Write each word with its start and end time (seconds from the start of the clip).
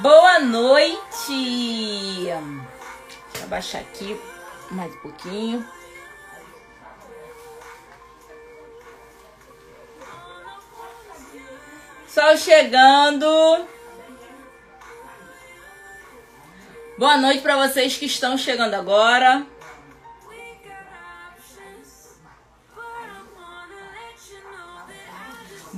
Boa 0.00 0.38
noite! 0.38 2.26
Eu 2.26 3.44
abaixar 3.44 3.82
aqui 3.82 4.18
mais 4.70 4.90
um 4.94 4.98
pouquinho. 5.00 5.68
Sol 12.08 12.34
chegando. 12.38 13.26
Boa 16.96 17.18
noite 17.18 17.42
para 17.42 17.68
vocês 17.68 17.98
que 17.98 18.06
estão 18.06 18.38
chegando 18.38 18.72
agora. 18.72 19.46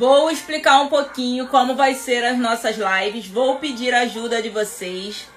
Vou 0.02 0.32
explicar 0.32 0.80
um 0.80 0.88
pouquinho 0.88 1.46
como 1.46 1.76
vai 1.76 1.94
ser 1.94 2.24
as 2.24 2.36
nossas 2.36 2.74
lives. 2.76 3.28
Vou 3.28 3.60
pedir 3.60 3.94
ajuda 3.94 4.42
de 4.42 4.48
vocês. 4.48 5.28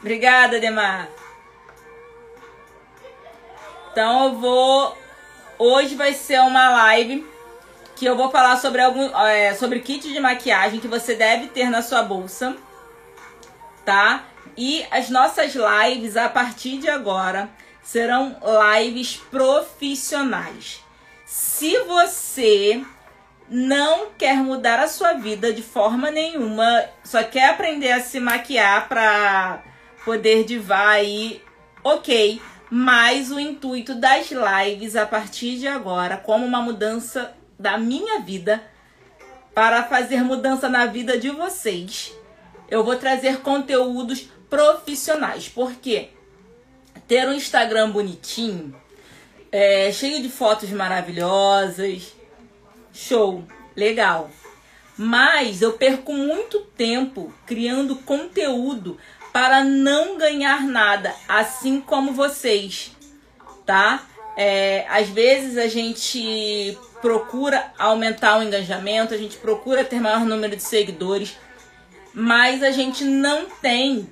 Obrigada, 0.00 0.58
Demar. 0.58 1.10
Então 3.92 4.24
eu 4.24 4.38
vou. 4.38 4.96
Hoje 5.58 5.94
vai 5.94 6.14
ser 6.14 6.40
uma 6.40 6.70
live 6.70 7.30
que 7.94 8.06
eu 8.06 8.16
vou 8.16 8.30
falar 8.30 8.56
sobre 8.56 8.80
algum, 8.80 9.14
é, 9.26 9.54
sobre 9.54 9.80
kit 9.80 10.10
de 10.10 10.20
maquiagem 10.20 10.80
que 10.80 10.88
você 10.88 11.14
deve 11.14 11.48
ter 11.48 11.68
na 11.68 11.82
sua 11.82 12.02
bolsa, 12.02 12.56
tá? 13.84 14.24
E 14.56 14.86
as 14.90 15.10
nossas 15.10 15.54
lives 15.54 16.16
a 16.16 16.30
partir 16.30 16.78
de 16.78 16.88
agora 16.88 17.50
serão 17.86 18.36
lives 18.74 19.16
profissionais. 19.30 20.80
Se 21.24 21.78
você 21.84 22.84
não 23.48 24.10
quer 24.18 24.38
mudar 24.38 24.80
a 24.80 24.88
sua 24.88 25.12
vida 25.12 25.52
de 25.52 25.62
forma 25.62 26.10
nenhuma, 26.10 26.84
só 27.04 27.22
quer 27.22 27.50
aprender 27.50 27.92
a 27.92 28.00
se 28.00 28.18
maquiar 28.18 28.88
para 28.88 29.62
poder 30.04 30.44
divar 30.44 30.88
aí, 30.88 31.40
ok. 31.84 32.42
Mas 32.68 33.30
o 33.30 33.38
intuito 33.38 33.94
das 33.94 34.32
lives 34.32 34.96
a 34.96 35.06
partir 35.06 35.56
de 35.56 35.68
agora, 35.68 36.16
como 36.16 36.44
uma 36.44 36.60
mudança 36.60 37.36
da 37.56 37.78
minha 37.78 38.18
vida, 38.18 38.60
para 39.54 39.84
fazer 39.84 40.24
mudança 40.24 40.68
na 40.68 40.86
vida 40.86 41.16
de 41.16 41.30
vocês, 41.30 42.12
eu 42.68 42.82
vou 42.82 42.96
trazer 42.96 43.42
conteúdos 43.42 44.28
profissionais. 44.50 45.48
Por 45.48 45.72
quê? 45.76 46.15
Ter 47.06 47.28
um 47.28 47.32
Instagram 47.32 47.90
bonitinho, 47.90 48.74
é, 49.50 49.90
cheio 49.92 50.22
de 50.22 50.28
fotos 50.28 50.70
maravilhosas, 50.70 52.12
show, 52.92 53.44
legal. 53.74 54.30
Mas 54.96 55.62
eu 55.62 55.74
perco 55.74 56.12
muito 56.12 56.60
tempo 56.76 57.32
criando 57.46 57.96
conteúdo 57.96 58.98
para 59.32 59.62
não 59.62 60.16
ganhar 60.16 60.62
nada, 60.62 61.14
assim 61.28 61.80
como 61.80 62.12
vocês, 62.12 62.92
tá? 63.66 64.06
É, 64.36 64.86
às 64.88 65.08
vezes 65.08 65.58
a 65.58 65.66
gente 65.68 66.76
procura 67.02 67.72
aumentar 67.78 68.38
o 68.38 68.42
engajamento, 68.42 69.14
a 69.14 69.18
gente 69.18 69.36
procura 69.36 69.84
ter 69.84 70.00
maior 70.00 70.20
número 70.20 70.56
de 70.56 70.62
seguidores, 70.62 71.36
mas 72.14 72.62
a 72.62 72.70
gente 72.70 73.04
não 73.04 73.46
tem 73.60 74.08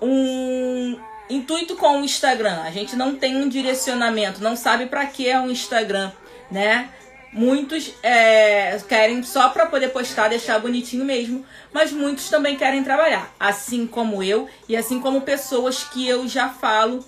um, 0.00 0.96
intuito 1.30 1.76
com 1.76 2.00
o 2.00 2.04
Instagram. 2.04 2.62
A 2.62 2.70
gente 2.70 2.96
não 2.96 3.14
tem 3.14 3.36
um 3.36 3.48
direcionamento, 3.48 4.42
não 4.42 4.56
sabe 4.56 4.86
para 4.86 5.06
que 5.06 5.28
é 5.28 5.38
um 5.38 5.50
Instagram, 5.50 6.12
né? 6.50 6.88
Muitos 7.32 7.92
é, 8.02 8.78
querem 8.88 9.22
só 9.22 9.50
para 9.50 9.66
poder 9.66 9.88
postar, 9.88 10.28
deixar 10.28 10.58
bonitinho 10.58 11.04
mesmo, 11.04 11.44
mas 11.72 11.92
muitos 11.92 12.30
também 12.30 12.56
querem 12.56 12.82
trabalhar, 12.82 13.34
assim 13.38 13.86
como 13.86 14.22
eu 14.22 14.48
e 14.66 14.74
assim 14.74 14.98
como 14.98 15.20
pessoas 15.20 15.84
que 15.84 16.08
eu 16.08 16.26
já 16.26 16.48
falo 16.48 17.04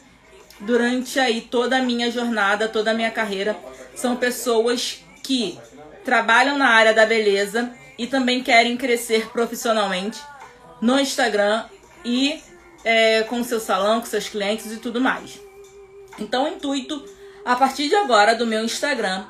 durante 0.60 1.18
aí 1.18 1.40
toda 1.40 1.78
a 1.78 1.82
minha 1.82 2.10
jornada, 2.10 2.68
toda 2.68 2.90
a 2.90 2.94
minha 2.94 3.10
carreira, 3.10 3.56
são 3.94 4.14
pessoas 4.14 5.02
que 5.22 5.58
trabalham 6.04 6.58
na 6.58 6.68
área 6.68 6.92
da 6.92 7.06
beleza 7.06 7.72
e 7.96 8.06
também 8.06 8.42
querem 8.42 8.76
crescer 8.76 9.30
profissionalmente 9.30 10.20
no 10.80 10.98
Instagram 10.98 11.64
e 12.04 12.42
é, 12.84 13.22
com 13.24 13.40
o 13.40 13.44
seu 13.44 13.60
salão, 13.60 14.00
com 14.00 14.06
seus 14.06 14.28
clientes 14.28 14.72
e 14.72 14.78
tudo 14.78 15.00
mais. 15.00 15.40
Então, 16.18 16.44
o 16.44 16.48
intuito, 16.48 17.04
a 17.44 17.56
partir 17.56 17.88
de 17.88 17.94
agora, 17.94 18.34
do 18.34 18.46
meu 18.46 18.64
Instagram, 18.64 19.24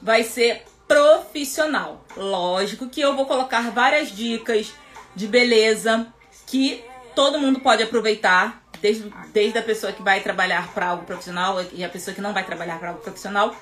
vai 0.00 0.22
ser 0.22 0.64
profissional. 0.86 2.04
Lógico 2.16 2.88
que 2.88 3.00
eu 3.00 3.16
vou 3.16 3.26
colocar 3.26 3.70
várias 3.70 4.14
dicas 4.14 4.72
de 5.14 5.26
beleza 5.26 6.06
que 6.46 6.84
todo 7.14 7.40
mundo 7.40 7.60
pode 7.60 7.82
aproveitar, 7.82 8.62
desde, 8.80 9.12
desde 9.32 9.58
a 9.58 9.62
pessoa 9.62 9.92
que 9.92 10.02
vai 10.02 10.20
trabalhar 10.20 10.72
para 10.72 10.88
algo 10.88 11.04
profissional 11.04 11.64
e 11.72 11.82
a 11.82 11.88
pessoa 11.88 12.14
que 12.14 12.20
não 12.20 12.32
vai 12.32 12.44
trabalhar 12.44 12.78
para 12.78 12.90
algo 12.90 13.00
profissional. 13.00 13.56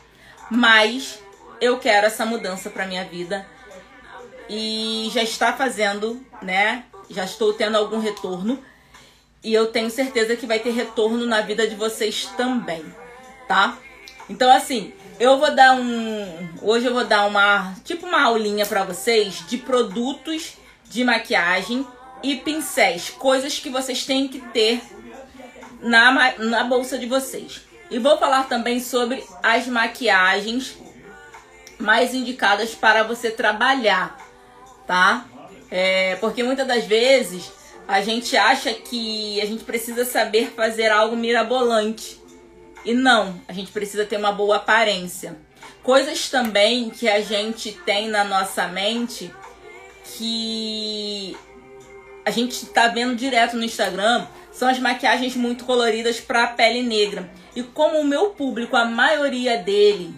Mas 0.50 1.18
eu 1.60 1.78
quero 1.78 2.06
essa 2.06 2.26
mudança 2.26 2.68
para 2.68 2.86
minha 2.86 3.04
vida 3.04 3.46
e 4.48 5.08
já 5.12 5.22
está 5.22 5.52
fazendo, 5.52 6.20
né? 6.42 6.84
Já 7.08 7.24
estou 7.24 7.54
tendo 7.54 7.76
algum 7.76 7.98
retorno 7.98 8.62
e 9.44 9.52
eu 9.52 9.66
tenho 9.66 9.90
certeza 9.90 10.34
que 10.34 10.46
vai 10.46 10.58
ter 10.58 10.70
retorno 10.70 11.26
na 11.26 11.42
vida 11.42 11.68
de 11.68 11.76
vocês 11.76 12.26
também, 12.36 12.82
tá? 13.46 13.78
Então 14.28 14.50
assim, 14.50 14.92
eu 15.20 15.38
vou 15.38 15.54
dar 15.54 15.74
um, 15.74 16.48
hoje 16.62 16.86
eu 16.86 16.94
vou 16.94 17.04
dar 17.04 17.26
uma, 17.26 17.74
tipo 17.84 18.06
uma 18.06 18.22
aulinha 18.22 18.64
para 18.64 18.82
vocês 18.82 19.46
de 19.46 19.58
produtos 19.58 20.54
de 20.88 21.04
maquiagem 21.04 21.86
e 22.22 22.36
pincéis, 22.36 23.10
coisas 23.10 23.58
que 23.58 23.68
vocês 23.68 24.06
têm 24.06 24.26
que 24.26 24.40
ter 24.40 24.80
na, 25.80 26.38
na 26.38 26.64
bolsa 26.64 26.98
de 26.98 27.04
vocês. 27.04 27.60
E 27.90 27.98
vou 27.98 28.16
falar 28.16 28.44
também 28.48 28.80
sobre 28.80 29.22
as 29.42 29.66
maquiagens 29.66 30.76
mais 31.78 32.14
indicadas 32.14 32.74
para 32.74 33.02
você 33.02 33.30
trabalhar, 33.30 34.18
tá? 34.86 35.26
É, 35.70 36.16
porque 36.16 36.42
muitas 36.42 36.66
das 36.66 36.84
vezes 36.84 37.52
a 37.86 38.00
gente 38.00 38.36
acha 38.36 38.72
que 38.72 39.40
a 39.40 39.46
gente 39.46 39.64
precisa 39.64 40.04
saber 40.04 40.52
fazer 40.54 40.90
algo 40.90 41.16
mirabolante. 41.16 42.20
E 42.84 42.92
não, 42.92 43.40
a 43.46 43.52
gente 43.52 43.70
precisa 43.72 44.04
ter 44.04 44.16
uma 44.16 44.32
boa 44.32 44.56
aparência. 44.56 45.36
Coisas 45.82 46.28
também 46.28 46.90
que 46.90 47.08
a 47.08 47.20
gente 47.20 47.72
tem 47.72 48.08
na 48.08 48.24
nossa 48.24 48.66
mente 48.68 49.32
que 50.16 51.36
a 52.24 52.30
gente 52.30 52.66
tá 52.66 52.88
vendo 52.88 53.14
direto 53.14 53.56
no 53.56 53.64
Instagram 53.64 54.26
são 54.52 54.68
as 54.68 54.78
maquiagens 54.78 55.36
muito 55.36 55.64
coloridas 55.64 56.20
para 56.20 56.46
pele 56.46 56.82
negra. 56.82 57.30
E 57.54 57.62
como 57.62 57.98
o 57.98 58.04
meu 58.04 58.30
público, 58.30 58.76
a 58.76 58.84
maioria 58.84 59.58
dele 59.58 60.14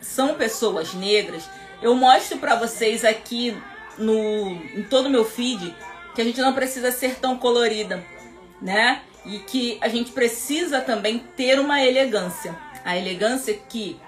são 0.00 0.34
pessoas 0.34 0.94
negras, 0.94 1.48
eu 1.82 1.94
mostro 1.94 2.38
para 2.38 2.54
vocês 2.56 3.04
aqui 3.04 3.56
no 3.96 4.52
em 4.74 4.82
todo 4.88 5.06
o 5.06 5.10
meu 5.10 5.24
feed 5.24 5.74
que 6.18 6.22
a 6.22 6.24
gente 6.24 6.40
não 6.40 6.52
precisa 6.52 6.90
ser 6.90 7.14
tão 7.20 7.38
colorida, 7.38 8.04
né? 8.60 9.02
E 9.24 9.38
que 9.38 9.78
a 9.80 9.86
gente 9.86 10.10
precisa 10.10 10.80
também 10.80 11.20
ter 11.36 11.60
uma 11.60 11.80
elegância. 11.80 12.58
A 12.84 12.96
elegância 12.96 13.54
que 13.54 14.00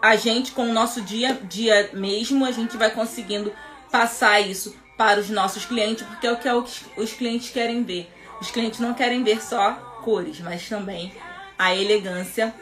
a 0.00 0.16
gente, 0.16 0.52
com 0.52 0.62
o 0.62 0.72
nosso 0.72 1.02
dia 1.02 1.38
dia 1.42 1.90
mesmo, 1.92 2.42
a 2.42 2.52
gente 2.52 2.78
vai 2.78 2.90
conseguindo 2.90 3.52
passar 3.90 4.40
isso 4.40 4.74
para 4.96 5.20
os 5.20 5.28
nossos 5.28 5.66
clientes, 5.66 6.06
porque 6.06 6.26
é 6.26 6.32
o 6.54 6.62
que 6.62 6.80
os 6.96 7.12
clientes 7.12 7.50
querem 7.50 7.82
ver. 7.82 8.10
Os 8.40 8.50
clientes 8.50 8.80
não 8.80 8.94
querem 8.94 9.22
ver 9.22 9.42
só 9.42 9.72
cores, 10.02 10.40
mas 10.40 10.66
também 10.70 11.12
a 11.58 11.74
elegância 11.74 12.54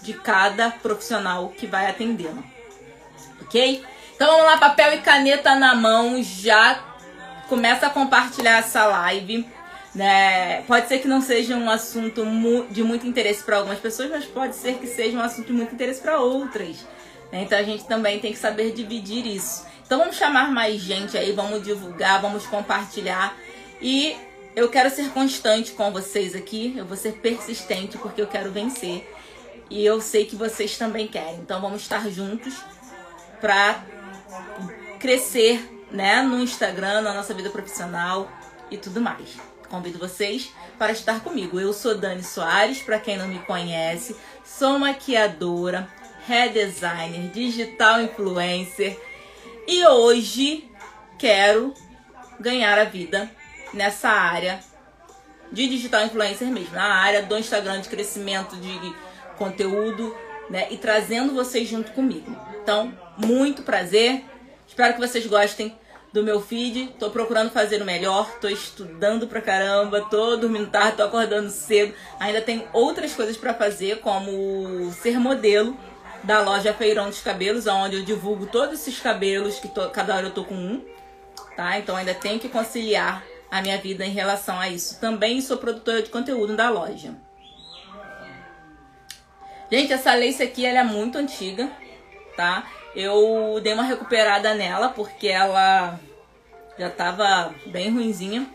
de 0.00 0.14
cada 0.14 0.70
profissional 0.70 1.50
que 1.50 1.66
vai 1.66 1.90
atendê-lo. 1.90 2.42
Ok? 3.42 3.84
Então 4.16 4.26
vamos 4.26 4.46
lá, 4.46 4.56
papel 4.56 4.94
e 4.94 5.02
caneta 5.02 5.54
na 5.54 5.74
mão, 5.74 6.22
já 6.22 6.93
começa 7.48 7.86
a 7.86 7.90
compartilhar 7.90 8.58
essa 8.58 8.86
live. 8.86 9.46
Né? 9.94 10.62
Pode 10.62 10.88
ser 10.88 10.98
que 10.98 11.06
não 11.06 11.20
seja 11.20 11.56
um 11.56 11.70
assunto 11.70 12.24
de 12.70 12.82
muito 12.82 13.06
interesse 13.06 13.44
para 13.44 13.58
algumas 13.58 13.78
pessoas, 13.78 14.10
mas 14.10 14.24
pode 14.24 14.56
ser 14.56 14.74
que 14.78 14.86
seja 14.86 15.16
um 15.16 15.20
assunto 15.20 15.46
de 15.46 15.52
muito 15.52 15.74
interesse 15.74 16.00
para 16.00 16.18
outras. 16.20 16.84
Né? 17.30 17.42
Então 17.42 17.56
a 17.58 17.62
gente 17.62 17.84
também 17.84 18.18
tem 18.18 18.32
que 18.32 18.38
saber 18.38 18.72
dividir 18.72 19.24
isso. 19.26 19.64
Então 19.86 19.98
vamos 19.98 20.16
chamar 20.16 20.50
mais 20.50 20.80
gente 20.80 21.16
aí, 21.16 21.32
vamos 21.32 21.62
divulgar, 21.62 22.20
vamos 22.20 22.46
compartilhar. 22.46 23.36
E 23.80 24.16
eu 24.56 24.68
quero 24.68 24.90
ser 24.90 25.10
constante 25.10 25.72
com 25.72 25.92
vocês 25.92 26.34
aqui, 26.34 26.74
eu 26.76 26.84
vou 26.84 26.96
ser 26.96 27.12
persistente 27.14 27.98
porque 27.98 28.20
eu 28.20 28.26
quero 28.26 28.50
vencer. 28.50 29.08
E 29.70 29.84
eu 29.84 30.00
sei 30.00 30.24
que 30.24 30.36
vocês 30.36 30.76
também 30.76 31.06
querem. 31.06 31.36
Então 31.36 31.60
vamos 31.60 31.82
estar 31.82 32.08
juntos 32.10 32.54
para 33.40 33.84
crescer 34.98 35.73
né, 35.94 36.22
no 36.22 36.40
Instagram, 36.40 37.02
na 37.02 37.14
nossa 37.14 37.32
vida 37.32 37.48
profissional 37.50 38.28
e 38.68 38.76
tudo 38.76 39.00
mais. 39.00 39.36
Convido 39.70 39.96
vocês 39.96 40.52
para 40.76 40.90
estar 40.90 41.20
comigo. 41.20 41.60
Eu 41.60 41.72
sou 41.72 41.96
Dani 41.96 42.22
Soares, 42.22 42.82
para 42.82 42.98
quem 42.98 43.16
não 43.16 43.28
me 43.28 43.38
conhece, 43.40 44.16
sou 44.44 44.76
maquiadora, 44.76 45.88
hair 46.28 46.52
designer, 46.52 47.30
digital 47.30 48.02
influencer. 48.02 49.00
E 49.68 49.86
hoje 49.86 50.68
quero 51.16 51.72
ganhar 52.40 52.76
a 52.76 52.84
vida 52.84 53.30
nessa 53.72 54.08
área 54.08 54.58
de 55.52 55.68
digital 55.68 56.04
influencer 56.04 56.48
mesmo, 56.48 56.74
na 56.74 56.92
área 56.92 57.22
do 57.22 57.38
Instagram 57.38 57.80
de 57.80 57.88
crescimento 57.88 58.56
de 58.56 58.94
conteúdo, 59.38 60.14
né? 60.50 60.66
E 60.72 60.76
trazendo 60.76 61.32
vocês 61.32 61.68
junto 61.68 61.92
comigo. 61.92 62.36
Então, 62.60 62.92
muito 63.16 63.62
prazer. 63.62 64.24
Espero 64.66 64.94
que 64.94 65.00
vocês 65.00 65.24
gostem 65.26 65.78
do 66.14 66.22
meu 66.22 66.40
feed. 66.40 66.94
Tô 66.96 67.10
procurando 67.10 67.50
fazer 67.50 67.82
o 67.82 67.84
melhor, 67.84 68.38
tô 68.38 68.48
estudando 68.48 69.26
pra 69.26 69.40
caramba, 69.40 70.00
tô 70.02 70.36
dormindo 70.36 70.70
tarde, 70.70 70.96
tô 70.96 71.02
acordando 71.02 71.50
cedo. 71.50 71.92
Ainda 72.20 72.40
tem 72.40 72.64
outras 72.72 73.12
coisas 73.12 73.36
para 73.36 73.52
fazer, 73.52 73.98
como 73.98 74.92
ser 74.92 75.18
modelo 75.18 75.76
da 76.22 76.40
loja 76.40 76.72
Feirão 76.72 77.08
dos 77.08 77.20
Cabelos, 77.20 77.66
onde 77.66 77.96
eu 77.96 78.04
divulgo 78.04 78.46
todos 78.46 78.80
esses 78.80 79.00
cabelos, 79.00 79.58
que 79.58 79.66
tô, 79.66 79.90
cada 79.90 80.14
hora 80.14 80.26
eu 80.26 80.30
tô 80.30 80.44
com 80.44 80.54
um, 80.54 80.84
tá? 81.56 81.80
Então 81.80 81.96
ainda 81.96 82.14
tenho 82.14 82.38
que 82.38 82.48
conciliar 82.48 83.24
a 83.50 83.60
minha 83.60 83.76
vida 83.76 84.06
em 84.06 84.10
relação 84.10 84.58
a 84.58 84.68
isso. 84.68 85.00
Também 85.00 85.40
sou 85.40 85.56
produtora 85.56 86.00
de 86.00 86.10
conteúdo 86.10 86.54
da 86.54 86.70
loja. 86.70 87.12
Gente, 89.68 89.92
essa 89.92 90.14
lace 90.14 90.44
aqui 90.44 90.64
ela 90.64 90.78
é 90.78 90.84
muito 90.84 91.18
antiga, 91.18 91.68
tá? 92.36 92.64
Eu 92.94 93.60
dei 93.62 93.72
uma 93.72 93.82
recuperada 93.82 94.54
nela 94.54 94.88
porque 94.88 95.28
ela 95.28 95.98
já 96.78 96.90
tava 96.90 97.54
bem 97.66 97.90
ruinzinha. 97.90 98.46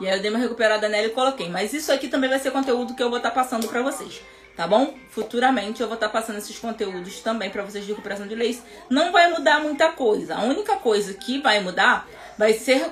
E 0.00 0.08
aí 0.08 0.16
eu 0.16 0.22
dei 0.22 0.30
uma 0.30 0.38
recuperada 0.38 0.88
nela 0.88 1.06
e 1.06 1.10
coloquei. 1.10 1.48
Mas 1.48 1.72
isso 1.72 1.92
aqui 1.92 2.08
também 2.08 2.30
vai 2.30 2.38
ser 2.38 2.50
conteúdo 2.50 2.94
que 2.94 3.02
eu 3.02 3.08
vou 3.08 3.18
estar 3.18 3.30
tá 3.30 3.34
passando 3.34 3.68
pra 3.68 3.82
vocês. 3.82 4.20
Tá 4.56 4.68
bom? 4.68 4.94
Futuramente 5.10 5.80
eu 5.80 5.88
vou 5.88 5.94
estar 5.94 6.06
tá 6.06 6.12
passando 6.12 6.38
esses 6.38 6.58
conteúdos 6.58 7.20
também 7.20 7.50
para 7.50 7.64
vocês 7.64 7.84
de 7.84 7.90
recuperação 7.90 8.26
de 8.26 8.36
lace. 8.36 8.62
Não 8.88 9.10
vai 9.10 9.28
mudar 9.30 9.60
muita 9.60 9.90
coisa. 9.90 10.36
A 10.36 10.42
única 10.42 10.76
coisa 10.76 11.12
que 11.14 11.40
vai 11.40 11.60
mudar 11.60 12.08
vai 12.38 12.52
ser 12.52 12.88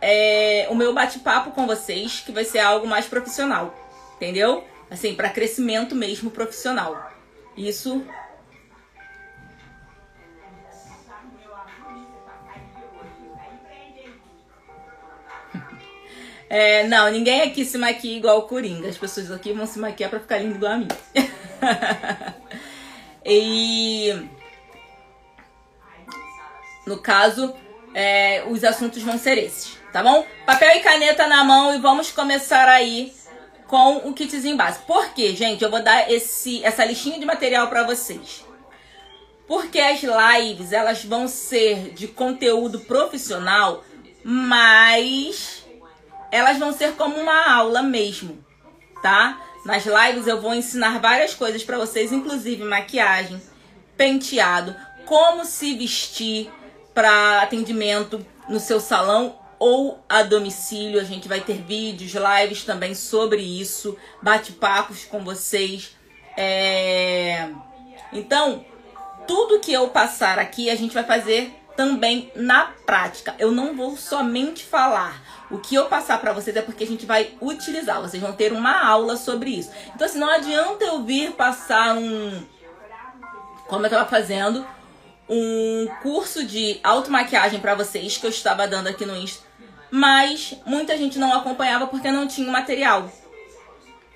é, 0.00 0.66
o 0.70 0.74
meu 0.74 0.94
bate-papo 0.94 1.50
com 1.50 1.66
vocês, 1.66 2.22
que 2.24 2.32
vai 2.32 2.44
ser 2.44 2.60
algo 2.60 2.86
mais 2.86 3.06
profissional. 3.06 3.74
Entendeu? 4.16 4.64
Assim, 4.90 5.14
para 5.14 5.28
crescimento 5.28 5.94
mesmo 5.94 6.30
profissional. 6.30 7.12
Isso 7.54 8.02
É, 16.50 16.86
não, 16.86 17.10
ninguém 17.10 17.42
aqui 17.42 17.64
se 17.64 17.76
maquia 17.76 18.16
igual 18.16 18.38
o 18.38 18.42
Coringa. 18.42 18.88
As 18.88 18.96
pessoas 18.96 19.30
aqui 19.30 19.52
vão 19.52 19.66
se 19.66 19.78
maquiar 19.78 20.08
pra 20.08 20.20
ficar 20.20 20.38
lindo 20.38 20.56
igual 20.56 20.72
a 20.72 20.78
mim. 20.78 20.88
e. 23.24 24.28
No 26.86 26.98
caso, 26.98 27.54
é, 27.94 28.44
os 28.48 28.64
assuntos 28.64 29.02
vão 29.02 29.18
ser 29.18 29.36
esses, 29.36 29.76
tá 29.92 30.02
bom? 30.02 30.24
Papel 30.46 30.76
e 30.76 30.80
caneta 30.80 31.26
na 31.26 31.44
mão 31.44 31.74
e 31.74 31.78
vamos 31.78 32.10
começar 32.10 32.66
aí 32.66 33.12
com 33.66 33.98
o 33.98 34.14
kitzinho 34.14 34.56
básico. 34.56 34.86
Por 34.86 35.12
quê, 35.12 35.36
gente? 35.36 35.62
Eu 35.62 35.70
vou 35.70 35.82
dar 35.82 36.10
esse, 36.10 36.64
essa 36.64 36.84
listinha 36.84 37.18
de 37.18 37.26
material 37.26 37.68
para 37.68 37.82
vocês. 37.82 38.42
Porque 39.46 39.78
as 39.78 40.00
lives, 40.02 40.72
elas 40.72 41.04
vão 41.04 41.28
ser 41.28 41.92
de 41.92 42.08
conteúdo 42.08 42.80
profissional, 42.80 43.84
mas 44.24 45.64
elas 46.30 46.58
vão 46.58 46.72
ser 46.72 46.94
como 46.94 47.16
uma 47.16 47.52
aula 47.52 47.82
mesmo, 47.82 48.44
tá? 49.02 49.40
Nas 49.64 49.84
lives 49.84 50.26
eu 50.26 50.40
vou 50.40 50.54
ensinar 50.54 50.98
várias 50.98 51.34
coisas 51.34 51.62
para 51.62 51.78
vocês, 51.78 52.12
inclusive 52.12 52.64
maquiagem, 52.64 53.40
penteado, 53.96 54.74
como 55.06 55.44
se 55.44 55.74
vestir 55.74 56.50
para 56.94 57.42
atendimento 57.42 58.24
no 58.48 58.60
seu 58.60 58.80
salão 58.80 59.38
ou 59.58 60.02
a 60.08 60.22
domicílio. 60.22 61.00
A 61.00 61.04
gente 61.04 61.28
vai 61.28 61.40
ter 61.40 61.62
vídeos, 61.62 62.12
lives 62.12 62.64
também 62.64 62.94
sobre 62.94 63.42
isso, 63.42 63.96
bate-papos 64.22 65.04
com 65.04 65.24
vocês. 65.24 65.96
É... 66.36 67.50
Então, 68.12 68.64
tudo 69.26 69.60
que 69.60 69.72
eu 69.72 69.88
passar 69.88 70.38
aqui 70.38 70.70
a 70.70 70.74
gente 70.74 70.94
vai 70.94 71.04
fazer 71.04 71.57
também 71.78 72.32
na 72.34 72.72
prática. 72.84 73.36
Eu 73.38 73.52
não 73.52 73.76
vou 73.76 73.96
somente 73.96 74.64
falar. 74.64 75.22
O 75.48 75.58
que 75.58 75.76
eu 75.76 75.86
passar 75.86 76.18
para 76.18 76.32
vocês 76.32 76.56
é 76.56 76.60
porque 76.60 76.82
a 76.82 76.86
gente 76.88 77.06
vai 77.06 77.36
utilizar. 77.40 78.00
Vocês 78.00 78.20
vão 78.20 78.32
ter 78.32 78.52
uma 78.52 78.84
aula 78.84 79.16
sobre 79.16 79.50
isso. 79.50 79.70
Então, 79.94 80.04
assim, 80.04 80.18
não 80.18 80.28
adianta 80.28 80.84
eu 80.84 81.04
vir 81.04 81.30
passar 81.34 81.94
um. 81.96 82.44
Como 83.68 83.82
eu 83.82 83.86
estava 83.86 84.10
fazendo, 84.10 84.66
um 85.28 85.86
curso 86.02 86.44
de 86.44 86.80
automaquiagem 86.82 87.60
para 87.60 87.76
vocês 87.76 88.16
que 88.16 88.26
eu 88.26 88.30
estava 88.30 88.66
dando 88.66 88.88
aqui 88.88 89.06
no 89.06 89.16
Insta. 89.16 89.46
Mas 89.88 90.56
muita 90.66 90.98
gente 90.98 91.16
não 91.16 91.32
acompanhava 91.32 91.86
porque 91.86 92.10
não 92.10 92.26
tinha 92.26 92.50
material. 92.50 93.08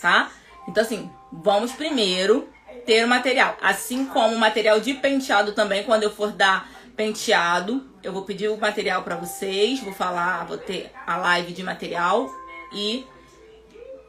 Tá? 0.01 0.33
Então, 0.67 0.83
assim, 0.83 1.09
vamos 1.31 1.71
primeiro 1.71 2.49
ter 2.85 3.05
o 3.05 3.09
material. 3.09 3.57
Assim 3.63 4.05
como 4.07 4.35
o 4.35 4.39
material 4.39 4.81
de 4.81 4.95
penteado 4.95 5.53
também, 5.53 5.85
quando 5.85 6.03
eu 6.03 6.13
for 6.13 6.33
dar 6.33 6.72
penteado. 6.97 7.87
Eu 8.03 8.13
vou 8.13 8.23
pedir 8.23 8.49
o 8.49 8.57
material 8.57 9.03
para 9.03 9.17
vocês, 9.17 9.81
vou 9.81 9.93
falar, 9.93 10.47
vou 10.47 10.59
ter 10.59 10.91
a 11.07 11.17
live 11.17 11.53
de 11.53 11.63
material 11.63 12.31
e 12.73 13.07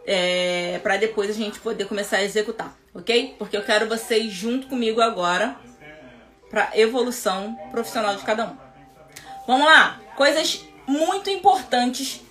é, 0.06 0.80
para 0.84 0.98
depois 0.98 1.30
a 1.30 1.34
gente 1.34 1.60
poder 1.60 1.86
começar 1.86 2.18
a 2.18 2.24
executar, 2.24 2.76
ok? 2.94 3.36
Porque 3.38 3.56
eu 3.56 3.64
quero 3.64 3.88
vocês 3.88 4.32
junto 4.32 4.68
comigo 4.68 5.02
agora 5.02 5.58
para 6.50 6.72
evolução 6.78 7.58
profissional 7.72 8.16
de 8.16 8.24
cada 8.24 8.46
um. 8.46 8.58
Vamos 9.48 9.66
lá, 9.66 10.00
coisas 10.16 10.64
muito 10.88 11.30
importantes 11.30 12.22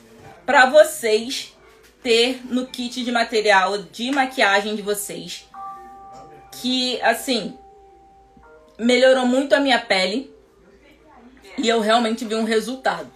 para 0.46 0.66
vocês 0.66 1.56
ter 2.02 2.40
no 2.44 2.66
kit 2.66 3.04
de 3.04 3.12
material 3.12 3.78
de 3.78 4.10
maquiagem 4.10 4.74
de 4.74 4.82
vocês, 4.82 5.48
que 6.60 7.00
assim 7.02 7.56
melhorou 8.78 9.26
muito 9.26 9.54
a 9.54 9.60
minha 9.60 9.78
pele 9.78 10.31
e 11.58 11.68
eu 11.68 11.80
realmente 11.80 12.24
vi 12.24 12.34
um 12.34 12.44
resultado. 12.44 13.10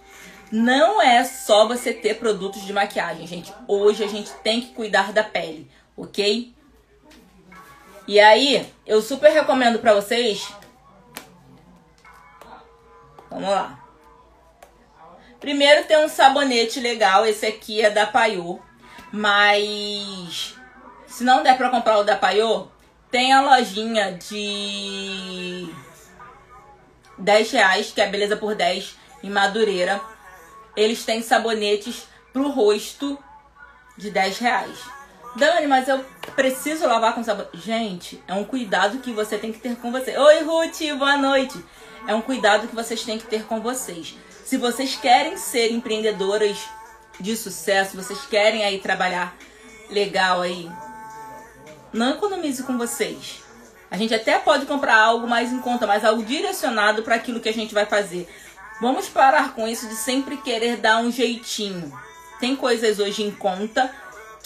Não 0.51 1.01
é 1.01 1.23
só 1.23 1.67
você 1.67 1.93
ter 1.93 2.15
produtos 2.15 2.65
de 2.65 2.71
maquiagem, 2.71 3.27
gente. 3.27 3.53
Hoje 3.67 4.03
a 4.03 4.07
gente 4.07 4.31
tem 4.43 4.61
que 4.61 4.73
cuidar 4.73 5.11
da 5.11 5.23
pele, 5.23 5.69
ok? 5.95 6.53
E 8.07 8.19
aí, 8.19 8.65
eu 8.85 9.01
super 9.01 9.31
recomendo 9.31 9.79
pra 9.79 9.93
vocês. 9.93 10.47
Vamos 13.29 13.49
lá. 13.49 13.83
Primeiro 15.39 15.85
tem 15.85 15.97
um 15.97 16.07
sabonete 16.07 16.79
legal, 16.79 17.25
esse 17.25 17.45
aqui 17.45 17.81
é 17.81 17.89
da 17.89 18.05
Paiô. 18.05 18.59
Mas 19.11 20.55
se 21.05 21.23
não 21.23 21.43
der 21.43 21.57
pra 21.57 21.69
comprar 21.69 21.97
o 21.97 22.03
da 22.03 22.15
Paiô, 22.15 22.67
tem 23.11 23.33
a 23.33 23.41
lojinha 23.41 24.13
de 24.13 25.69
10 27.17 27.51
reais, 27.51 27.91
que 27.91 28.01
é 28.01 28.07
Beleza 28.07 28.37
por 28.37 28.55
10, 28.55 28.95
em 29.23 29.29
Madureira. 29.29 30.01
Eles 30.75 31.03
têm 31.03 31.21
sabonetes 31.21 32.07
pro 32.31 32.49
rosto 32.49 33.17
de 33.97 34.11
10 34.11 34.37
reais. 34.39 34.77
Dani, 35.35 35.67
mas 35.67 35.87
eu 35.87 36.03
preciso 36.35 36.87
lavar 36.87 37.13
com 37.13 37.23
sabonete. 37.23 37.57
Gente, 37.57 38.23
é 38.27 38.33
um 38.33 38.43
cuidado 38.43 38.99
que 38.99 39.11
você 39.11 39.37
tem 39.37 39.51
que 39.51 39.59
ter 39.59 39.75
com 39.75 39.91
você. 39.91 40.17
Oi, 40.17 40.43
Ruth, 40.43 40.97
boa 40.97 41.17
noite. 41.17 41.63
É 42.07 42.13
um 42.13 42.21
cuidado 42.21 42.67
que 42.67 42.75
vocês 42.75 43.03
têm 43.03 43.17
que 43.17 43.27
ter 43.27 43.43
com 43.43 43.61
vocês. 43.61 44.15
Se 44.45 44.57
vocês 44.57 44.95
querem 44.95 45.37
ser 45.37 45.71
empreendedoras 45.71 46.57
de 47.19 47.35
sucesso, 47.35 47.95
vocês 47.95 48.21
querem 48.25 48.63
aí 48.63 48.79
trabalhar 48.79 49.35
legal 49.89 50.41
aí, 50.41 50.69
não 51.91 52.11
economize 52.11 52.63
com 52.63 52.77
vocês. 52.77 53.41
A 53.89 53.97
gente 53.97 54.13
até 54.13 54.37
pode 54.37 54.65
comprar 54.65 54.97
algo 54.97 55.27
mais 55.27 55.51
em 55.51 55.59
conta, 55.59 55.87
mas 55.87 56.03
algo 56.03 56.23
direcionado 56.23 57.03
para 57.03 57.15
aquilo 57.15 57.39
que 57.39 57.49
a 57.49 57.53
gente 57.53 57.73
vai 57.73 57.85
fazer. 57.85 58.27
Vamos 58.81 59.07
parar 59.07 59.53
com 59.53 59.67
isso 59.67 59.87
de 59.87 59.95
sempre 59.95 60.37
querer 60.37 60.77
dar 60.77 60.99
um 60.99 61.11
jeitinho. 61.11 61.91
Tem 62.39 62.55
coisas 62.55 62.99
hoje 62.99 63.23
em 63.23 63.31
conta 63.31 63.91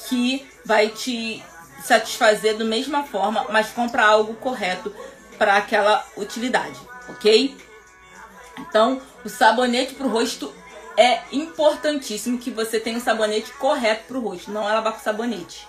que 0.07 0.47
vai 0.63 0.89
te 0.89 1.43
satisfazer 1.83 2.55
da 2.57 2.63
mesma 2.63 3.03
forma, 3.03 3.45
mas 3.49 3.71
compra 3.71 4.05
algo 4.05 4.35
correto 4.35 4.93
para 5.37 5.57
aquela 5.57 6.05
utilidade, 6.15 6.79
ok? 7.09 7.57
Então, 8.59 9.01
o 9.25 9.29
sabonete 9.29 9.95
para 9.95 10.05
o 10.05 10.09
rosto 10.09 10.53
é 10.95 11.21
importantíssimo 11.31 12.37
que 12.37 12.51
você 12.51 12.79
tenha 12.79 12.97
um 12.97 13.01
sabonete 13.01 13.51
correto 13.53 14.03
para 14.07 14.17
o 14.17 14.21
rosto, 14.21 14.51
não 14.51 14.69
é 14.69 14.73
lavar 14.73 14.93
com 14.93 14.99
sabonete, 14.99 15.67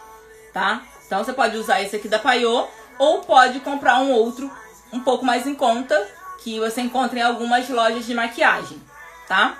tá? 0.52 0.82
Então, 1.06 1.24
você 1.24 1.32
pode 1.32 1.56
usar 1.56 1.80
esse 1.80 1.96
aqui 1.96 2.08
da 2.08 2.18
Paiô 2.18 2.68
ou 3.02 3.20
pode 3.22 3.58
comprar 3.58 3.98
um 3.98 4.12
outro 4.12 4.48
um 4.92 5.00
pouco 5.00 5.24
mais 5.24 5.44
em 5.44 5.56
conta, 5.56 6.08
que 6.38 6.60
você 6.60 6.82
encontra 6.82 7.18
em 7.18 7.22
algumas 7.22 7.68
lojas 7.68 8.06
de 8.06 8.14
maquiagem, 8.14 8.80
tá? 9.26 9.56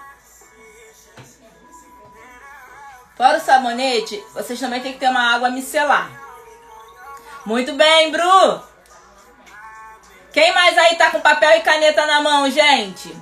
Fora 3.17 3.39
o 3.39 3.41
sabonete, 3.41 4.23
vocês 4.33 4.61
também 4.61 4.81
tem 4.81 4.93
que 4.93 5.01
ter 5.01 5.09
uma 5.09 5.35
água 5.35 5.51
micelar. 5.51 6.09
Muito 7.45 7.73
bem, 7.73 8.13
Bru! 8.13 8.63
Quem 10.33 10.55
mais 10.55 10.79
aí 10.79 10.95
tá 10.95 11.11
com 11.11 11.21
papel 11.21 11.59
e 11.59 11.63
caneta 11.63 12.07
na 12.07 12.21
mão, 12.21 12.49
gente? 12.49 13.13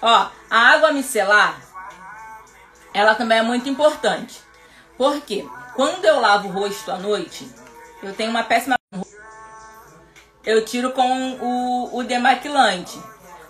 Ó, 0.00 0.28
a 0.48 0.58
água 0.72 0.92
micelar, 0.92 1.60
ela 2.94 3.14
também 3.14 3.38
é 3.38 3.42
muito 3.42 3.68
importante. 3.68 4.42
Porque 4.96 5.46
quando 5.74 6.04
eu 6.04 6.20
lavo 6.20 6.48
o 6.48 6.52
rosto 6.52 6.90
à 6.90 6.98
noite, 6.98 7.48
eu 8.02 8.14
tenho 8.14 8.30
uma 8.30 8.42
péssima. 8.42 8.76
Eu 10.44 10.64
tiro 10.64 10.92
com 10.92 11.32
o, 11.40 11.98
o 11.98 12.02
demaquilante. 12.02 12.98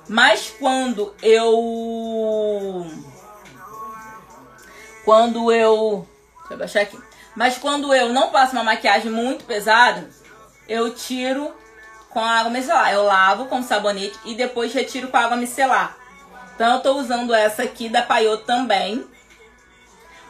Mas 0.09 0.53
quando 0.59 1.15
eu. 1.23 2.87
Quando 5.05 5.53
eu. 5.53 6.07
Deixa 6.39 6.55
eu 6.55 6.59
baixar 6.59 6.81
aqui. 6.83 6.99
Mas 7.37 7.59
quando 7.59 7.95
eu 7.95 8.13
não 8.13 8.31
passo 8.31 8.53
uma 8.53 8.65
maquiagem 8.65 9.11
muito 9.11 9.45
pesada, 9.45 10.11
eu 10.69 10.93
tiro 10.93 11.55
com 12.11 12.19
a 12.19 12.41
água 12.41 12.51
micelar. 12.51 12.93
Eu 12.93 13.05
lavo 13.05 13.47
com 13.47 13.63
sabonete 13.63 14.19
e 14.25 14.35
depois 14.35 14.75
retiro 14.75 15.09
com 15.09 15.17
a 15.17 15.21
água 15.21 15.37
micelar. 15.37 15.97
Então 16.55 16.75
eu 16.75 16.81
tô 16.81 16.95
usando 16.97 17.33
essa 17.33 17.63
aqui 17.63 17.89
da 17.89 18.03
Paiô 18.03 18.37
também. 18.39 19.07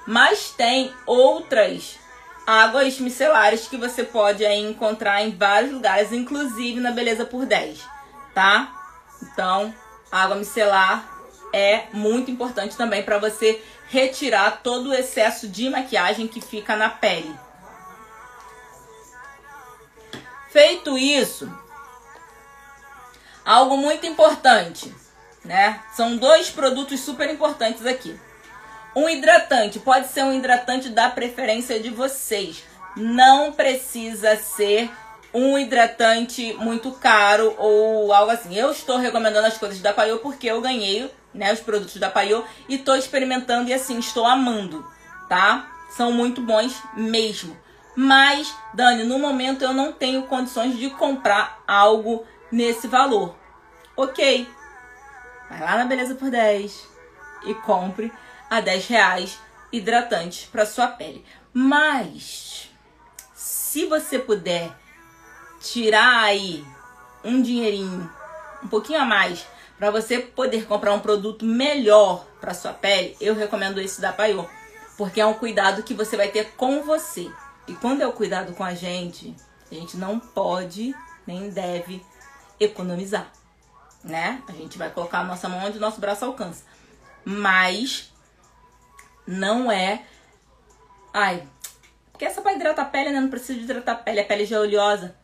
Mas 0.07 0.50
tem 0.50 0.92
outras 1.07 1.99
águas 2.47 2.99
micelares 2.99 3.69
que 3.69 3.76
você 3.76 4.02
pode 4.02 4.45
aí 4.45 4.59
encontrar 4.59 5.23
em 5.23 5.37
vários 5.37 5.73
lugares, 5.73 6.12
inclusive 6.12 6.80
na 6.80 6.90
Beleza 6.90 7.25
por 7.25 7.47
10, 7.47 7.80
tá? 8.35 8.73
Então, 9.23 9.75
água 10.11 10.37
micelar 10.37 11.09
é 11.52 11.85
muito 11.92 12.30
importante 12.30 12.76
também 12.76 13.02
para 13.02 13.19
você 13.19 13.62
retirar 13.88 14.62
todo 14.62 14.90
o 14.90 14.95
excesso 14.95 15.49
de 15.49 15.69
maquiagem 15.69 16.26
que 16.26 16.40
fica 16.40 16.76
na 16.76 16.88
pele. 16.88 17.35
Feito 20.50 20.99
isso, 20.99 21.52
algo 23.45 23.76
muito 23.76 24.07
importante, 24.07 24.92
né? 25.45 25.80
São 25.95 26.16
dois 26.16 26.50
produtos 26.50 27.00
super 27.00 27.30
importantes 27.30 27.87
aqui. 27.87 28.19
Um 28.94 29.09
hidratante 29.09 29.78
pode 29.78 30.09
ser 30.09 30.25
um 30.25 30.32
hidratante 30.32 30.88
da 30.88 31.09
preferência 31.09 31.78
de 31.78 31.90
vocês. 31.90 32.64
Não 32.97 33.52
precisa 33.52 34.37
ser 34.37 34.90
um 35.32 35.56
hidratante 35.56 36.52
muito 36.54 36.90
caro 36.92 37.54
ou 37.56 38.12
algo 38.12 38.32
assim. 38.32 38.54
Eu 38.54 38.73
estou 38.73 38.99
recomendando 38.99 39.47
as 39.47 39.59
coisas 39.59 39.80
da 39.80 39.92
Paiô 39.92 40.18
porque 40.18 40.49
eu 40.49 40.61
ganhei, 40.61 41.09
né, 41.32 41.52
os 41.52 41.61
produtos 41.61 41.97
da 41.97 42.11
Paiô 42.11 42.44
e 42.68 42.76
estou 42.76 42.97
experimentando 42.97 43.70
e 43.70 43.75
assim 43.75 43.99
estou 43.99 44.26
amando, 44.26 44.85
tá? 45.28 45.70
São 45.97 46.11
muito 46.11 46.40
bons 46.40 46.82
mesmo. 46.94 47.56
Mas, 47.94 48.52
Dani, 48.75 49.04
no 49.04 49.18
momento 49.18 49.62
eu 49.62 49.73
não 49.73 49.92
tenho 49.92 50.23
condições 50.25 50.76
de 50.76 50.90
comprar 50.90 51.62
algo 51.66 52.25
nesse 52.50 52.88
valor. 52.88 53.37
Ok. 53.97 54.49
Vai 55.49 55.61
lá 55.61 55.76
na 55.76 55.85
Beleza 55.85 56.14
por 56.14 56.30
10 56.30 56.88
e 57.47 57.54
compre 57.54 58.12
a 58.50 58.61
10 58.61 58.88
reais 58.88 59.38
hidratante 59.73 60.49
para 60.50 60.66
sua 60.66 60.88
pele. 60.88 61.25
Mas, 61.54 62.69
se 63.33 63.87
você 63.87 64.19
puder 64.19 64.76
tirar 65.61 66.25
aí 66.25 66.64
um 67.25 67.40
dinheirinho, 67.40 68.11
um 68.62 68.69
pouquinho 68.69 69.00
a 69.00 69.04
mais, 69.04 69.47
para 69.78 69.90
você 69.90 70.19
poder 70.19 70.66
comprar 70.66 70.92
um 70.92 71.00
produto 71.00 71.45
melhor 71.45 72.26
para 72.40 72.52
sua 72.52 72.73
pele, 72.73 73.16
eu 73.21 73.35
recomendo 73.35 73.80
esse 73.80 74.00
da 74.00 74.12
Paiô, 74.12 74.47
porque 74.97 75.21
é 75.21 75.26
um 75.26 75.35
cuidado 75.35 75.83
que 75.83 75.95
você 75.95 76.16
vai 76.16 76.28
ter 76.28 76.52
com 76.52 76.83
você. 76.83 77.30
E 77.66 77.75
quando 77.75 78.02
é 78.02 78.07
o 78.07 78.12
cuidado 78.12 78.52
com 78.54 78.64
a 78.64 78.75
gente, 78.75 79.35
a 79.71 79.75
gente 79.75 79.97
não 79.97 80.19
pode 80.19 80.95
nem 81.26 81.49
deve 81.50 82.04
economizar, 82.59 83.30
né? 84.02 84.42
A 84.49 84.52
gente 84.52 84.76
vai 84.76 84.90
colocar 84.90 85.21
a 85.21 85.25
nossa 85.25 85.49
mão 85.49 85.64
onde 85.64 85.78
o 85.78 85.80
nosso 85.80 86.00
braço 86.00 86.25
alcança. 86.25 86.64
Mas 87.25 88.10
não 89.30 89.70
é. 89.70 90.02
Ai, 91.14 91.46
porque 92.10 92.25
essa 92.25 92.42
para 92.42 92.52
hidratar 92.52 92.82
a 92.82 92.88
pele, 92.88 93.10
né? 93.10 93.20
Não 93.20 93.30
precisa 93.30 93.58
de 93.58 93.64
hidratar 93.64 93.92
a 93.92 93.96
pele, 93.96 94.20
a 94.20 94.25
pele 94.25 94.44
já 94.44 94.56
é 94.56 94.60
oleosa. 94.60 95.14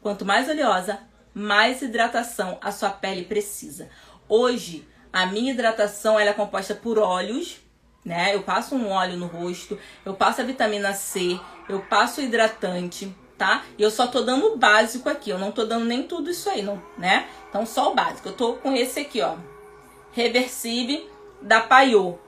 Quanto 0.00 0.24
mais 0.24 0.48
oleosa, 0.48 0.98
mais 1.34 1.82
hidratação 1.82 2.58
a 2.60 2.72
sua 2.72 2.90
pele 2.90 3.24
precisa. 3.24 3.88
Hoje, 4.28 4.88
a 5.12 5.26
minha 5.26 5.52
hidratação 5.52 6.18
ela 6.18 6.30
é 6.30 6.34
composta 6.34 6.74
por 6.74 6.98
óleos, 6.98 7.60
né? 8.04 8.34
Eu 8.34 8.42
passo 8.42 8.74
um 8.74 8.88
óleo 8.88 9.16
no 9.16 9.26
rosto, 9.26 9.78
eu 10.04 10.14
passo 10.14 10.40
a 10.40 10.44
vitamina 10.44 10.94
C, 10.94 11.38
eu 11.68 11.80
passo 11.80 12.20
hidratante, 12.20 13.14
tá? 13.36 13.64
E 13.78 13.82
eu 13.82 13.90
só 13.90 14.06
tô 14.06 14.22
dando 14.22 14.46
o 14.46 14.56
básico 14.56 15.08
aqui, 15.08 15.30
eu 15.30 15.38
não 15.38 15.52
tô 15.52 15.64
dando 15.64 15.84
nem 15.84 16.02
tudo 16.02 16.30
isso 16.30 16.48
aí, 16.48 16.62
não, 16.62 16.82
né? 16.96 17.28
Então 17.48 17.66
só 17.66 17.92
o 17.92 17.94
básico. 17.94 18.28
Eu 18.28 18.32
tô 18.32 18.54
com 18.54 18.74
esse 18.74 19.00
aqui, 19.00 19.20
ó. 19.20 19.36
Reversive 20.12 21.08
da 21.42 21.60
Paiô. 21.60 22.18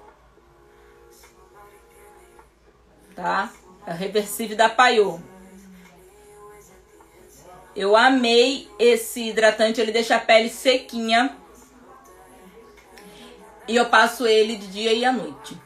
Tá? 3.18 3.52
É 3.84 3.90
o 3.90 3.96
Reversive 3.96 4.54
da 4.54 4.68
Paiô. 4.68 5.18
Eu 7.74 7.96
amei 7.96 8.68
esse 8.78 9.30
hidratante, 9.30 9.80
ele 9.80 9.90
deixa 9.90 10.14
a 10.14 10.20
pele 10.20 10.48
sequinha. 10.48 11.36
E 13.66 13.74
eu 13.74 13.86
passo 13.86 14.24
ele 14.24 14.56
de 14.56 14.68
dia 14.68 14.92
e 14.92 15.04
à 15.04 15.12
noite. 15.12 15.60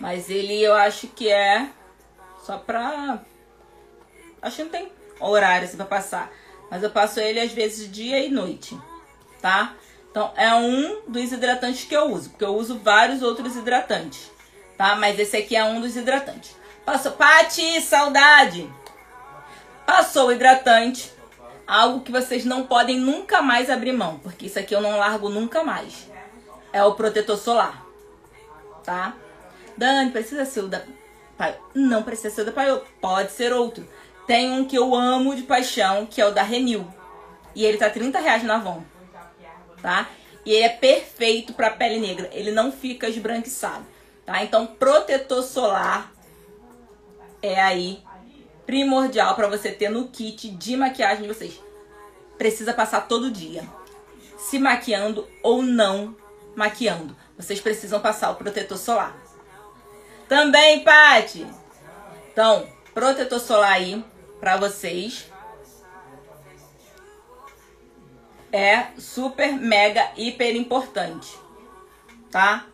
Mas 0.00 0.28
ele 0.28 0.60
eu 0.60 0.74
acho 0.74 1.06
que 1.06 1.30
é 1.30 1.68
só 2.42 2.58
pra. 2.58 3.22
Acho 4.42 4.56
que 4.56 4.64
não 4.64 4.70
tem 4.70 4.90
horário 5.20 5.68
assim 5.68 5.76
pra 5.76 5.86
passar. 5.86 6.32
Mas 6.68 6.82
eu 6.82 6.90
passo 6.90 7.20
ele 7.20 7.38
às 7.38 7.52
vezes 7.52 7.88
dia 7.88 8.18
e 8.18 8.28
noite, 8.28 8.76
tá? 9.40 9.76
Então 10.10 10.32
é 10.36 10.52
um 10.52 11.02
dos 11.06 11.30
hidratantes 11.30 11.84
que 11.84 11.94
eu 11.94 12.10
uso, 12.10 12.30
porque 12.30 12.44
eu 12.44 12.56
uso 12.56 12.80
vários 12.80 13.22
outros 13.22 13.54
hidratantes, 13.54 14.32
tá? 14.76 14.96
Mas 14.96 15.18
esse 15.18 15.36
aqui 15.36 15.56
é 15.56 15.64
um 15.64 15.80
dos 15.80 15.96
hidratantes. 15.96 16.56
Passou, 16.84 17.12
Pati, 17.12 17.80
saudade! 17.80 18.70
Passou 19.86 20.28
o 20.28 20.32
hidratante, 20.32 21.12
algo 21.66 22.00
que 22.00 22.10
vocês 22.10 22.44
não 22.44 22.66
podem 22.66 22.98
nunca 22.98 23.42
mais 23.42 23.68
abrir 23.68 23.92
mão, 23.92 24.18
porque 24.18 24.46
isso 24.46 24.58
aqui 24.58 24.74
eu 24.74 24.80
não 24.80 24.98
largo 24.98 25.28
nunca 25.28 25.62
mais. 25.62 26.08
É 26.72 26.82
o 26.82 26.94
protetor 26.94 27.36
solar, 27.36 27.84
tá? 28.82 29.14
Dani, 29.76 30.10
precisa 30.10 30.44
ser 30.44 30.60
o 30.60 30.68
da 30.68 30.82
Paiô? 31.36 31.56
Não 31.74 32.02
precisa 32.02 32.30
ser 32.30 32.42
o 32.42 32.44
da 32.46 32.52
Paiô, 32.52 32.80
pode 33.00 33.32
ser 33.32 33.52
outro. 33.52 33.86
Tem 34.26 34.50
um 34.52 34.64
que 34.64 34.76
eu 34.76 34.94
amo 34.94 35.34
de 35.34 35.42
paixão, 35.42 36.06
que 36.06 36.20
é 36.20 36.26
o 36.26 36.32
da 36.32 36.42
Renew. 36.42 36.86
E 37.54 37.64
ele 37.64 37.76
tá 37.76 37.90
30 37.90 38.18
reais 38.18 38.42
na 38.42 38.56
Avon, 38.56 38.82
tá? 39.82 40.08
E 40.46 40.52
ele 40.52 40.64
é 40.64 40.68
perfeito 40.68 41.52
para 41.52 41.70
pele 41.70 41.98
negra, 42.00 42.28
ele 42.32 42.50
não 42.50 42.72
fica 42.72 43.08
esbranquiçado, 43.08 43.86
tá? 44.24 44.42
Então, 44.42 44.66
protetor 44.66 45.42
solar 45.42 46.12
é 47.42 47.60
aí 47.60 48.02
primordial 48.66 49.34
para 49.34 49.48
você 49.48 49.70
ter 49.70 49.88
no 49.88 50.08
kit 50.08 50.48
de 50.48 50.76
maquiagem 50.76 51.22
de 51.22 51.28
vocês. 51.28 51.60
Precisa 52.38 52.72
passar 52.72 53.02
todo 53.02 53.30
dia, 53.30 53.62
se 54.36 54.58
maquiando 54.58 55.28
ou 55.42 55.62
não 55.62 56.16
maquiando. 56.56 57.16
Vocês 57.36 57.60
precisam 57.60 58.00
passar 58.00 58.30
o 58.30 58.36
protetor 58.36 58.78
solar. 58.78 59.16
Também, 60.28 60.82
Pati. 60.82 61.46
Então, 62.32 62.66
protetor 62.92 63.40
solar 63.40 63.72
aí 63.72 64.04
para 64.40 64.56
vocês. 64.56 65.30
É 68.52 68.86
super, 68.98 69.52
mega, 69.52 70.12
hiper 70.16 70.54
importante. 70.56 71.36
Tá? 72.30 72.66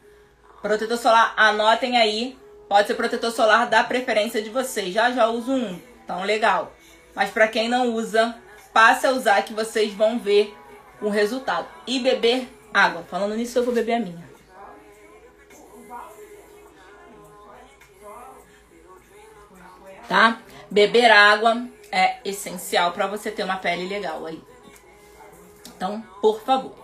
Protetor 0.63 0.99
solar, 0.99 1.33
anotem 1.37 1.97
aí 1.97 2.39
Pode 2.71 2.87
ser 2.87 2.95
protetor 2.95 3.33
solar 3.33 3.67
da 3.67 3.83
preferência 3.83 4.41
de 4.41 4.49
vocês. 4.49 4.95
Já 4.95 5.11
já 5.11 5.27
uso 5.27 5.51
um, 5.51 5.81
então 6.05 6.23
legal. 6.23 6.73
Mas 7.17 7.29
para 7.29 7.49
quem 7.49 7.69
não 7.69 7.93
usa, 7.95 8.39
passe 8.73 9.09
a 9.09 9.11
usar 9.11 9.43
que 9.43 9.53
vocês 9.53 9.93
vão 9.93 10.21
ver 10.21 10.57
o 11.03 11.09
resultado. 11.09 11.67
E 11.85 11.99
beber 11.99 12.49
água. 12.73 13.03
Falando 13.11 13.35
nisso, 13.35 13.59
eu 13.59 13.65
vou 13.65 13.75
beber 13.75 13.95
a 13.95 13.99
minha. 13.99 14.31
Tá? 20.09 20.41
Beber 20.71 21.11
água 21.11 21.67
é 21.91 22.19
essencial 22.25 22.93
para 22.93 23.09
você 23.09 23.33
ter 23.33 23.43
uma 23.43 23.57
pele 23.57 23.89
legal 23.89 24.25
aí. 24.27 24.41
Então, 25.75 26.01
por 26.23 26.41
favor. 26.43 26.80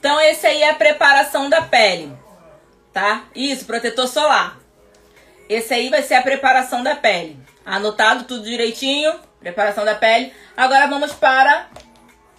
Então, 0.00 0.20
esse 0.20 0.46
aí 0.46 0.62
é 0.62 0.70
a 0.70 0.74
preparação 0.74 1.48
da 1.48 1.62
pele 1.62 2.18
tá? 2.92 3.24
Isso, 3.34 3.64
protetor 3.64 4.08
solar. 4.08 4.58
Esse 5.48 5.74
aí 5.74 5.88
vai 5.88 6.02
ser 6.02 6.14
a 6.14 6.22
preparação 6.22 6.82
da 6.82 6.94
pele. 6.94 7.38
Anotado 7.64 8.24
tudo 8.24 8.44
direitinho, 8.44 9.12
preparação 9.40 9.84
da 9.84 9.94
pele. 9.94 10.32
Agora 10.56 10.86
vamos 10.86 11.12
para 11.12 11.68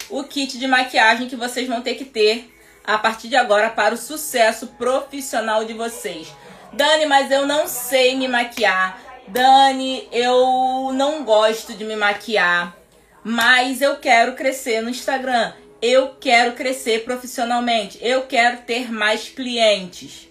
o 0.08 0.24
kit 0.24 0.58
de 0.58 0.66
maquiagem 0.66 1.28
que 1.28 1.36
vocês 1.36 1.68
vão 1.68 1.82
ter 1.82 1.94
que 1.94 2.04
ter 2.04 2.50
a 2.84 2.98
partir 2.98 3.28
de 3.28 3.36
agora 3.36 3.70
para 3.70 3.94
o 3.94 3.98
sucesso 3.98 4.68
profissional 4.78 5.64
de 5.64 5.72
vocês. 5.72 6.32
Dani, 6.72 7.06
mas 7.06 7.30
eu 7.30 7.46
não 7.46 7.66
sei 7.66 8.16
me 8.16 8.26
maquiar. 8.28 8.98
Dani, 9.28 10.08
eu 10.10 10.90
não 10.94 11.24
gosto 11.24 11.74
de 11.74 11.84
me 11.84 11.94
maquiar, 11.94 12.76
mas 13.22 13.80
eu 13.80 13.96
quero 13.98 14.34
crescer 14.34 14.80
no 14.80 14.90
Instagram. 14.90 15.52
Eu 15.82 16.14
quero 16.20 16.52
crescer 16.52 17.04
profissionalmente. 17.04 17.98
Eu 18.00 18.28
quero 18.28 18.58
ter 18.58 18.92
mais 18.92 19.28
clientes. 19.28 20.28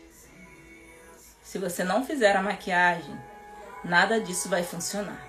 Se 1.43 1.57
você 1.57 1.83
não 1.83 2.05
fizer 2.05 2.33
a 2.37 2.41
maquiagem, 2.41 3.13
nada 3.83 4.21
disso 4.21 4.47
vai 4.47 4.63
funcionar. 4.63 5.21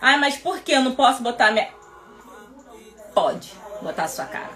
Ai, 0.00 0.18
mas 0.18 0.36
por 0.36 0.58
que 0.58 0.72
eu 0.72 0.82
não 0.82 0.96
posso 0.96 1.22
botar 1.22 1.52
minha. 1.52 1.68
Pode 3.14 3.52
botar 3.80 4.04
a 4.04 4.08
sua 4.08 4.24
cara. 4.24 4.50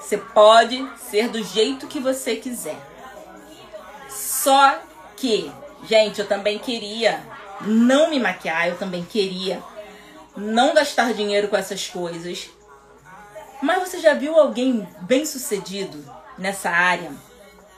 Você 0.00 0.16
pode 0.16 0.90
ser 1.10 1.28
do 1.28 1.44
jeito 1.44 1.86
que 1.86 2.00
você 2.00 2.36
quiser. 2.36 2.78
Só 4.08 4.78
que, 5.18 5.52
gente, 5.84 6.18
eu 6.18 6.26
também 6.26 6.58
queria 6.58 7.22
não 7.60 8.08
me 8.08 8.18
maquiar, 8.18 8.68
eu 8.68 8.78
também 8.78 9.04
queria 9.04 9.62
não 10.34 10.72
gastar 10.72 11.12
dinheiro 11.12 11.48
com 11.48 11.56
essas 11.58 11.86
coisas. 11.86 12.48
Mas 13.60 13.88
você 13.88 13.98
já 13.98 14.14
viu 14.14 14.38
alguém 14.38 14.88
bem 15.00 15.26
sucedido 15.26 16.04
nessa 16.36 16.70
área 16.70 17.12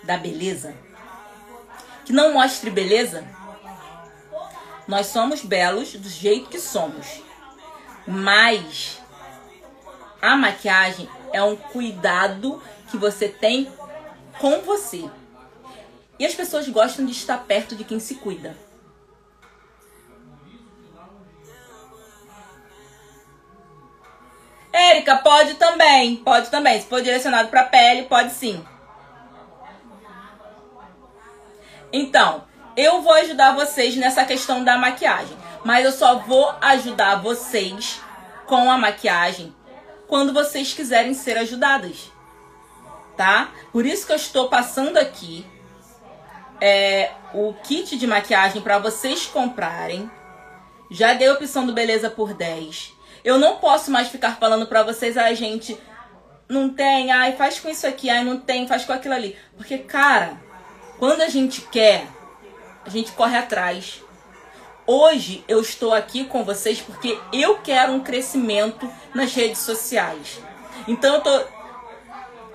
da 0.04 0.16
beleza? 0.16 0.74
Que 2.04 2.12
não 2.12 2.34
mostre 2.34 2.70
beleza? 2.70 3.24
Nós 4.86 5.06
somos 5.06 5.42
belos 5.42 5.92
do 5.94 6.08
jeito 6.08 6.50
que 6.50 6.58
somos. 6.58 7.22
Mas 8.06 8.98
a 10.20 10.36
maquiagem 10.36 11.08
é 11.32 11.42
um 11.42 11.56
cuidado 11.56 12.62
que 12.90 12.96
você 12.96 13.28
tem 13.28 13.70
com 14.38 14.60
você. 14.62 15.08
E 16.18 16.26
as 16.26 16.34
pessoas 16.34 16.68
gostam 16.68 17.06
de 17.06 17.12
estar 17.12 17.38
perto 17.38 17.74
de 17.74 17.84
quem 17.84 17.98
se 17.98 18.16
cuida. 18.16 18.54
Érica, 24.90 25.16
pode 25.16 25.54
também. 25.54 26.16
Pode 26.16 26.50
também. 26.50 26.80
Se 26.80 26.86
for 26.86 27.00
direcionado 27.00 27.48
para 27.48 27.64
pele, 27.64 28.02
pode 28.04 28.32
sim. 28.32 28.64
Então, 31.92 32.44
eu 32.76 33.00
vou 33.02 33.12
ajudar 33.14 33.54
vocês 33.54 33.96
nessa 33.96 34.24
questão 34.24 34.64
da 34.64 34.76
maquiagem. 34.76 35.36
Mas 35.64 35.84
eu 35.84 35.92
só 35.92 36.18
vou 36.18 36.52
ajudar 36.60 37.16
vocês 37.16 38.00
com 38.46 38.70
a 38.70 38.78
maquiagem 38.78 39.54
quando 40.08 40.32
vocês 40.32 40.72
quiserem 40.72 41.14
ser 41.14 41.36
ajudadas. 41.38 42.10
Tá? 43.16 43.50
Por 43.72 43.86
isso 43.86 44.06
que 44.06 44.12
eu 44.12 44.16
estou 44.16 44.48
passando 44.48 44.96
aqui 44.96 45.46
é, 46.60 47.12
o 47.32 47.54
kit 47.54 47.96
de 47.96 48.06
maquiagem 48.06 48.60
para 48.60 48.78
vocês 48.78 49.26
comprarem. 49.26 50.10
Já 50.90 51.14
dei 51.14 51.28
a 51.28 51.34
opção 51.34 51.66
do 51.66 51.72
Beleza 51.72 52.10
por 52.10 52.34
10. 52.34 52.92
Eu 53.24 53.38
não 53.38 53.56
posso 53.56 53.90
mais 53.90 54.08
ficar 54.08 54.36
falando 54.36 54.66
pra 54.66 54.82
vocês, 54.82 55.16
ai, 55.16 55.34
gente, 55.34 55.78
não 56.48 56.70
tem, 56.70 57.12
ai, 57.12 57.36
faz 57.36 57.58
com 57.58 57.68
isso 57.68 57.86
aqui, 57.86 58.10
ai, 58.10 58.24
não 58.24 58.38
tem, 58.40 58.66
faz 58.66 58.84
com 58.84 58.92
aquilo 58.92 59.14
ali. 59.14 59.36
Porque, 59.56 59.78
cara, 59.78 60.40
quando 60.98 61.20
a 61.20 61.28
gente 61.28 61.60
quer, 61.62 62.06
a 62.84 62.90
gente 62.90 63.12
corre 63.12 63.36
atrás. 63.36 64.02
Hoje 64.86 65.44
eu 65.46 65.60
estou 65.60 65.94
aqui 65.94 66.24
com 66.24 66.42
vocês 66.42 66.80
porque 66.80 67.18
eu 67.32 67.58
quero 67.58 67.92
um 67.92 68.00
crescimento 68.00 68.90
nas 69.14 69.32
redes 69.32 69.60
sociais. 69.60 70.40
Então 70.88 71.14
eu 71.14 71.20
tô 71.20 71.44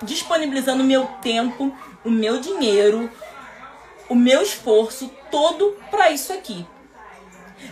disponibilizando 0.02 0.82
o 0.82 0.86
meu 0.86 1.06
tempo, 1.22 1.74
o 2.04 2.10
meu 2.10 2.38
dinheiro, 2.38 3.10
o 4.08 4.14
meu 4.14 4.42
esforço 4.42 5.10
todo 5.30 5.76
para 5.90 6.10
isso 6.10 6.32
aqui. 6.32 6.66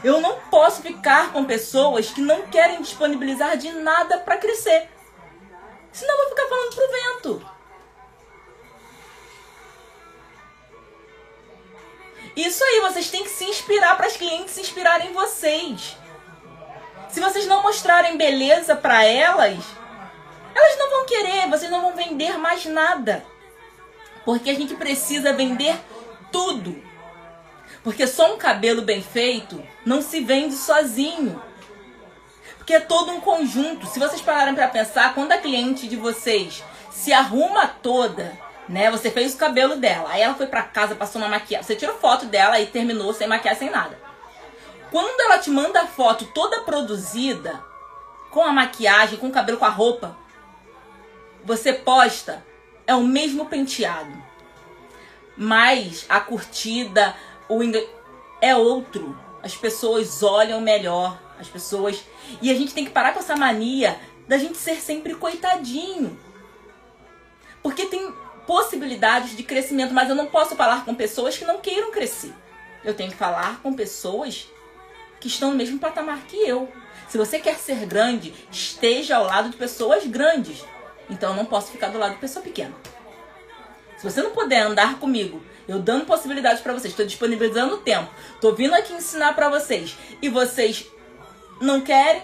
Eu 0.03 0.21
não 0.21 0.41
posso 0.51 0.83
ficar 0.83 1.33
com 1.33 1.45
pessoas 1.45 2.11
que 2.11 2.21
não 2.21 2.47
querem 2.49 2.83
disponibilizar 2.83 3.57
de 3.57 3.71
nada 3.71 4.19
para 4.19 4.37
crescer. 4.37 4.89
Senão 5.93 6.13
eu 6.13 6.29
vou 6.29 6.37
ficar 6.37 6.49
falando 6.49 6.75
pro 6.75 6.93
vento. 6.93 7.55
Isso 12.37 12.65
aí, 12.65 12.81
vocês 12.81 13.11
têm 13.11 13.23
que 13.23 13.31
se 13.31 13.45
inspirar 13.45 13.97
para 13.97 14.07
as 14.07 14.17
clientes 14.17 14.55
se 14.55 14.61
inspirarem 14.61 15.11
em 15.11 15.13
vocês. 15.13 15.97
Se 17.09 17.21
vocês 17.21 17.47
não 17.47 17.63
mostrarem 17.63 18.17
beleza 18.17 18.75
para 18.75 19.05
elas, 19.05 19.65
elas 20.53 20.79
não 20.79 20.91
vão 20.91 21.07
querer, 21.07 21.49
vocês 21.49 21.71
não 21.71 21.81
vão 21.81 21.95
vender 21.95 22.37
mais 22.39 22.65
nada. 22.67 23.25
Porque 24.25 24.51
a 24.51 24.55
gente 24.55 24.75
precisa 24.75 25.33
vender 25.33 25.77
tudo. 26.33 26.83
Porque 27.85 28.07
só 28.07 28.35
um 28.35 28.39
cabelo 28.39 28.83
bem 28.83 29.03
feito 29.03 29.63
não 29.85 30.01
se 30.01 30.21
vende 30.21 30.55
sozinho. 30.55 31.41
Porque 32.57 32.75
é 32.75 32.81
todo 32.81 33.13
um 33.13 33.21
conjunto. 33.21 33.87
Se 33.87 33.99
vocês 33.99 34.23
pararem 34.23 34.55
para 34.55 34.67
pensar, 34.69 35.15
quando 35.15 35.33
a 35.33 35.39
cliente 35.39 35.87
de 35.87 35.95
vocês 35.95 36.65
se 36.91 37.13
arruma 37.13 37.67
toda, 37.67 38.33
né? 38.67 38.91
Você 38.91 39.11
fez 39.11 39.35
o 39.35 39.37
cabelo 39.37 39.77
dela, 39.77 40.09
aí 40.11 40.23
ela 40.23 40.35
foi 40.35 40.47
para 40.47 40.63
casa, 40.63 40.95
passou 40.95 41.21
uma 41.21 41.29
maquiagem. 41.29 41.67
Você 41.67 41.77
tirou 41.77 41.99
foto 41.99 42.25
dela 42.25 42.59
e 42.59 42.67
terminou 42.67 43.13
sem 43.13 43.29
maquiagem, 43.29 43.59
sem 43.59 43.71
nada. 43.71 43.99
Quando 44.91 45.21
ela 45.21 45.39
te 45.39 45.51
manda 45.51 45.83
a 45.83 45.87
foto 45.87 46.25
toda 46.33 46.61
produzida, 46.61 47.63
com 48.31 48.43
a 48.43 48.53
maquiagem, 48.53 49.19
com 49.19 49.29
o 49.29 49.33
cabelo, 49.33 49.59
com 49.59 49.65
a 49.65 49.71
roupa, 49.71 50.17
você 51.45 51.73
posta, 51.73 52.43
é 52.87 52.95
o 52.95 53.03
mesmo 53.03 53.47
penteado. 53.47 54.11
Mas 55.37 56.07
a 56.09 56.21
curtida, 56.21 57.15
o 57.49 57.63
inglês 57.63 57.89
é 58.41 58.55
outro. 58.55 59.19
As 59.43 59.57
pessoas 59.57 60.23
olham 60.23 60.61
melhor, 60.61 61.21
as 61.39 61.49
pessoas. 61.49 62.03
E 62.41 62.51
a 62.51 62.55
gente 62.55 62.75
tem 62.75 62.85
que 62.85 62.91
parar 62.91 63.13
com 63.13 63.21
essa 63.21 63.37
mania 63.37 63.99
da 64.27 64.39
gente 64.39 64.57
ser 64.57 64.77
sempre 64.77 65.15
coitadinho. 65.15 66.19
Porque 67.63 67.87
tem 67.87 68.13
possibilidades 68.47 69.37
de 69.37 69.43
crescimento, 69.43 69.95
mas 69.95 70.09
eu 70.09 70.15
não 70.15 70.27
posso 70.27 70.55
falar 70.55 70.85
com 70.85 70.95
pessoas 70.95 71.37
que 71.37 71.45
não 71.45 71.61
queiram 71.61 71.91
crescer. 71.91 72.33
Eu 72.85 72.95
tenho 72.95 73.11
que 73.11 73.17
falar 73.17 73.61
com 73.63 73.73
pessoas 73.73 74.47
que 75.21 75.29
estão 75.29 75.51
no 75.51 75.57
mesmo 75.57 75.79
patamar 75.79 76.21
que 76.27 76.37
eu. 76.37 76.71
Se 77.09 77.17
você 77.17 77.39
quer 77.39 77.57
ser 77.57 77.87
grande, 77.87 78.35
esteja 78.51 79.17
ao 79.17 79.25
lado 79.25 79.51
de 79.51 79.57
pessoas 79.57 80.07
grandes. 80.07 80.65
Então 81.09 81.31
eu 81.31 81.37
não 81.37 81.47
posso 81.47 81.73
ficar 81.73 81.89
do 81.89 81.99
lado 81.99 82.15
de 82.15 82.21
pessoa 82.21 82.43
pequena. 82.43 82.75
Se 83.97 84.05
você 84.05 84.23
não 84.23 84.33
puder 84.33 84.61
andar 84.61 84.99
comigo 84.99 85.43
eu 85.67 85.79
dando 85.79 86.05
possibilidades 86.05 86.61
para 86.61 86.73
vocês, 86.73 86.93
estou 86.93 87.07
disponibilizando 87.07 87.79
tempo, 87.79 88.11
estou 88.35 88.55
vindo 88.55 88.75
aqui 88.75 88.93
ensinar 88.93 89.35
para 89.35 89.49
vocês 89.49 89.97
e 90.21 90.29
vocês 90.29 90.87
não 91.61 91.81
querem. 91.81 92.23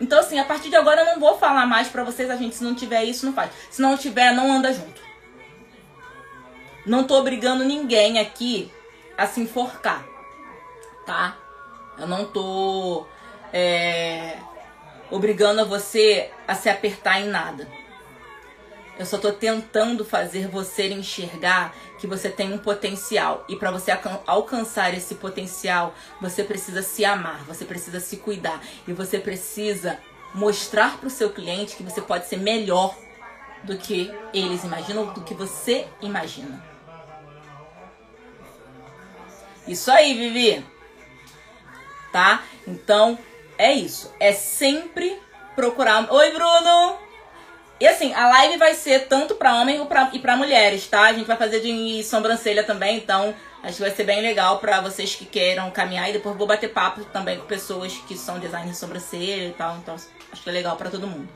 Então 0.00 0.18
assim, 0.18 0.38
a 0.38 0.44
partir 0.44 0.70
de 0.70 0.76
agora 0.76 1.02
eu 1.02 1.06
não 1.06 1.20
vou 1.20 1.38
falar 1.38 1.66
mais 1.66 1.88
para 1.88 2.04
vocês, 2.04 2.30
a 2.30 2.36
gente 2.36 2.54
se 2.54 2.64
não 2.64 2.74
tiver 2.74 3.04
isso 3.04 3.26
não 3.26 3.32
faz. 3.32 3.50
Se 3.70 3.82
não 3.82 3.96
tiver, 3.96 4.32
não 4.32 4.52
anda 4.52 4.72
junto. 4.72 5.00
Não 6.86 7.04
tô 7.04 7.18
obrigando 7.18 7.64
ninguém 7.64 8.18
aqui 8.18 8.72
a 9.16 9.26
se 9.26 9.40
enforcar, 9.40 10.06
tá? 11.04 11.36
Eu 11.98 12.06
não 12.06 12.24
tô 12.24 13.04
é, 13.52 14.38
obrigando 15.10 15.60
a 15.60 15.64
você 15.64 16.30
a 16.46 16.54
se 16.54 16.68
apertar 16.68 17.20
em 17.20 17.28
nada. 17.28 17.68
Eu 18.98 19.06
só 19.06 19.16
tô 19.16 19.32
tentando 19.32 20.04
fazer 20.04 20.48
você 20.48 20.88
enxergar 20.88 21.72
que 22.00 22.06
você 22.06 22.28
tem 22.28 22.52
um 22.52 22.58
potencial 22.58 23.44
e 23.48 23.54
para 23.54 23.70
você 23.70 23.96
alcançar 24.26 24.92
esse 24.92 25.14
potencial, 25.14 25.94
você 26.20 26.42
precisa 26.42 26.82
se 26.82 27.04
amar, 27.04 27.44
você 27.44 27.64
precisa 27.64 28.00
se 28.00 28.16
cuidar 28.16 28.60
e 28.88 28.92
você 28.92 29.18
precisa 29.18 29.98
mostrar 30.34 30.98
para 30.98 31.06
o 31.06 31.10
seu 31.10 31.30
cliente 31.30 31.76
que 31.76 31.82
você 31.82 32.00
pode 32.00 32.26
ser 32.26 32.38
melhor 32.38 32.96
do 33.62 33.78
que 33.78 34.12
eles 34.34 34.64
imaginam, 34.64 35.12
do 35.12 35.22
que 35.22 35.34
você 35.34 35.86
imagina. 36.02 36.62
Isso 39.66 39.90
aí, 39.90 40.14
Vivi. 40.14 40.64
Tá? 42.10 42.42
Então, 42.66 43.18
é 43.56 43.72
isso. 43.72 44.12
É 44.18 44.32
sempre 44.32 45.20
procurar. 45.54 46.10
Oi, 46.10 46.32
Bruno! 46.32 47.07
E 47.80 47.86
assim, 47.86 48.12
a 48.12 48.28
live 48.28 48.56
vai 48.56 48.74
ser 48.74 49.06
tanto 49.06 49.36
para 49.36 49.54
homem 49.54 49.86
e 50.12 50.18
para 50.18 50.36
mulheres, 50.36 50.86
tá? 50.88 51.02
A 51.02 51.12
gente 51.12 51.26
vai 51.26 51.36
fazer 51.36 51.60
de 51.60 52.02
sobrancelha 52.02 52.64
também, 52.64 52.96
então 52.96 53.32
acho 53.62 53.76
que 53.76 53.82
vai 53.82 53.90
ser 53.92 54.02
bem 54.02 54.20
legal 54.20 54.58
para 54.58 54.80
vocês 54.80 55.14
que 55.14 55.24
queiram 55.24 55.70
caminhar. 55.70 56.10
E 56.10 56.12
depois 56.12 56.36
vou 56.36 56.46
bater 56.46 56.72
papo 56.72 57.04
também 57.04 57.38
com 57.38 57.46
pessoas 57.46 57.92
que 58.08 58.16
são 58.16 58.40
designers 58.40 58.72
de 58.72 58.76
sobrancelha 58.76 59.46
e 59.46 59.52
tal. 59.52 59.76
Então 59.76 59.94
acho 59.94 60.42
que 60.42 60.48
é 60.48 60.52
legal 60.52 60.76
para 60.76 60.90
todo 60.90 61.06
mundo. 61.06 61.28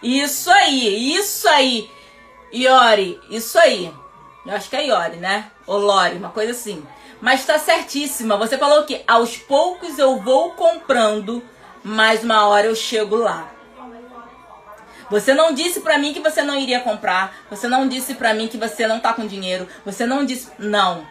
Isso 0.00 0.48
aí, 0.50 1.16
isso 1.16 1.48
aí. 1.48 1.90
Iori, 2.52 3.20
isso 3.28 3.58
aí. 3.58 3.92
Eu 4.46 4.54
acho 4.54 4.70
que 4.70 4.76
é 4.76 4.86
Iori, 4.86 5.16
né? 5.16 5.50
Ou 5.66 5.78
Lori, 5.78 6.16
uma 6.16 6.30
coisa 6.30 6.52
assim. 6.52 6.86
Mas 7.20 7.44
tá 7.44 7.58
certíssima. 7.58 8.36
Você 8.36 8.56
falou 8.56 8.84
que 8.84 9.02
aos 9.08 9.36
poucos 9.36 9.98
eu 9.98 10.20
vou 10.20 10.52
comprando 10.52 11.42
mas 11.88 12.24
uma 12.24 12.48
hora 12.48 12.66
eu 12.66 12.74
chego 12.74 13.14
lá. 13.14 13.48
Você 15.08 15.32
não 15.32 15.54
disse 15.54 15.78
para 15.78 15.96
mim 15.98 16.12
que 16.12 16.18
você 16.18 16.42
não 16.42 16.58
iria 16.58 16.80
comprar. 16.80 17.32
Você 17.48 17.68
não 17.68 17.88
disse 17.88 18.14
para 18.14 18.34
mim 18.34 18.48
que 18.48 18.58
você 18.58 18.88
não 18.88 18.98
tá 18.98 19.12
com 19.12 19.24
dinheiro. 19.24 19.68
Você 19.84 20.04
não 20.04 20.24
disse. 20.24 20.50
Não. 20.58 21.06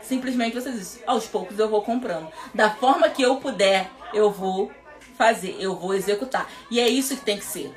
Simplesmente 0.00 0.54
você 0.54 0.72
diz, 0.72 1.02
aos 1.06 1.26
poucos 1.26 1.58
eu 1.58 1.68
vou 1.68 1.82
comprando. 1.82 2.26
Da 2.54 2.70
forma 2.70 3.10
que 3.10 3.20
eu 3.20 3.36
puder, 3.36 3.90
eu 4.14 4.30
vou 4.30 4.72
fazer, 5.18 5.56
eu 5.60 5.76
vou 5.76 5.92
executar. 5.92 6.48
E 6.70 6.80
é 6.80 6.88
isso 6.88 7.14
que 7.14 7.24
tem 7.24 7.36
que 7.36 7.44
ser. 7.44 7.70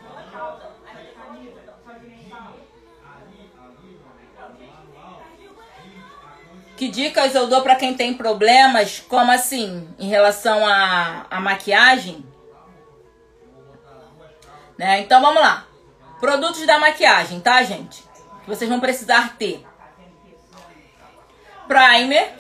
Que 6.76 6.90
dicas 6.90 7.34
eu 7.34 7.48
dou 7.48 7.62
para 7.62 7.76
quem 7.76 7.94
tem 7.94 8.14
problemas, 8.14 9.00
como 9.08 9.32
assim, 9.32 9.88
em 9.98 10.10
relação 10.10 10.66
à, 10.68 11.40
maquiagem? 11.40 12.26
Né? 14.78 15.00
Então 15.00 15.22
vamos 15.22 15.42
lá. 15.42 15.66
Produtos 16.20 16.66
da 16.66 16.78
maquiagem, 16.78 17.40
tá, 17.40 17.64
gente? 17.64 18.04
Que 18.44 18.50
vocês 18.50 18.70
vão 18.70 18.80
precisar 18.80 19.36
ter. 19.38 19.66
Primer. 21.68 22.34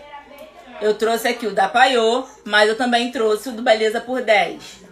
Eu 0.82 0.94
trouxe 0.96 1.30
aqui 1.30 1.48
o 1.48 1.56
da 1.56 1.70
Paiô, 1.70 2.28
mas 2.44 2.68
eu 2.68 2.78
também 2.78 3.10
trouxe 3.12 3.48
o 3.48 3.54
do 3.54 3.62
Beleza 3.62 4.02
por 4.02 4.22
10. 4.22 4.84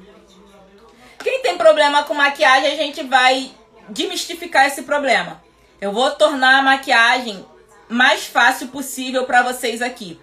Quem 1.20 1.42
tem 1.42 1.58
problema 1.58 2.04
com 2.04 2.14
maquiagem, 2.14 2.72
a 2.72 2.76
gente 2.76 3.04
vai 3.04 3.52
demistificar 3.90 4.66
esse 4.68 4.84
problema. 4.84 5.44
Eu 5.82 5.92
vou 5.92 6.12
tornar 6.12 6.60
a 6.60 6.62
maquiagem 6.62 7.46
mais 7.89 8.26
fácil 8.26 8.67
possível 8.69 9.26
para 9.26 9.43
vocês 9.43 9.82
aqui, 9.82 10.19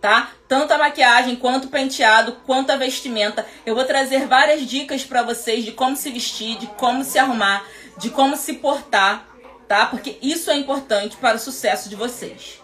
tá? 0.00 0.30
Tanto 0.48 0.72
a 0.72 0.78
maquiagem, 0.78 1.36
quanto 1.36 1.66
o 1.66 1.70
penteado, 1.70 2.32
quanto 2.46 2.70
a 2.70 2.76
vestimenta. 2.76 3.46
Eu 3.64 3.74
vou 3.74 3.84
trazer 3.84 4.26
várias 4.26 4.66
dicas 4.66 5.04
para 5.04 5.22
vocês 5.22 5.64
de 5.64 5.72
como 5.72 5.96
se 5.96 6.10
vestir, 6.10 6.58
de 6.58 6.66
como 6.68 7.04
se 7.04 7.18
arrumar, 7.18 7.64
de 7.98 8.10
como 8.10 8.36
se 8.36 8.54
portar, 8.54 9.26
tá? 9.68 9.86
Porque 9.86 10.18
isso 10.22 10.50
é 10.50 10.56
importante 10.56 11.16
para 11.16 11.36
o 11.36 11.40
sucesso 11.40 11.88
de 11.88 11.96
vocês. 11.96 12.60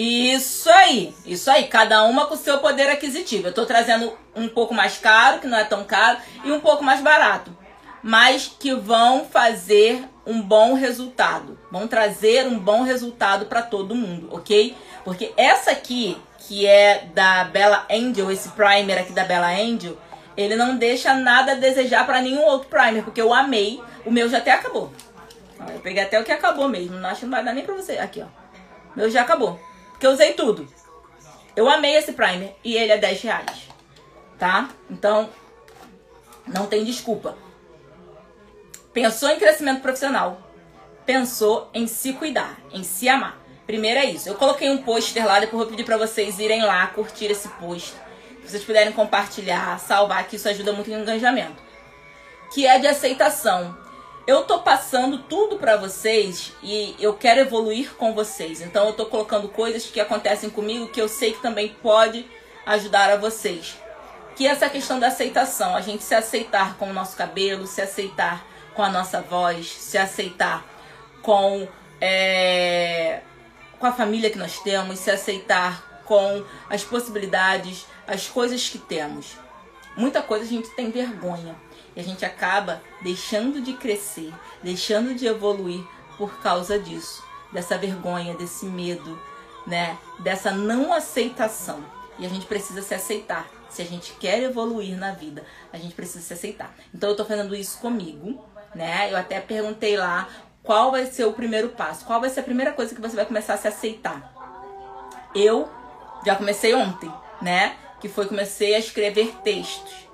Isso 0.00 0.70
aí, 0.70 1.12
isso 1.26 1.50
aí, 1.50 1.66
cada 1.66 2.04
uma 2.04 2.26
com 2.26 2.36
seu 2.36 2.58
poder 2.58 2.88
aquisitivo. 2.88 3.48
Eu 3.48 3.52
tô 3.52 3.66
trazendo 3.66 4.16
um 4.32 4.48
pouco 4.48 4.72
mais 4.72 4.96
caro, 4.96 5.40
que 5.40 5.48
não 5.48 5.58
é 5.58 5.64
tão 5.64 5.82
caro, 5.82 6.18
e 6.44 6.52
um 6.52 6.60
pouco 6.60 6.84
mais 6.84 7.00
barato, 7.00 7.50
mas 8.08 8.50
que 8.58 8.74
vão 8.74 9.26
fazer 9.26 10.02
um 10.24 10.40
bom 10.40 10.72
resultado, 10.72 11.58
vão 11.70 11.86
trazer 11.86 12.46
um 12.46 12.58
bom 12.58 12.82
resultado 12.82 13.44
para 13.44 13.60
todo 13.60 13.94
mundo, 13.94 14.30
ok? 14.30 14.74
Porque 15.04 15.34
essa 15.36 15.72
aqui, 15.72 16.16
que 16.38 16.66
é 16.66 17.04
da 17.12 17.44
Bella 17.44 17.86
Angel, 17.90 18.30
esse 18.30 18.48
primer 18.48 18.96
aqui 18.96 19.12
da 19.12 19.24
Bella 19.24 19.48
Angel, 19.48 19.94
ele 20.38 20.56
não 20.56 20.78
deixa 20.78 21.12
nada 21.12 21.52
a 21.52 21.56
desejar 21.56 22.06
para 22.06 22.22
nenhum 22.22 22.46
outro 22.46 22.70
primer, 22.70 23.04
porque 23.04 23.20
eu 23.20 23.34
amei, 23.34 23.78
o 24.06 24.10
meu 24.10 24.26
já 24.26 24.38
até 24.38 24.52
acabou. 24.52 24.90
Eu 25.74 25.80
peguei 25.80 26.02
até 26.02 26.18
o 26.18 26.24
que 26.24 26.32
acabou 26.32 26.66
mesmo, 26.66 26.96
não 26.96 27.10
acho 27.10 27.20
que 27.20 27.26
não 27.26 27.32
vai 27.32 27.44
dar 27.44 27.52
nem 27.52 27.62
pra 27.62 27.74
você. 27.74 27.98
Aqui, 27.98 28.22
ó. 28.22 28.26
Meu 28.96 29.10
já 29.10 29.20
acabou. 29.20 29.60
Porque 29.90 30.06
eu 30.06 30.12
usei 30.12 30.32
tudo. 30.32 30.66
Eu 31.54 31.68
amei 31.68 31.94
esse 31.96 32.12
primer 32.12 32.56
e 32.64 32.74
ele 32.74 32.90
é 32.90 32.96
10 32.96 33.20
reais. 33.20 33.68
Tá? 34.38 34.70
Então, 34.88 35.28
não 36.46 36.66
tem 36.66 36.86
desculpa. 36.86 37.36
Pensou 39.00 39.30
em 39.30 39.38
crescimento 39.38 39.80
profissional. 39.80 40.40
Pensou 41.06 41.70
em 41.72 41.86
se 41.86 42.12
cuidar, 42.14 42.58
em 42.72 42.82
se 42.82 43.08
amar. 43.08 43.38
Primeiro 43.66 44.00
é 44.00 44.06
isso. 44.06 44.28
Eu 44.28 44.34
coloquei 44.34 44.68
um 44.70 44.78
pôster 44.78 45.24
lá, 45.24 45.40
depois 45.40 45.62
vou 45.62 45.70
pedir 45.70 45.84
pra 45.84 45.96
vocês 45.96 46.38
irem 46.38 46.62
lá, 46.62 46.86
curtir 46.88 47.26
esse 47.26 47.48
pôster. 47.48 47.98
Se 48.42 48.50
vocês 48.50 48.64
puderem 48.64 48.92
compartilhar, 48.92 49.78
salvar, 49.78 50.26
que 50.26 50.36
isso 50.36 50.48
ajuda 50.48 50.72
muito 50.72 50.90
no 50.90 50.98
engajamento. 50.98 51.62
Que 52.52 52.66
é 52.66 52.78
de 52.78 52.86
aceitação 52.86 53.76
eu 54.28 54.42
tô 54.42 54.58
passando 54.58 55.20
tudo 55.20 55.56
para 55.56 55.78
vocês 55.78 56.52
e 56.62 56.94
eu 57.00 57.14
quero 57.14 57.40
evoluir 57.40 57.94
com 57.94 58.12
vocês. 58.12 58.60
Então 58.60 58.86
eu 58.88 58.92
tô 58.92 59.06
colocando 59.06 59.48
coisas 59.48 59.86
que 59.86 59.98
acontecem 59.98 60.50
comigo 60.50 60.88
que 60.88 61.00
eu 61.00 61.08
sei 61.08 61.32
que 61.32 61.40
também 61.40 61.70
pode 61.82 62.26
ajudar 62.66 63.10
a 63.10 63.16
vocês. 63.16 63.78
Que 64.36 64.46
é 64.46 64.50
essa 64.50 64.68
questão 64.68 65.00
da 65.00 65.06
aceitação, 65.06 65.74
a 65.74 65.80
gente 65.80 66.04
se 66.04 66.14
aceitar 66.14 66.76
com 66.76 66.90
o 66.90 66.92
nosso 66.92 67.16
cabelo, 67.16 67.66
se 67.66 67.80
aceitar 67.80 68.44
com 68.78 68.84
a 68.84 68.90
nossa 68.90 69.20
voz, 69.20 69.68
se 69.72 69.98
aceitar 69.98 70.64
com 71.20 71.66
é, 72.00 73.22
com 73.76 73.86
a 73.86 73.92
família 73.92 74.30
que 74.30 74.38
nós 74.38 74.60
temos, 74.60 75.00
se 75.00 75.10
aceitar 75.10 76.00
com 76.04 76.44
as 76.70 76.84
possibilidades, 76.84 77.86
as 78.06 78.28
coisas 78.28 78.68
que 78.68 78.78
temos. 78.78 79.36
Muita 79.96 80.22
coisa 80.22 80.44
a 80.44 80.48
gente 80.48 80.70
tem 80.76 80.92
vergonha. 80.92 81.56
E 81.96 82.00
a 82.00 82.04
gente 82.04 82.24
acaba 82.24 82.80
deixando 83.02 83.60
de 83.60 83.72
crescer, 83.72 84.32
deixando 84.62 85.12
de 85.12 85.26
evoluir 85.26 85.84
por 86.16 86.38
causa 86.40 86.78
disso, 86.78 87.20
dessa 87.52 87.76
vergonha, 87.76 88.36
desse 88.36 88.64
medo, 88.64 89.20
né? 89.66 89.98
Dessa 90.20 90.52
não 90.52 90.92
aceitação. 90.92 91.84
E 92.16 92.24
a 92.24 92.28
gente 92.28 92.46
precisa 92.46 92.80
se 92.82 92.94
aceitar. 92.94 93.44
Se 93.68 93.82
a 93.82 93.84
gente 93.84 94.12
quer 94.14 94.40
evoluir 94.40 94.96
na 94.96 95.10
vida, 95.10 95.44
a 95.72 95.78
gente 95.78 95.96
precisa 95.96 96.24
se 96.24 96.32
aceitar. 96.32 96.74
Então 96.94 97.10
eu 97.10 97.16
tô 97.16 97.24
fazendo 97.24 97.56
isso 97.56 97.78
comigo, 97.78 98.42
né? 98.74 99.12
Eu 99.12 99.16
até 99.16 99.40
perguntei 99.40 99.96
lá 99.96 100.28
qual 100.62 100.90
vai 100.90 101.06
ser 101.06 101.24
o 101.24 101.32
primeiro 101.32 101.70
passo, 101.70 102.04
qual 102.04 102.20
vai 102.20 102.30
ser 102.30 102.40
a 102.40 102.42
primeira 102.42 102.72
coisa 102.72 102.94
que 102.94 103.00
você 103.00 103.16
vai 103.16 103.24
começar 103.24 103.54
a 103.54 103.56
se 103.58 103.68
aceitar. 103.68 104.32
Eu 105.34 105.68
já 106.24 106.36
comecei 106.36 106.74
ontem, 106.74 107.12
né? 107.40 107.76
Que 108.00 108.08
foi 108.08 108.26
comecei 108.26 108.74
a 108.74 108.78
escrever 108.78 109.34
textos. 109.42 110.08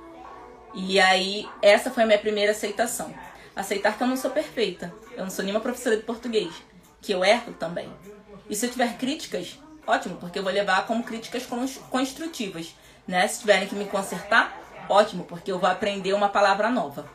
E 0.75 0.99
aí, 0.99 1.49
essa 1.63 1.91
foi 1.91 2.03
a 2.03 2.07
minha 2.07 2.19
primeira 2.19 2.53
aceitação. 2.53 3.15
Aceitar 3.55 3.97
que 3.97 4.03
eu 4.03 4.09
não 4.09 4.17
sou 4.17 4.31
perfeita. 4.31 4.93
Eu 5.17 5.23
não 5.23 5.31
sou 5.31 5.45
nenhuma 5.45 5.61
professora 5.61 5.97
de 5.97 6.03
português. 6.03 6.53
Que 7.01 7.13
eu 7.13 7.25
erro 7.25 7.53
também. 7.53 7.89
E 8.51 8.57
se 8.57 8.67
eu 8.67 8.71
tiver 8.71 8.97
críticas, 8.97 9.59
ótimo, 9.87 10.17
porque 10.17 10.39
eu 10.39 10.43
vou 10.43 10.53
levar 10.53 10.87
como 10.87 11.05
críticas 11.05 11.47
construtivas. 11.91 12.75
Né? 13.07 13.27
Se 13.29 13.41
tiverem 13.41 13.69
que 13.69 13.75
me 13.75 13.85
consertar, 13.85 14.59
ótimo, 14.89 15.25
porque 15.25 15.53
eu 15.53 15.59
vou 15.59 15.71
aprender 15.71 16.13
uma 16.13 16.29
palavra 16.29 16.69
nova. 16.69 17.09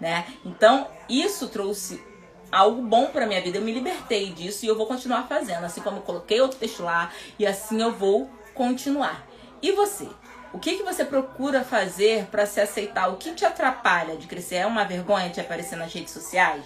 Né? 0.00 0.26
Então, 0.44 0.88
isso 1.08 1.48
trouxe 1.48 2.02
algo 2.50 2.82
bom 2.82 3.06
para 3.06 3.26
minha 3.26 3.40
vida. 3.40 3.58
Eu 3.58 3.62
me 3.62 3.72
libertei 3.72 4.32
disso 4.32 4.64
e 4.64 4.68
eu 4.68 4.76
vou 4.76 4.86
continuar 4.86 5.26
fazendo. 5.26 5.64
Assim 5.64 5.80
como 5.80 5.98
eu 5.98 6.02
coloquei 6.02 6.40
outro 6.40 6.58
texto 6.58 6.82
lá, 6.82 7.10
e 7.38 7.46
assim 7.46 7.82
eu 7.82 7.92
vou 7.92 8.30
continuar. 8.54 9.26
E 9.62 9.72
você? 9.72 10.08
O 10.52 10.58
que, 10.58 10.76
que 10.76 10.82
você 10.82 11.04
procura 11.04 11.64
fazer 11.64 12.26
para 12.26 12.46
se 12.46 12.60
aceitar? 12.60 13.08
O 13.08 13.16
que 13.16 13.34
te 13.34 13.44
atrapalha 13.44 14.16
de 14.16 14.26
crescer? 14.26 14.56
É 14.56 14.66
uma 14.66 14.84
vergonha 14.84 15.28
de 15.28 15.40
aparecer 15.40 15.76
nas 15.76 15.92
redes 15.92 16.12
sociais? 16.12 16.64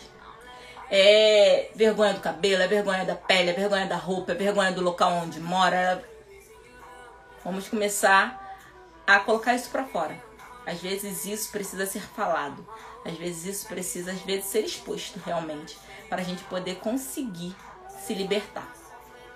É 0.90 1.70
vergonha 1.74 2.14
do 2.14 2.20
cabelo, 2.20 2.62
é 2.62 2.68
vergonha 2.68 3.04
da 3.04 3.14
pele, 3.14 3.50
é 3.50 3.52
vergonha 3.52 3.86
da 3.86 3.96
roupa, 3.96 4.32
é 4.32 4.34
vergonha 4.34 4.72
do 4.72 4.80
local 4.80 5.12
onde 5.12 5.40
mora. 5.40 6.04
Vamos 7.44 7.68
começar 7.68 8.58
a 9.06 9.20
colocar 9.20 9.54
isso 9.54 9.70
para 9.70 9.84
fora. 9.84 10.16
Às 10.66 10.80
vezes 10.80 11.24
isso 11.24 11.50
precisa 11.50 11.86
ser 11.86 12.02
falado. 12.02 12.66
Às 13.04 13.16
vezes 13.16 13.46
isso 13.46 13.66
precisa, 13.68 14.12
às 14.12 14.20
vezes, 14.20 14.46
ser 14.46 14.64
exposto 14.64 15.18
realmente. 15.24 15.76
Para 16.08 16.22
a 16.22 16.24
gente 16.24 16.42
poder 16.44 16.76
conseguir 16.76 17.54
se 18.04 18.14
libertar. 18.14 18.72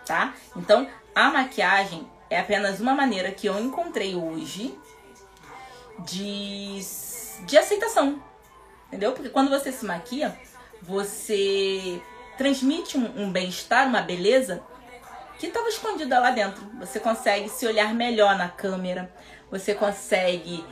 Tá? 0.04 0.34
Então, 0.56 0.88
a 1.14 1.30
maquiagem 1.30 2.08
é 2.28 2.38
apenas 2.38 2.80
uma 2.80 2.94
maneira 2.94 3.30
que 3.30 3.46
eu 3.46 3.58
encontrei 3.58 4.14
hoje 4.14 4.76
de, 6.00 6.80
de 7.46 7.56
aceitação. 7.56 8.22
Entendeu? 8.88 9.12
Porque 9.12 9.30
quando 9.30 9.50
você 9.50 9.72
se 9.72 9.84
maquia, 9.84 10.38
você 10.82 12.00
transmite 12.36 12.98
um, 12.98 13.24
um 13.24 13.32
bem-estar, 13.32 13.86
uma 13.86 14.02
beleza 14.02 14.62
que 15.38 15.46
estava 15.46 15.68
escondida 15.68 16.18
lá 16.18 16.30
dentro. 16.30 16.64
Você 16.78 17.00
consegue 17.00 17.48
se 17.48 17.66
olhar 17.66 17.94
melhor 17.94 18.36
na 18.36 18.48
câmera, 18.48 19.12
você 19.50 19.74
consegue 19.74 20.64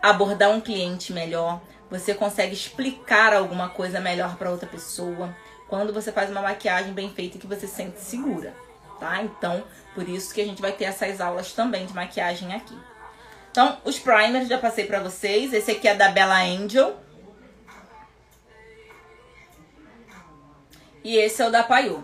abordar 0.00 0.50
um 0.50 0.60
cliente 0.60 1.12
melhor, 1.12 1.60
você 1.92 2.14
consegue 2.14 2.54
explicar 2.54 3.34
alguma 3.34 3.68
coisa 3.68 4.00
melhor 4.00 4.36
para 4.36 4.50
outra 4.50 4.66
pessoa. 4.66 5.36
Quando 5.68 5.92
você 5.92 6.10
faz 6.10 6.30
uma 6.30 6.40
maquiagem 6.40 6.94
bem 6.94 7.12
feita 7.12 7.38
que 7.38 7.46
você 7.46 7.66
se 7.66 7.74
sente 7.74 8.00
segura, 8.00 8.54
tá? 8.98 9.22
Então, 9.22 9.62
por 9.94 10.08
isso 10.08 10.32
que 10.32 10.40
a 10.40 10.44
gente 10.44 10.62
vai 10.62 10.72
ter 10.72 10.84
essas 10.84 11.20
aulas 11.20 11.52
também 11.52 11.84
de 11.84 11.92
maquiagem 11.92 12.54
aqui. 12.54 12.74
Então, 13.50 13.78
os 13.84 13.98
primers 13.98 14.48
já 14.48 14.56
passei 14.56 14.86
pra 14.86 15.00
vocês. 15.00 15.52
Esse 15.52 15.72
aqui 15.72 15.86
é 15.86 15.94
da 15.94 16.08
Bella 16.08 16.42
Angel. 16.42 16.96
E 21.04 21.16
esse 21.16 21.42
é 21.42 21.46
o 21.46 21.50
da 21.50 21.62
Paiô. 21.62 22.00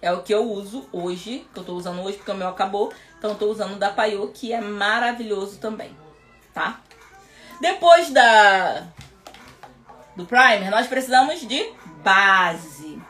É 0.00 0.10
o 0.10 0.22
que 0.22 0.34
eu 0.34 0.50
uso 0.50 0.88
hoje, 0.90 1.46
que 1.54 1.60
eu 1.60 1.64
tô 1.64 1.74
usando 1.74 2.02
hoje 2.02 2.16
porque 2.16 2.32
o 2.32 2.34
meu 2.34 2.48
acabou. 2.48 2.92
Então, 3.18 3.30
eu 3.30 3.36
tô 3.36 3.46
usando 3.46 3.74
o 3.74 3.78
da 3.78 3.92
Paiô, 3.92 4.26
que 4.34 4.52
é 4.52 4.60
maravilhoso 4.60 5.58
também, 5.58 5.96
tá? 6.52 6.80
Depois 7.60 8.10
da 8.10 8.88
do 10.16 10.26
primer, 10.26 10.70
nós 10.70 10.86
precisamos 10.86 11.40
de 11.40 11.72
base. 12.02 13.00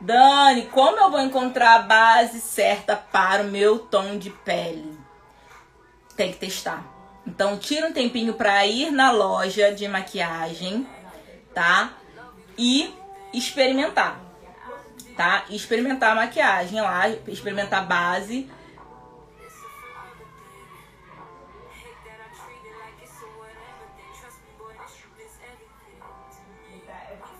Dani, 0.00 0.66
como 0.66 0.98
eu 0.98 1.10
vou 1.10 1.20
encontrar 1.20 1.76
a 1.76 1.82
base 1.82 2.40
certa 2.40 2.96
para 2.96 3.42
o 3.42 3.46
meu 3.46 3.78
tom 3.78 4.18
de 4.18 4.30
pele? 4.30 4.98
Tem 6.16 6.32
que 6.32 6.38
testar. 6.38 6.84
Então, 7.26 7.56
tira 7.56 7.86
um 7.86 7.92
tempinho 7.92 8.34
para 8.34 8.66
ir 8.66 8.90
na 8.90 9.12
loja 9.12 9.72
de 9.72 9.86
maquiagem, 9.86 10.86
tá? 11.54 11.92
E 12.58 12.92
experimentar, 13.32 14.20
tá? 15.16 15.44
Experimentar 15.48 16.12
a 16.12 16.16
maquiagem 16.16 16.80
lá, 16.80 17.08
experimentar 17.28 17.82
a 17.82 17.86
base. 17.86 18.50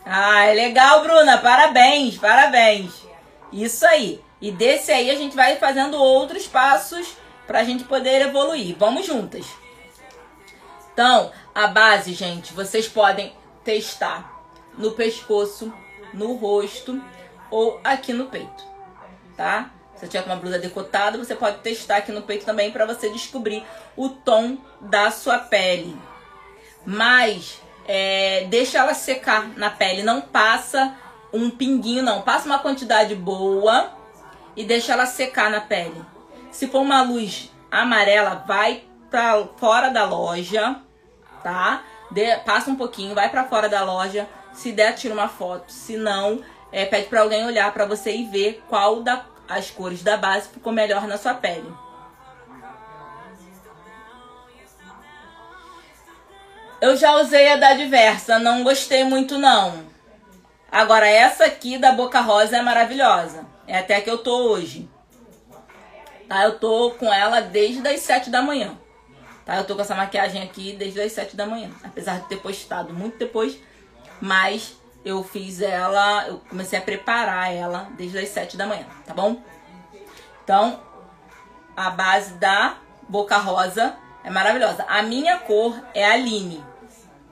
Ah, 0.05 0.45
é 0.47 0.55
legal, 0.55 1.03
Bruna. 1.03 1.39
Parabéns, 1.39 2.19
parabéns. 2.19 3.07
Isso 3.53 3.87
aí. 3.87 4.21
E 4.41 4.51
desse 4.51 4.91
aí 4.91 5.11
a 5.11 5.15
gente 5.15 5.37
vai 5.37 5.57
fazendo 5.57 5.97
outros 5.97 6.47
passos 6.47 7.17
para 7.47 7.61
a 7.61 7.65
gente 7.65 7.85
poder 7.85 8.23
evoluir. 8.23 8.77
Vamos 8.77 9.07
juntas. 9.07 9.47
Então, 10.93 11.31
a 11.55 11.69
base, 11.69 12.13
gente, 12.13 12.53
vocês 12.53 12.89
podem 12.89 13.33
testar 13.65 14.43
no 14.77 14.93
pescoço, 14.93 15.73
no 16.13 16.35
rosto 16.35 17.03
ou 17.51 17.81
aqui 17.85 18.13
no 18.13 18.27
peito, 18.27 18.65
tá? 19.37 19.71
Se 19.95 20.01
você 20.01 20.07
tiver 20.09 20.25
com 20.25 20.31
uma 20.31 20.37
blusa 20.37 20.59
decotada, 20.59 21.17
você 21.17 21.35
pode 21.35 21.59
testar 21.59 21.99
aqui 21.99 22.11
no 22.11 22.23
peito 22.23 22.45
também 22.45 22.73
para 22.73 22.85
você 22.85 23.09
descobrir 23.11 23.65
o 23.97 24.09
tom 24.09 24.59
da 24.81 25.11
sua 25.11 25.39
pele. 25.39 25.97
Mas 26.85 27.62
é, 27.87 28.47
deixa 28.49 28.79
ela 28.79 28.95
secar 28.95 29.49
na 29.57 29.71
pele, 29.71 30.03
não 30.03 30.21
passa 30.21 30.95
um 31.33 31.51
pinguinho, 31.51 32.03
não. 32.03 32.23
Passa 32.23 32.47
uma 32.47 32.59
quantidade 32.59 33.15
boa 33.15 33.91
e 34.57 34.65
deixa 34.65 34.93
ela 34.93 35.07
secar 35.07 35.51
na 35.51 35.61
pele. 35.61 36.05
Se 36.51 36.69
for 36.69 36.81
uma 36.81 37.03
luz 37.03 37.51
amarela, 37.71 38.45
vai 38.47 38.85
para 39.11 39.45
fora 39.57 39.89
da 39.89 40.05
loja, 40.05 40.77
tá? 41.43 41.83
De, 42.11 42.37
passa 42.39 42.71
um 42.71 42.77
pouquinho, 42.77 43.15
vai 43.15 43.31
para 43.31 43.45
fora 43.45 43.69
da 43.69 43.83
loja. 43.83 44.29
Se 44.53 44.71
der, 44.73 44.95
tira 44.95 45.15
uma 45.15 45.29
foto. 45.29 45.73
Se 45.73 45.97
não, 45.97 46.43
é, 46.71 46.85
pede 46.85 47.07
para 47.07 47.23
alguém 47.23 47.47
olhar 47.47 47.73
para 47.73 47.87
você 47.87 48.15
e 48.15 48.25
ver 48.25 48.63
qual 48.69 49.03
das 49.03 49.33
as 49.49 49.71
cores 49.71 50.03
da 50.03 50.17
base 50.17 50.49
ficou 50.49 50.73
melhor 50.73 51.07
na 51.07 51.19
sua 51.19 51.35
pele. 51.35 51.71
Eu 56.83 56.97
já 56.97 57.15
usei 57.15 57.49
a 57.49 57.57
da 57.57 57.75
diversa, 57.75 58.41
não 58.41 58.65
gostei 58.65 59.05
muito 59.05 59.39
não. 59.39 59.85
Agora 60.69 61.07
essa 61.07 61.45
aqui 61.45 61.79
da 61.79 61.93
Boca 61.93 62.21
Rosa 62.21 62.57
é 62.57 62.61
maravilhosa. 62.61 63.47
É 63.69 63.79
até 63.79 64.01
que 64.01 64.11
eu 64.11 64.19
tô 64.19 64.51
hoje. 64.51 64.91
Tá? 66.29 66.43
Eu 66.43 66.59
tô 66.59 66.91
com 66.99 67.15
ela 67.15 67.41
desde 67.41 67.87
as 67.87 68.01
7 68.01 68.31
da 68.31 68.43
manhã. 68.43 68.77
Tá? 69.47 69.59
Eu 69.59 69.65
tô 69.65 69.77
com 69.77 69.83
essa 69.83 69.95
maquiagem 69.95 70.43
aqui 70.43 70.73
desde 70.73 71.01
as 71.01 71.13
7 71.13 71.37
da 71.37 71.47
manhã. 71.47 71.71
Apesar 71.85 72.19
de 72.19 72.27
ter 72.27 72.41
postado 72.41 72.93
muito 72.93 73.17
depois. 73.17 73.57
Mas 74.21 74.77
eu 75.05 75.23
fiz 75.23 75.61
ela, 75.61 76.27
eu 76.27 76.39
comecei 76.49 76.81
a 76.81 76.83
preparar 76.83 77.55
ela 77.55 77.87
desde 77.97 78.19
as 78.19 78.29
7 78.31 78.57
da 78.57 78.67
manhã, 78.67 78.87
tá 79.07 79.15
bom? 79.15 79.41
Então, 80.43 80.81
a 81.77 81.91
base 81.91 82.35
da 82.35 82.79
Boca 83.09 83.37
Rosa 83.37 83.95
é 84.25 84.31
maravilhosa. 84.31 84.85
A 84.89 85.01
minha 85.01 85.39
cor 85.39 85.81
é 85.95 86.05
Aline. 86.05 86.72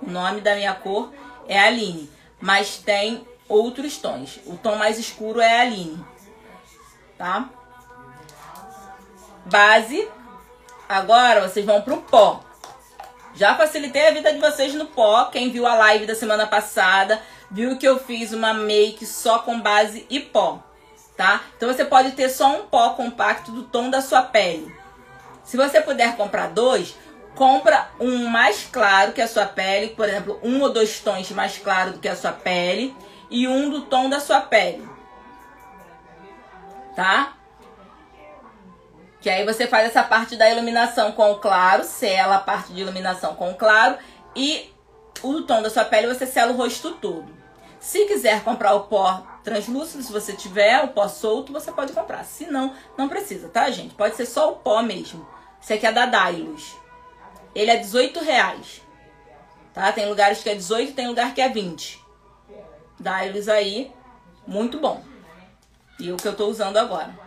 O 0.02 0.10
nome 0.10 0.40
da 0.40 0.54
minha 0.54 0.74
cor 0.74 1.12
é 1.46 1.58
Aline. 1.58 2.10
Mas 2.40 2.78
tem 2.78 3.26
outros 3.48 3.98
tons. 3.98 4.40
O 4.46 4.56
tom 4.56 4.76
mais 4.76 4.98
escuro 4.98 5.40
é 5.40 5.60
Aline. 5.60 6.04
Tá? 7.18 7.48
Base. 9.46 10.08
Agora 10.88 11.46
vocês 11.46 11.64
vão 11.64 11.82
pro 11.82 11.98
pó. 11.98 12.44
Já 13.34 13.54
facilitei 13.54 14.08
a 14.08 14.10
vida 14.10 14.32
de 14.32 14.40
vocês 14.40 14.74
no 14.74 14.86
pó. 14.86 15.26
Quem 15.26 15.50
viu 15.50 15.66
a 15.66 15.74
live 15.74 16.06
da 16.06 16.14
semana 16.14 16.46
passada, 16.46 17.22
viu 17.50 17.78
que 17.78 17.86
eu 17.86 17.98
fiz 17.98 18.32
uma 18.32 18.52
make 18.52 19.06
só 19.06 19.38
com 19.40 19.60
base 19.60 20.06
e 20.10 20.20
pó, 20.20 20.62
tá? 21.16 21.40
Então 21.56 21.72
você 21.72 21.84
pode 21.84 22.12
ter 22.12 22.28
só 22.28 22.48
um 22.48 22.66
pó 22.66 22.90
compacto 22.90 23.52
do 23.52 23.62
tom 23.62 23.88
da 23.88 24.00
sua 24.00 24.22
pele. 24.22 24.74
Se 25.44 25.56
você 25.56 25.80
puder 25.80 26.16
comprar 26.16 26.48
dois, 26.48 26.96
compra 27.40 27.88
um 27.98 28.26
mais 28.26 28.68
claro 28.70 29.12
que 29.12 29.22
a 29.22 29.26
sua 29.26 29.46
pele, 29.46 29.94
por 29.94 30.06
exemplo, 30.06 30.38
um 30.42 30.60
ou 30.60 30.70
dois 30.70 31.00
tons 31.00 31.30
mais 31.30 31.56
claro 31.56 31.92
do 31.92 31.98
que 31.98 32.06
a 32.06 32.14
sua 32.14 32.32
pele 32.32 32.94
e 33.30 33.48
um 33.48 33.70
do 33.70 33.80
tom 33.86 34.10
da 34.10 34.20
sua 34.20 34.42
pele. 34.42 34.86
Tá? 36.94 37.32
Que 39.22 39.30
aí 39.30 39.46
você 39.46 39.66
faz 39.66 39.86
essa 39.86 40.02
parte 40.02 40.36
da 40.36 40.50
iluminação 40.50 41.12
com 41.12 41.32
o 41.32 41.38
claro, 41.38 41.82
sela 41.82 42.36
a 42.36 42.40
parte 42.40 42.74
de 42.74 42.82
iluminação 42.82 43.34
com 43.34 43.52
o 43.52 43.54
claro 43.54 43.96
e 44.36 44.70
o 45.22 45.40
tom 45.40 45.62
da 45.62 45.70
sua 45.70 45.86
pele 45.86 46.08
você 46.08 46.26
sela 46.26 46.52
o 46.52 46.56
rosto 46.56 46.92
todo. 46.92 47.34
Se 47.78 48.04
quiser 48.04 48.44
comprar 48.44 48.74
o 48.74 48.80
pó 48.80 49.26
translúcido, 49.42 50.02
se 50.02 50.12
você 50.12 50.34
tiver 50.34 50.84
o 50.84 50.88
pó 50.88 51.08
solto, 51.08 51.54
você 51.54 51.72
pode 51.72 51.94
comprar. 51.94 52.22
Se 52.22 52.48
não, 52.48 52.74
não 52.98 53.08
precisa, 53.08 53.48
tá, 53.48 53.70
gente? 53.70 53.94
Pode 53.94 54.14
ser 54.14 54.26
só 54.26 54.52
o 54.52 54.56
pó 54.56 54.82
mesmo. 54.82 55.26
Esse 55.62 55.72
aqui 55.72 55.86
é 55.86 55.92
da 55.92 56.04
Dailos. 56.04 56.79
Ele 57.54 57.70
é 57.70 57.76
18 57.76 58.20
reais. 58.20 58.82
Tá? 59.72 59.92
Tem 59.92 60.08
lugares 60.08 60.42
que 60.42 60.50
é 60.50 60.54
18, 60.54 60.94
tem 60.94 61.08
lugar 61.08 61.34
que 61.34 61.40
é 61.40 61.48
20. 61.48 62.00
Dailos 62.98 63.48
aí, 63.48 63.92
muito 64.46 64.78
bom. 64.78 65.02
E 65.98 66.12
o 66.12 66.16
que 66.16 66.28
eu 66.28 66.34
tô 66.34 66.46
usando 66.46 66.76
agora. 66.76 67.18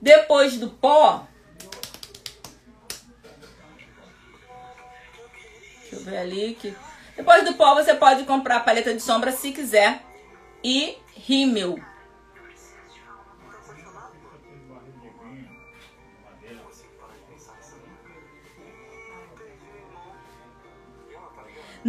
Depois 0.00 0.58
do 0.58 0.68
pó, 0.70 1.26
deixa 5.80 5.96
eu 5.96 6.00
ver 6.04 6.18
ali 6.18 6.54
que 6.54 6.74
depois 7.16 7.44
do 7.44 7.54
pó 7.54 7.74
você 7.74 7.94
pode 7.94 8.24
comprar 8.24 8.60
paleta 8.60 8.94
de 8.94 9.00
sombra 9.00 9.32
se 9.32 9.50
quiser 9.50 10.00
e 10.62 10.96
rímel. 11.16 11.80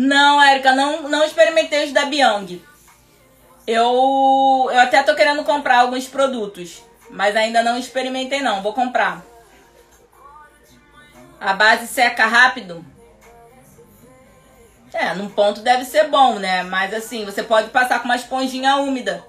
Não, 0.02 0.42
Érica, 0.42 0.74
não, 0.74 1.10
não 1.10 1.26
experimentei 1.26 1.84
os 1.84 1.92
da 1.92 2.06
Biang. 2.06 2.66
Eu, 3.68 4.70
eu 4.72 4.80
até 4.80 5.04
tô 5.04 5.14
querendo 5.14 5.44
comprar 5.44 5.80
alguns 5.80 6.08
produtos, 6.08 6.82
mas 7.10 7.36
ainda 7.36 7.62
não 7.62 7.78
experimentei 7.78 8.40
não, 8.40 8.62
vou 8.62 8.72
comprar. 8.72 9.22
A 11.38 11.52
base 11.52 11.86
seca 11.86 12.26
rápido? 12.28 12.86
É, 14.94 15.14
num 15.16 15.28
ponto 15.28 15.60
deve 15.60 15.84
ser 15.84 16.08
bom, 16.08 16.40
né? 16.40 16.64
Mas 16.64 16.94
assim, 16.94 17.26
você 17.26 17.44
pode 17.44 17.70
passar 17.70 18.00
com 18.00 18.06
uma 18.06 18.16
esponjinha 18.16 18.78
úmida. 18.78 19.22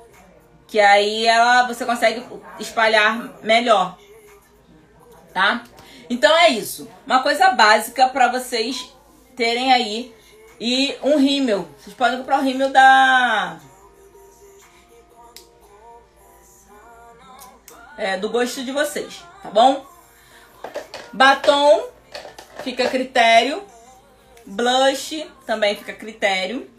Que 0.69 0.79
aí 0.79 1.27
ela 1.27 1.67
você 1.67 1.85
consegue 1.85 2.25
espalhar 2.61 3.41
melhor. 3.43 3.99
Tá? 5.35 5.65
Então 6.09 6.33
é 6.39 6.51
isso. 6.51 6.89
Uma 7.05 7.25
coisa 7.25 7.51
básica 7.51 8.09
para 8.09 8.29
vocês 8.29 8.95
terem 9.35 9.73
aí. 9.73 10.20
E 10.61 10.95
um 11.03 11.17
rímel. 11.17 11.67
Vocês 11.79 11.97
podem 11.97 12.19
comprar 12.19 12.39
o 12.39 12.43
rímel 12.43 12.71
da. 12.71 13.59
É, 17.97 18.19
do 18.19 18.29
gosto 18.29 18.63
de 18.63 18.71
vocês, 18.71 19.23
tá 19.43 19.51
bom? 19.51 19.87
Batom, 21.13 21.89
fica 22.63 22.85
a 22.85 22.91
critério. 22.91 23.63
Blush 24.45 25.27
também 25.47 25.77
fica 25.77 25.93
a 25.93 25.97
critério. 25.97 26.71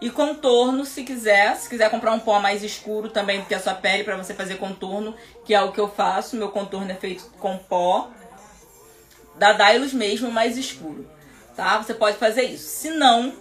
E 0.00 0.10
contorno, 0.10 0.84
se 0.86 1.02
quiser. 1.02 1.56
Se 1.56 1.68
quiser 1.68 1.90
comprar 1.90 2.12
um 2.12 2.20
pó 2.20 2.40
mais 2.40 2.62
escuro 2.62 3.10
também 3.10 3.40
do 3.40 3.46
que 3.46 3.54
a 3.54 3.60
sua 3.60 3.74
pele 3.74 4.04
para 4.04 4.16
você 4.16 4.32
fazer 4.32 4.56
contorno, 4.56 5.14
que 5.44 5.52
é 5.52 5.60
o 5.60 5.72
que 5.72 5.80
eu 5.80 5.88
faço. 5.88 6.36
Meu 6.36 6.50
contorno 6.50 6.90
é 6.90 6.94
feito 6.94 7.24
com 7.38 7.58
pó. 7.58 8.10
Da 9.34 9.52
Dylos 9.52 9.92
mesmo, 9.92 10.30
mais 10.30 10.56
escuro. 10.56 11.17
Tá? 11.58 11.78
Você 11.78 11.92
pode 11.92 12.16
fazer 12.18 12.44
isso. 12.44 12.68
Se 12.68 12.90
não, 12.90 13.32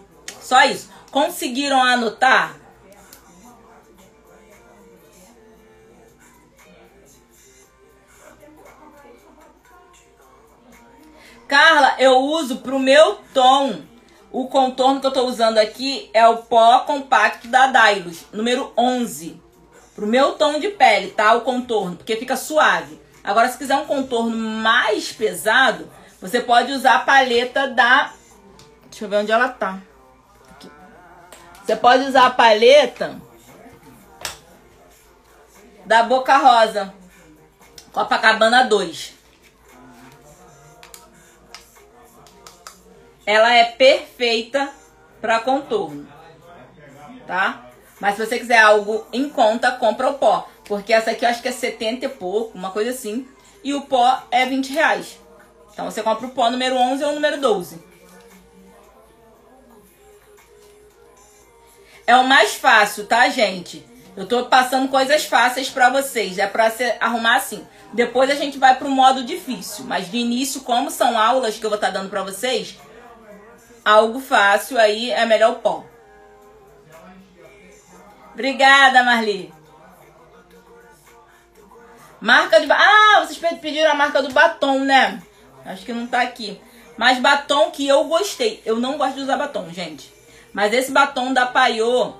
só 0.41 0.63
isso. 0.65 0.89
Conseguiram 1.11 1.79
anotar? 1.83 2.55
Carla, 11.47 11.93
eu 11.99 12.17
uso 12.17 12.57
pro 12.57 12.79
meu 12.79 13.19
tom. 13.35 13.83
O 14.31 14.47
contorno 14.47 14.99
que 14.99 15.05
eu 15.05 15.13
tô 15.13 15.27
usando 15.27 15.59
aqui 15.59 16.09
é 16.11 16.27
o 16.27 16.37
pó 16.37 16.79
compacto 16.79 17.47
da 17.47 17.67
Dylos, 17.67 18.25
número 18.33 18.73
11. 18.75 19.39
Pro 19.93 20.07
meu 20.07 20.31
tom 20.31 20.59
de 20.59 20.69
pele, 20.69 21.11
tá? 21.11 21.35
O 21.35 21.41
contorno, 21.41 21.97
porque 21.97 22.15
fica 22.15 22.35
suave. 22.35 22.99
Agora, 23.23 23.47
se 23.47 23.59
quiser 23.59 23.77
um 23.77 23.85
contorno 23.85 24.35
mais 24.35 25.11
pesado, 25.11 25.87
você 26.27 26.41
pode 26.41 26.71
usar 26.71 26.95
a 26.95 26.99
paleta 26.99 27.67
da... 27.67 28.13
Deixa 28.89 29.05
eu 29.05 29.09
ver 29.09 29.17
onde 29.17 29.31
ela 29.31 29.49
tá. 29.49 29.79
Aqui. 30.51 30.71
Você 31.63 31.75
pode 31.75 32.03
usar 32.03 32.27
a 32.27 32.31
paleta 32.31 33.19
da 35.85 36.03
Boca 36.03 36.37
Rosa. 36.37 36.93
Copacabana 37.91 38.63
2. 38.65 39.17
ela 43.27 43.53
é 43.53 43.65
perfeita 43.65 44.71
para 45.19 45.41
contorno. 45.41 46.07
tá? 47.27 47.65
Mas 47.99 48.15
se 48.15 48.25
você 48.25 48.39
quiser 48.39 48.59
algo 48.59 49.05
em 49.11 49.27
conta, 49.27 49.69
compra 49.71 50.09
o 50.09 50.13
pó. 50.13 50.47
Porque 50.63 50.93
essa 50.93 51.11
aqui 51.11 51.25
eu 51.25 51.29
acho 51.29 51.41
que 51.41 51.49
é 51.49 51.51
70 51.51 52.05
e 52.05 52.09
pouco, 52.09 52.57
uma 52.57 52.71
coisa 52.71 52.91
assim. 52.91 53.27
E 53.63 53.73
o 53.73 53.81
pó 53.81 54.23
é 54.31 54.45
20 54.45 54.71
reais. 54.71 55.19
Então 55.77 55.91
você 55.91 56.01
compra 56.01 56.25
o 56.25 56.31
pó 56.31 56.49
número 56.49 56.75
11 56.75 57.03
ou 57.03 57.13
número 57.13 57.39
12. 57.39 57.79
É 62.07 62.17
o 62.17 62.27
mais 62.27 62.55
fácil, 62.55 63.05
tá, 63.05 63.29
gente? 63.29 63.85
Eu 64.15 64.25
tô 64.25 64.45
passando 64.45 64.89
coisas 64.89 65.25
fáceis 65.25 65.69
para 65.69 65.91
vocês. 65.91 66.39
É 66.39 66.47
pra 66.47 66.71
se 66.71 66.83
arrumar 66.99 67.35
assim. 67.35 67.63
Depois 67.93 68.27
a 68.31 68.33
gente 68.33 68.57
vai 68.57 68.75
pro 68.75 68.89
modo 68.89 69.23
difícil. 69.23 69.85
Mas 69.85 70.09
de 70.09 70.17
início, 70.17 70.61
como 70.61 70.89
são 70.89 71.15
aulas 71.15 71.59
que 71.59 71.65
eu 71.67 71.69
vou 71.69 71.77
estar 71.77 71.91
tá 71.91 71.99
dando 71.99 72.09
pra 72.09 72.23
vocês, 72.23 72.75
algo 73.85 74.19
fácil 74.19 74.79
aí 74.79 75.11
é 75.11 75.27
melhor 75.27 75.51
o 75.51 75.59
pó. 75.59 75.85
Obrigada, 78.33 79.03
Marli. 79.03 79.53
Marca 82.19 82.59
de... 82.59 82.71
Ah, 82.71 83.23
vocês 83.23 83.37
pediram 83.61 83.91
a 83.91 83.95
marca 83.95 84.23
do 84.23 84.33
batom, 84.33 84.79
né? 84.79 85.21
Acho 85.67 85.85
que 85.85 85.93
não 85.93 86.07
tá 86.07 86.21
aqui. 86.21 86.59
Mas 86.97 87.19
batom 87.19 87.69
que 87.69 87.87
eu 87.87 88.05
gostei. 88.05 88.61
Eu 88.65 88.79
não 88.79 88.97
gosto 88.97 89.15
de 89.15 89.21
usar 89.21 89.37
batom, 89.37 89.69
gente. 89.69 90.11
Mas 90.53 90.73
esse 90.73 90.91
batom 90.91 91.33
da 91.33 91.45
Paiô, 91.45 92.13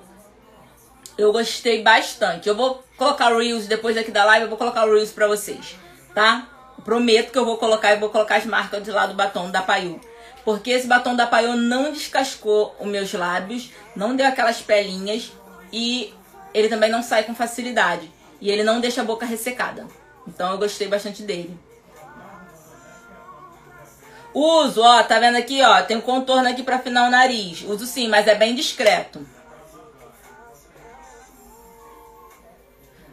eu 1.17 1.31
gostei 1.31 1.81
bastante. 1.81 2.47
Eu 2.47 2.55
vou 2.55 2.83
colocar 2.97 3.31
o 3.31 3.39
Reels 3.39 3.65
depois 3.65 3.97
aqui 3.97 4.11
da 4.11 4.25
live, 4.25 4.43
eu 4.43 4.49
vou 4.49 4.57
colocar 4.57 4.85
o 4.85 4.93
Reels 4.93 5.11
pra 5.11 5.27
vocês, 5.27 5.75
tá? 6.13 6.47
Prometo 6.83 7.31
que 7.31 7.37
eu 7.37 7.45
vou 7.45 7.57
colocar 7.57 7.93
e 7.93 7.99
vou 7.99 8.09
colocar 8.09 8.35
as 8.35 8.45
marcas 8.45 8.83
de 8.83 8.91
lá 8.91 9.07
do 9.07 9.13
batom 9.13 9.49
da 9.49 9.61
Paiô. 9.61 9.99
Porque 10.43 10.71
esse 10.71 10.87
batom 10.87 11.15
da 11.15 11.25
Paiô 11.25 11.55
não 11.55 11.91
descascou 11.91 12.75
os 12.79 12.87
meus 12.87 13.11
lábios, 13.13 13.71
não 13.95 14.15
deu 14.15 14.25
aquelas 14.25 14.61
pelinhas 14.61 15.31
e 15.71 16.13
ele 16.53 16.69
também 16.69 16.91
não 16.91 17.01
sai 17.01 17.23
com 17.23 17.33
facilidade. 17.33 18.11
E 18.39 18.49
ele 18.49 18.63
não 18.63 18.79
deixa 18.79 19.01
a 19.01 19.05
boca 19.05 19.25
ressecada. 19.25 19.87
Então 20.27 20.51
eu 20.51 20.57
gostei 20.57 20.87
bastante 20.87 21.23
dele. 21.23 21.57
Uso, 24.39 24.83
ó, 24.83 25.01
tá 25.01 25.17
vendo 25.17 25.35
aqui, 25.35 25.63
ó, 25.63 25.81
tem 25.81 25.97
um 25.97 26.01
contorno 26.01 26.47
aqui 26.47 26.61
pra 26.61 26.75
afinar 26.75 27.07
o 27.07 27.09
nariz. 27.09 27.63
Uso 27.63 27.87
sim, 27.87 28.07
mas 28.07 28.27
é 28.27 28.35
bem 28.35 28.53
discreto. 28.53 29.27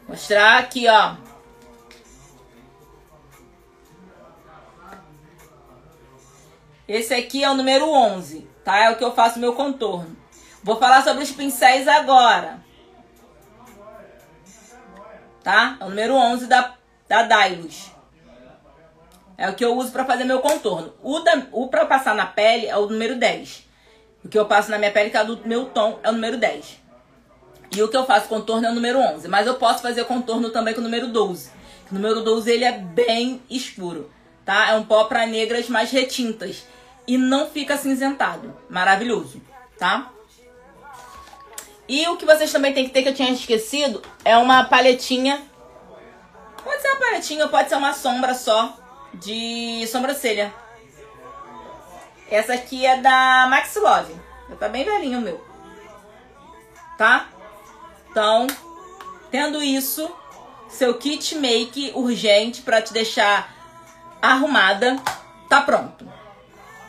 Mostrar 0.07 0.59
aqui, 0.59 0.87
ó. 0.87 1.15
Esse 6.87 7.15
aqui 7.15 7.43
é 7.43 7.49
o 7.49 7.55
número 7.55 7.89
11, 7.89 8.47
tá? 8.63 8.77
É 8.77 8.91
o 8.91 8.95
que 8.95 9.03
eu 9.03 9.15
faço 9.15 9.39
meu 9.39 9.53
contorno. 9.53 10.15
Vou 10.61 10.77
falar 10.77 11.03
sobre 11.03 11.23
os 11.23 11.31
pincéis 11.31 11.87
agora. 11.87 12.63
Tá? 15.43 15.75
É 15.79 15.85
o 15.85 15.89
número 15.89 16.13
11 16.13 16.45
da, 16.45 16.75
da 17.07 17.23
Dailus. 17.23 17.94
É 19.37 19.49
o 19.49 19.53
que 19.53 19.65
eu 19.65 19.75
uso 19.75 19.91
para 19.91 20.05
fazer 20.05 20.23
meu 20.23 20.39
contorno. 20.39 20.93
O, 21.03 21.19
da, 21.19 21.47
o 21.51 21.67
para 21.67 21.85
passar 21.85 22.15
na 22.15 22.25
pele 22.25 22.67
é 22.67 22.77
o 22.77 22.87
número 22.87 23.17
10. 23.17 23.65
O 24.23 24.29
que 24.29 24.39
eu 24.39 24.45
passo 24.45 24.71
na 24.71 24.77
minha 24.77 24.91
pele, 24.91 25.09
que 25.09 25.17
é 25.17 25.23
do 25.23 25.39
meu 25.45 25.65
tom, 25.65 25.99
é 26.01 26.09
o 26.09 26.13
número 26.13 26.37
10. 26.37 26.79
E 27.75 27.83
o 27.83 27.89
que 27.89 27.97
eu 27.97 28.05
faço 28.05 28.29
contorno 28.29 28.65
é 28.65 28.71
o 28.71 28.75
número 28.75 28.99
11. 28.99 29.27
Mas 29.27 29.45
eu 29.45 29.55
posso 29.55 29.81
fazer 29.81 30.05
contorno 30.05 30.49
também 30.49 30.73
com 30.73 30.79
o 30.79 30.83
número 30.83 31.07
12. 31.07 31.51
O 31.91 31.95
número 31.95 32.23
12 32.23 32.49
ele 32.49 32.63
é 32.63 32.71
bem 32.71 33.41
escuro, 33.49 34.09
tá? 34.45 34.69
É 34.69 34.75
um 34.75 34.83
pó 34.83 35.03
para 35.03 35.27
negras 35.27 35.67
mais 35.67 35.91
retintas. 35.91 36.63
E 37.05 37.17
não 37.17 37.47
fica 37.47 37.77
cinzentado. 37.77 38.55
Maravilhoso, 38.69 39.41
tá? 39.77 40.11
E 41.87 42.07
o 42.07 42.17
que 42.17 42.25
vocês 42.25 42.51
também 42.51 42.73
tem 42.73 42.85
que 42.85 42.91
ter, 42.91 43.03
que 43.03 43.09
eu 43.09 43.13
tinha 43.13 43.29
esquecido, 43.29 44.01
é 44.23 44.35
uma 44.37 44.63
paletinha. 44.63 45.43
Pode 46.63 46.81
ser 46.81 46.87
uma 46.87 46.99
paletinha, 46.99 47.47
pode 47.47 47.69
ser 47.69 47.75
uma 47.75 47.93
sombra 47.93 48.33
só 48.33 48.84
de 49.19 49.85
sobrancelha. 49.87 50.53
Essa 52.29 52.53
aqui 52.53 52.85
é 52.85 52.97
da 52.97 53.47
Max 53.49 53.75
Love. 53.75 54.15
Já 54.49 54.55
tá 54.55 54.69
bem 54.69 54.83
velhinho 54.83 55.21
meu. 55.21 55.43
Tá? 56.97 57.27
Então, 58.09 58.47
tendo 59.29 59.61
isso, 59.61 60.09
seu 60.69 60.97
kit 60.97 61.35
make 61.35 61.91
urgente 61.95 62.61
para 62.61 62.81
te 62.81 62.93
deixar 62.93 63.53
arrumada 64.21 64.95
tá 65.49 65.61
pronto. 65.61 66.07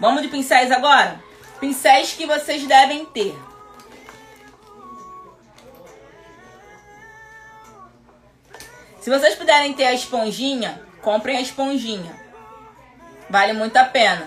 Vamos 0.01 0.23
de 0.23 0.29
pincéis 0.29 0.71
agora? 0.71 1.21
Pincéis 1.61 2.13
que 2.13 2.27
vocês 2.27 2.67
devem 2.67 3.05
ter. 3.07 3.37
Se 9.01 9.11
vocês 9.11 9.35
puderem 9.37 9.73
ter 9.73 9.87
a 9.87 9.93
esponjinha, 9.93 10.86
comprem 11.07 11.37
a 11.37 11.41
esponjinha. 11.41 12.17
Vale 13.31 13.53
muito 13.53 13.77
a 13.77 13.85
pena. 13.85 14.27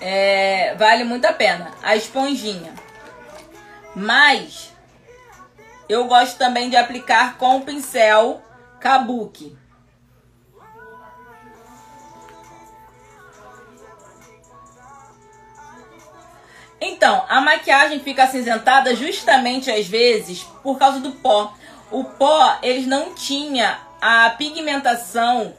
É, 0.00 0.74
vale 0.74 1.04
muito 1.04 1.24
a 1.24 1.32
pena 1.32 1.70
a 1.84 1.94
esponjinha. 1.94 2.74
Mas 3.94 4.72
eu 5.88 6.04
gosto 6.06 6.36
também 6.36 6.68
de 6.68 6.76
aplicar 6.76 7.38
com 7.38 7.58
o 7.58 7.60
pincel 7.60 8.42
Kabuki. 8.80 9.56
Então, 16.80 17.24
a 17.28 17.40
maquiagem 17.40 18.00
fica 18.00 18.24
acinzentada 18.24 18.96
justamente 18.96 19.70
às 19.70 19.86
vezes 19.86 20.42
por 20.60 20.76
causa 20.76 20.98
do 20.98 21.12
pó 21.12 21.54
o 21.94 22.02
pó, 22.02 22.58
eles 22.60 22.88
não 22.88 23.14
tinha 23.14 23.78
a 24.00 24.28
pigmentação 24.30 25.54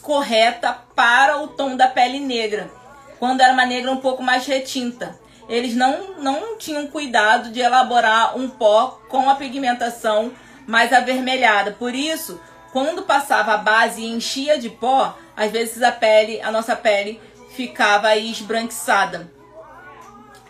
correta 0.00 0.72
para 0.94 1.42
o 1.42 1.48
tom 1.48 1.76
da 1.76 1.88
pele 1.88 2.20
negra, 2.20 2.70
quando 3.18 3.40
era 3.40 3.52
uma 3.52 3.66
negra 3.66 3.90
um 3.90 3.96
pouco 3.96 4.22
mais 4.22 4.46
retinta. 4.46 5.18
Eles 5.48 5.74
não, 5.74 6.14
não 6.18 6.56
tinham 6.56 6.86
cuidado 6.86 7.50
de 7.50 7.58
elaborar 7.58 8.38
um 8.38 8.48
pó 8.48 9.00
com 9.08 9.28
a 9.28 9.34
pigmentação 9.34 10.32
mais 10.64 10.92
avermelhada. 10.92 11.72
Por 11.72 11.92
isso, 11.92 12.40
quando 12.72 13.02
passava 13.02 13.54
a 13.54 13.58
base 13.58 14.00
e 14.00 14.06
enchia 14.06 14.56
de 14.56 14.70
pó, 14.70 15.18
às 15.36 15.50
vezes 15.50 15.82
a 15.82 15.90
pele, 15.90 16.40
a 16.40 16.52
nossa 16.52 16.76
pele 16.76 17.20
ficava 17.50 18.16
esbranquiçada. 18.16 19.28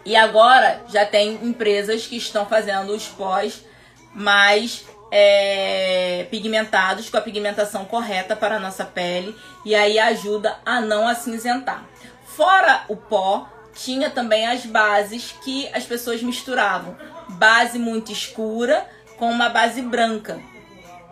E 0.05 0.15
agora 0.15 0.83
já 0.89 1.07
tem 1.07 1.41
empresas 1.43 2.07
que 2.07 2.19
estão 2.19 2.45
fazendo 2.45 2.93
os 2.93 3.09
pós 3.09 3.65
mais 4.15 4.85
é, 5.11 6.27
pigmentados 6.31 7.09
com 7.09 7.17
a 7.17 7.21
pigmentação 7.21 7.85
correta 7.85 8.35
para 8.35 8.57
a 8.57 8.61
nossa 8.61 8.85
pele 8.85 9.35
e 9.64 9.75
aí 9.75 9.99
ajuda 9.99 10.57
a 10.64 10.81
não 10.81 11.07
acinzentar. 11.07 11.85
Fora 12.25 12.85
o 12.88 12.97
pó, 12.97 13.49
tinha 13.75 14.11
também 14.11 14.47
as 14.47 14.67
bases 14.67 15.35
que 15.45 15.69
as 15.73 15.85
pessoas 15.85 16.23
misturavam. 16.23 16.97
Base 17.31 17.79
muito 17.79 18.12
escura 18.12 18.88
com 19.17 19.31
uma 19.31 19.49
base 19.49 19.83
branca. 19.83 20.40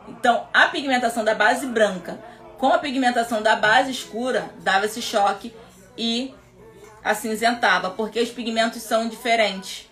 Então, 0.08 0.46
a 0.52 0.66
pigmentação 0.66 1.24
da 1.24 1.34
base 1.34 1.66
branca 1.66 2.18
com 2.58 2.72
a 2.72 2.78
pigmentação 2.78 3.42
da 3.42 3.56
base 3.56 3.90
escura 3.90 4.50
dava 4.58 4.86
esse 4.86 5.02
choque 5.02 5.52
e 5.96 6.34
acinzentava, 7.02 7.90
porque 7.90 8.20
os 8.20 8.30
pigmentos 8.30 8.82
são 8.82 9.08
diferentes, 9.08 9.90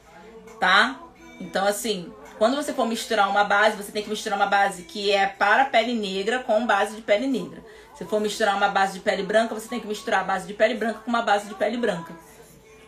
tá? 0.61 1.01
Então, 1.41 1.67
assim, 1.67 2.13
quando 2.41 2.57
você 2.57 2.73
for 2.73 2.87
misturar 2.87 3.29
uma 3.29 3.45
base, 3.45 3.77
você 3.77 3.93
tem 3.93 4.03
que 4.03 4.09
misturar 4.09 4.39
uma 4.39 4.47
base 4.47 4.85
que 4.85 5.13
é 5.13 5.27
para 5.27 5.67
pele 5.67 5.93
negra 5.93 6.39
com 6.39 6.67
base 6.67 6.97
de 6.97 7.03
pele 7.03 7.27
negra. 7.27 7.63
Se 7.95 8.07
for 8.07 8.19
misturar 8.19 8.57
uma 8.57 8.69
base 8.69 8.95
de 8.95 9.01
pele 9.01 9.23
branca, 9.23 9.55
você 9.55 9.69
tem 9.69 9.79
que 9.79 9.87
misturar 9.87 10.21
a 10.21 10.25
base 10.25 10.47
de 10.47 10.55
pele 10.55 10.73
branca 10.73 11.01
com 11.01 11.11
uma 11.11 11.21
base 11.21 11.47
de 11.47 11.55
pele 11.55 11.77
branca, 11.77 12.15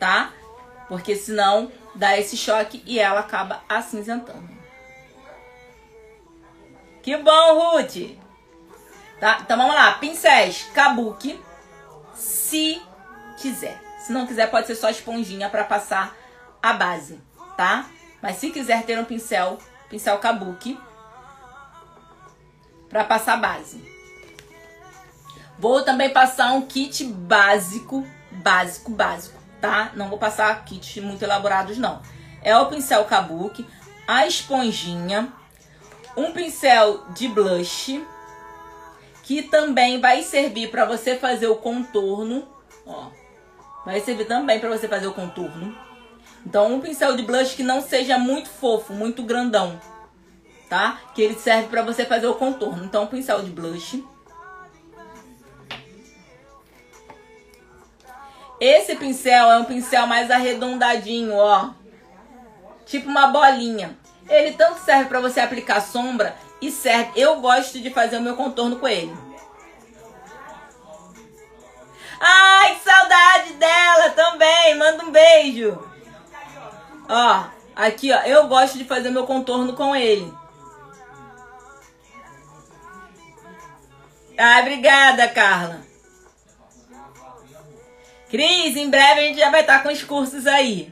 tá? 0.01 0.33
Porque 0.89 1.15
senão 1.15 1.71
dá 1.95 2.19
esse 2.19 2.35
choque 2.35 2.83
e 2.87 2.99
ela 2.99 3.21
acaba 3.21 3.63
acinzentando. 3.69 4.49
Que 7.03 7.15
bom, 7.19 7.77
Ruth! 7.77 8.17
Tá? 9.21 9.41
Então 9.43 9.59
vamos 9.59 9.75
lá, 9.75 9.93
pincéis 9.99 10.63
kabuki, 10.73 11.39
se 12.15 12.81
quiser. 13.37 13.79
Se 13.99 14.15
não 14.15 14.27
quiser, 14.27 14.51
pode 14.51 14.67
ser 14.67 14.77
só 14.77 14.89
esponjinha 14.89 15.51
para 15.51 15.65
passar 15.65 16.17
a 16.63 16.73
base, 16.73 17.21
tá? 17.55 17.85
Mas 18.23 18.37
se 18.37 18.51
quiser 18.51 18.85
ter 18.85 18.99
um 18.99 19.05
pincel, 19.05 19.59
pincel 19.91 20.17
kabuki, 20.19 20.79
para 22.89 23.03
passar 23.03 23.37
base. 23.39 23.83
Vou 25.59 25.83
também 25.83 26.13
passar 26.13 26.53
um 26.53 26.63
kit 26.63 27.05
básico, 27.05 28.07
básico, 28.31 28.91
básico, 28.93 29.39
tá? 29.61 29.91
Não 29.95 30.09
vou 30.09 30.19
passar 30.19 30.65
kits 30.65 31.03
muito 31.03 31.23
elaborados, 31.23 31.79
não. 31.79 32.01
É 32.43 32.57
o 32.57 32.67
pincel 32.67 33.05
kabuki, 33.05 33.67
a 34.07 34.27
esponjinha, 34.27 35.33
um 36.17 36.33
pincel 36.33 37.07
de 37.11 37.29
blush, 37.29 38.05
que 39.23 39.43
também 39.43 40.01
vai 40.01 40.23
servir 40.23 40.71
para 40.71 40.85
você 40.85 41.17
fazer 41.17 41.47
o 41.47 41.57
contorno, 41.57 42.47
ó. 42.87 43.09
Vai 43.85 44.01
servir 44.01 44.27
também 44.27 44.61
para 44.61 44.69
você 44.69 44.87
fazer 44.87 45.07
o 45.07 45.15
contorno, 45.15 45.77
Então, 46.45 46.75
um 46.75 46.81
pincel 46.81 47.17
de 47.17 47.23
blush 47.23 47.55
que 47.55 47.63
não 47.63 47.81
seja 47.81 48.19
muito 48.19 48.49
fofo, 48.49 48.93
muito 48.93 49.23
grandão, 49.23 49.81
tá? 50.69 51.01
Que 51.15 51.23
ele 51.23 51.35
serve 51.35 51.69
pra 51.69 51.83
você 51.83 52.05
fazer 52.05 52.27
o 52.27 52.35
contorno. 52.35 52.85
Então, 52.85 53.05
um 53.05 53.07
pincel 53.07 53.43
de 53.43 53.51
blush. 53.51 54.05
Esse 58.61 58.95
pincel 58.95 59.51
é 59.51 59.59
um 59.59 59.65
pincel 59.65 60.07
mais 60.07 60.31
arredondadinho, 60.31 61.35
ó. 61.35 61.71
Tipo 62.87 63.09
uma 63.09 63.29
bolinha. 63.29 63.99
Ele 64.29 64.53
tanto 64.53 64.81
serve 64.81 65.07
para 65.07 65.21
você 65.21 65.41
aplicar 65.41 65.81
sombra 65.81 66.37
e 66.61 66.71
serve. 66.71 67.21
Eu 67.21 67.41
gosto 67.41 67.81
de 67.81 67.91
fazer 67.91 68.19
o 68.19 68.23
meu 68.23 68.37
contorno 68.37 68.79
com 68.79 68.87
ele. 68.87 69.13
Ai, 72.21 72.77
que 72.77 72.85
saudade 72.85 73.55
dela 73.55 74.11
também. 74.11 74.79
Manda 74.79 75.05
um 75.05 75.11
beijo. 75.11 75.92
Ó, 77.15 77.45
aqui, 77.77 78.11
ó. 78.11 78.23
Eu 78.23 78.49
gosto 78.49 78.79
de 78.79 78.85
fazer 78.85 79.11
meu 79.11 79.27
contorno 79.27 79.75
com 79.75 79.95
ele. 79.95 80.33
Ai, 84.39 84.63
obrigada, 84.63 85.29
Carla. 85.29 85.83
Cris, 88.31 88.77
em 88.77 88.89
breve 88.89 89.21
a 89.21 89.25
gente 89.25 89.39
já 89.39 89.51
vai 89.51 89.61
estar 89.61 89.83
com 89.83 89.91
os 89.91 90.03
cursos 90.03 90.47
aí. 90.47 90.91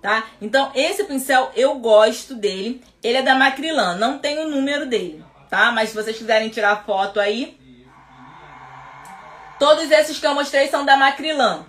Tá? 0.00 0.24
Então, 0.40 0.70
esse 0.72 1.02
pincel 1.02 1.50
eu 1.56 1.74
gosto 1.80 2.36
dele. 2.36 2.84
Ele 3.02 3.18
é 3.18 3.22
da 3.22 3.34
Macrilan, 3.34 3.96
não 3.96 4.20
tem 4.20 4.38
o 4.38 4.48
número 4.48 4.86
dele, 4.86 5.24
tá? 5.48 5.72
Mas 5.72 5.88
se 5.88 5.96
vocês 5.96 6.16
quiserem 6.16 6.48
tirar 6.48 6.84
foto 6.84 7.18
aí, 7.18 7.58
todos 9.58 9.90
esses 9.90 10.18
que 10.18 10.26
eu 10.26 10.34
mostrei 10.34 10.68
são 10.68 10.84
da 10.84 10.96
Macrilan. 10.96 11.66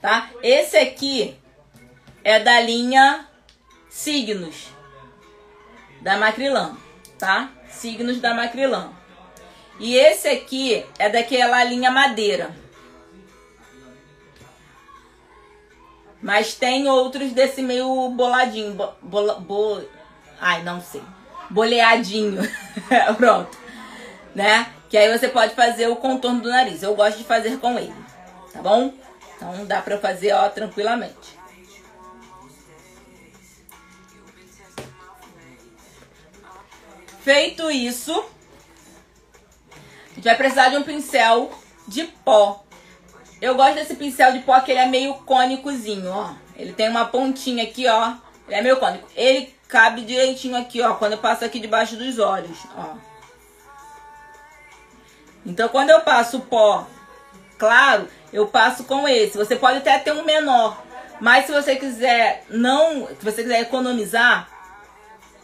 Tá? 0.00 0.28
Esse 0.42 0.76
aqui 0.76 1.40
é 2.24 2.38
da 2.40 2.60
linha 2.60 3.26
Signos 3.88 4.68
da 6.00 6.16
Macrilan, 6.16 6.76
tá? 7.18 7.50
Signos 7.68 8.20
da 8.20 8.34
Macrilan. 8.34 8.92
E 9.78 9.96
esse 9.96 10.28
aqui 10.28 10.84
é 10.98 11.08
daquela 11.08 11.62
linha 11.64 11.90
Madeira. 11.90 12.54
Mas 16.20 16.54
tem 16.54 16.88
outros 16.88 17.32
desse 17.32 17.62
meio 17.62 18.10
boladinho. 18.10 18.74
Bo, 18.74 18.92
bola, 19.02 19.34
bo, 19.40 19.82
ai, 20.40 20.62
não 20.62 20.80
sei. 20.80 21.02
Boleadinho. 21.50 22.42
Pronto. 23.18 23.58
Né? 24.34 24.72
Que 24.88 24.96
aí 24.96 25.18
você 25.18 25.28
pode 25.28 25.54
fazer 25.54 25.88
o 25.88 25.96
contorno 25.96 26.40
do 26.40 26.48
nariz. 26.48 26.82
Eu 26.82 26.94
gosto 26.94 27.18
de 27.18 27.24
fazer 27.24 27.58
com 27.58 27.76
ele. 27.76 27.94
Tá 28.52 28.62
bom? 28.62 28.94
Então 29.36 29.66
dá 29.66 29.82
pra 29.82 29.98
fazer, 29.98 30.32
ó, 30.32 30.48
tranquilamente. 30.48 31.31
Feito 37.22 37.70
isso, 37.70 38.12
a 40.10 40.14
gente 40.14 40.24
vai 40.24 40.36
precisar 40.36 40.68
de 40.68 40.76
um 40.76 40.82
pincel 40.82 41.52
de 41.86 42.04
pó. 42.04 42.64
Eu 43.40 43.54
gosto 43.54 43.74
desse 43.74 43.94
pincel 43.94 44.32
de 44.32 44.40
pó 44.40 44.58
que 44.60 44.70
ele 44.70 44.80
é 44.80 44.86
meio 44.86 45.14
cônicozinho, 45.14 46.10
ó. 46.10 46.34
Ele 46.56 46.72
tem 46.72 46.88
uma 46.88 47.06
pontinha 47.06 47.64
aqui, 47.64 47.86
ó. 47.88 48.14
Ele 48.46 48.56
é 48.56 48.62
meio 48.62 48.76
cônico. 48.78 49.08
Ele 49.16 49.54
cabe 49.68 50.02
direitinho 50.02 50.56
aqui, 50.56 50.82
ó, 50.82 50.94
quando 50.94 51.12
eu 51.12 51.18
passo 51.18 51.44
aqui 51.44 51.58
debaixo 51.58 51.96
dos 51.96 52.18
olhos, 52.18 52.58
ó. 52.76 52.94
Então, 55.44 55.68
quando 55.68 55.90
eu 55.90 56.00
passo 56.02 56.40
pó 56.40 56.86
claro, 57.62 58.08
eu 58.32 58.48
passo 58.48 58.82
com 58.82 59.06
esse. 59.06 59.38
Você 59.38 59.54
pode 59.54 59.78
até 59.78 59.96
ter 59.96 60.12
um 60.12 60.24
menor, 60.24 60.82
mas 61.20 61.46
se 61.46 61.52
você 61.52 61.76
quiser 61.76 62.44
não, 62.50 63.06
se 63.06 63.24
você 63.24 63.44
quiser 63.44 63.60
economizar, 63.60 64.48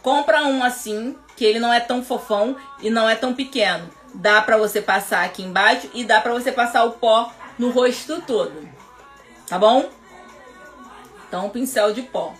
compra 0.01 0.43
um 0.43 0.61
assim, 0.61 1.17
que 1.39 1.45
ele 1.45 1.57
não 1.57 1.71
é 1.71 1.79
tão 1.79 2.03
fofão 2.03 2.57
e 2.81 2.89
não 2.89 3.07
é 3.07 3.15
tão 3.15 3.33
pequeno. 3.33 3.89
Dá 4.13 4.41
pra 4.41 4.57
você 4.57 4.81
passar 4.81 5.23
aqui 5.23 5.41
embaixo 5.41 5.89
e 5.93 6.03
dá 6.03 6.19
pra 6.19 6.33
você 6.33 6.51
passar 6.51 6.83
o 6.83 6.91
pó 6.91 7.31
no 7.57 7.69
rosto 7.69 8.21
todo. 8.23 8.67
Tá 9.47 9.57
bom? 9.57 9.89
Então, 11.25 11.45
um 11.45 11.49
pincel 11.49 11.93
de 11.93 12.01
pó. 12.01 12.33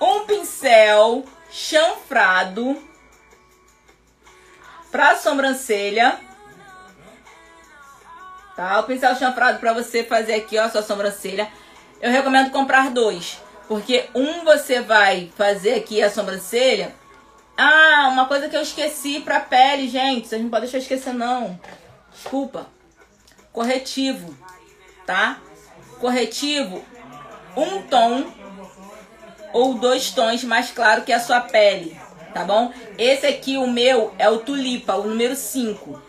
Um 0.00 0.26
pincel 0.26 1.24
chanfrado 1.50 2.80
para 4.92 5.16
sobrancelha. 5.16 6.25
Tá? 8.56 8.80
O 8.80 8.84
pincel 8.84 9.14
chanfrado 9.14 9.58
para 9.58 9.74
você 9.74 10.02
fazer 10.02 10.34
aqui, 10.34 10.58
ó, 10.58 10.68
sua 10.68 10.82
sobrancelha. 10.82 11.48
Eu 12.00 12.10
recomendo 12.10 12.50
comprar 12.50 12.90
dois. 12.90 13.38
Porque 13.68 14.06
um 14.14 14.44
você 14.44 14.80
vai 14.80 15.30
fazer 15.36 15.74
aqui 15.74 16.02
a 16.02 16.10
sobrancelha. 16.10 16.94
Ah, 17.56 18.08
uma 18.10 18.26
coisa 18.26 18.48
que 18.48 18.56
eu 18.56 18.62
esqueci 18.62 19.20
pra 19.20 19.40
pele, 19.40 19.88
gente. 19.88 20.28
Vocês 20.28 20.42
não 20.42 20.48
podem 20.48 20.62
deixar 20.62 20.78
eu 20.78 20.82
esquecer, 20.82 21.12
não. 21.12 21.58
Desculpa. 22.12 22.66
Corretivo, 23.52 24.36
tá? 25.06 25.38
Corretivo, 25.98 26.84
um 27.56 27.80
tom 27.82 28.24
ou 29.52 29.74
dois 29.74 30.10
tons 30.10 30.44
mais 30.44 30.70
claro 30.70 31.02
que 31.02 31.12
a 31.12 31.18
sua 31.18 31.40
pele, 31.40 31.98
tá 32.34 32.44
bom? 32.44 32.70
Esse 32.98 33.26
aqui, 33.26 33.56
o 33.56 33.66
meu, 33.66 34.14
é 34.18 34.28
o 34.28 34.38
Tulipa, 34.38 34.94
o 34.96 35.06
número 35.06 35.34
5. 35.34 36.02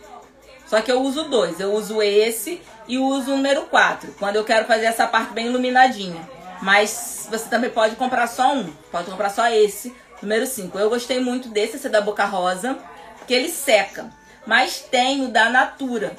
Só 0.68 0.82
que 0.82 0.92
eu 0.92 1.02
uso 1.02 1.24
dois. 1.24 1.60
Eu 1.60 1.74
uso 1.74 2.02
esse 2.02 2.62
e 2.88 2.98
uso 2.98 3.32
o 3.32 3.36
número 3.36 3.64
4, 3.64 4.16
quando 4.20 4.36
eu 4.36 4.44
quero 4.44 4.66
fazer 4.66 4.86
essa 4.86 5.08
parte 5.08 5.34
bem 5.34 5.48
iluminadinha. 5.48 6.28
Mas 6.62 7.28
você 7.30 7.50
também 7.50 7.70
pode 7.70 7.96
comprar 7.96 8.28
só 8.28 8.54
um. 8.54 8.72
Pode 8.92 9.10
comprar 9.10 9.30
só 9.30 9.48
esse, 9.50 9.96
número 10.22 10.46
5. 10.46 10.78
Eu 10.78 10.90
gostei 10.90 11.20
muito 11.20 11.50
desse, 11.50 11.76
esse 11.76 11.88
é 11.88 11.90
da 11.90 12.02
Boca 12.02 12.26
Rosa, 12.26 12.78
porque 13.18 13.34
ele 13.34 13.50
seca. 13.50 14.10
Mas 14.46 14.80
tem 14.80 15.26
o 15.26 15.28
da 15.30 15.50
Natura. 15.50 16.16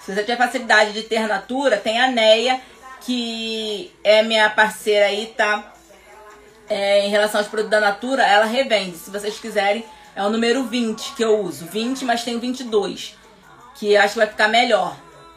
Se 0.00 0.14
você 0.14 0.20
tiver 0.22 0.36
facilidade 0.36 0.92
de 0.92 1.02
ter 1.02 1.26
Natura, 1.26 1.76
tem 1.76 2.00
a 2.00 2.10
Neia, 2.10 2.60
que 3.00 3.92
é 4.04 4.22
minha 4.22 4.48
parceira 4.50 5.06
aí, 5.06 5.34
tá? 5.36 5.72
É, 6.68 7.06
em 7.06 7.10
relação 7.10 7.40
aos 7.40 7.48
produtos 7.48 7.70
da 7.70 7.80
Natura, 7.80 8.26
ela 8.26 8.44
revende. 8.44 8.96
Se 8.96 9.10
vocês 9.10 9.38
quiserem, 9.38 9.84
é 10.14 10.22
o 10.22 10.30
número 10.30 10.64
20 10.64 11.14
que 11.14 11.24
eu 11.24 11.40
uso. 11.40 11.66
20, 11.66 12.04
mas 12.04 12.22
tem 12.22 12.36
o 12.36 12.40
22, 12.40 13.17
que 13.78 13.96
acho 13.96 14.14
que 14.14 14.18
vai 14.18 14.28
ficar 14.28 14.48
melhor. 14.48 14.96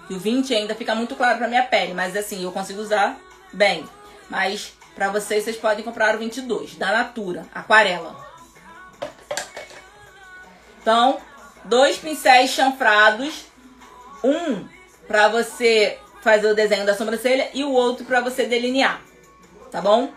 E 0.09 0.15
o 0.15 0.19
20 0.19 0.53
ainda 0.53 0.75
fica 0.75 0.93
muito 0.95 1.15
claro 1.15 1.37
pra 1.37 1.47
minha 1.47 1.63
pele, 1.63 1.93
mas 1.93 2.15
assim, 2.15 2.43
eu 2.43 2.51
consigo 2.51 2.81
usar 2.81 3.17
bem. 3.53 3.87
Mas 4.29 4.73
para 4.95 5.09
vocês, 5.09 5.43
vocês 5.43 5.57
podem 5.57 5.83
comprar 5.83 6.15
o 6.15 6.19
22, 6.19 6.75
da 6.75 6.91
Natura, 6.91 7.45
aquarela. 7.53 8.15
Então, 10.81 11.19
dois 11.63 11.97
pincéis 11.97 12.51
chanfrados. 12.51 13.45
Um 14.23 14.67
para 15.07 15.27
você 15.27 15.97
fazer 16.21 16.47
o 16.47 16.55
desenho 16.55 16.85
da 16.85 16.95
sobrancelha 16.95 17.49
e 17.53 17.63
o 17.63 17.71
outro 17.71 18.05
para 18.05 18.21
você 18.21 18.45
delinear. 18.45 19.01
Tá 19.71 19.81
bom? 19.81 20.11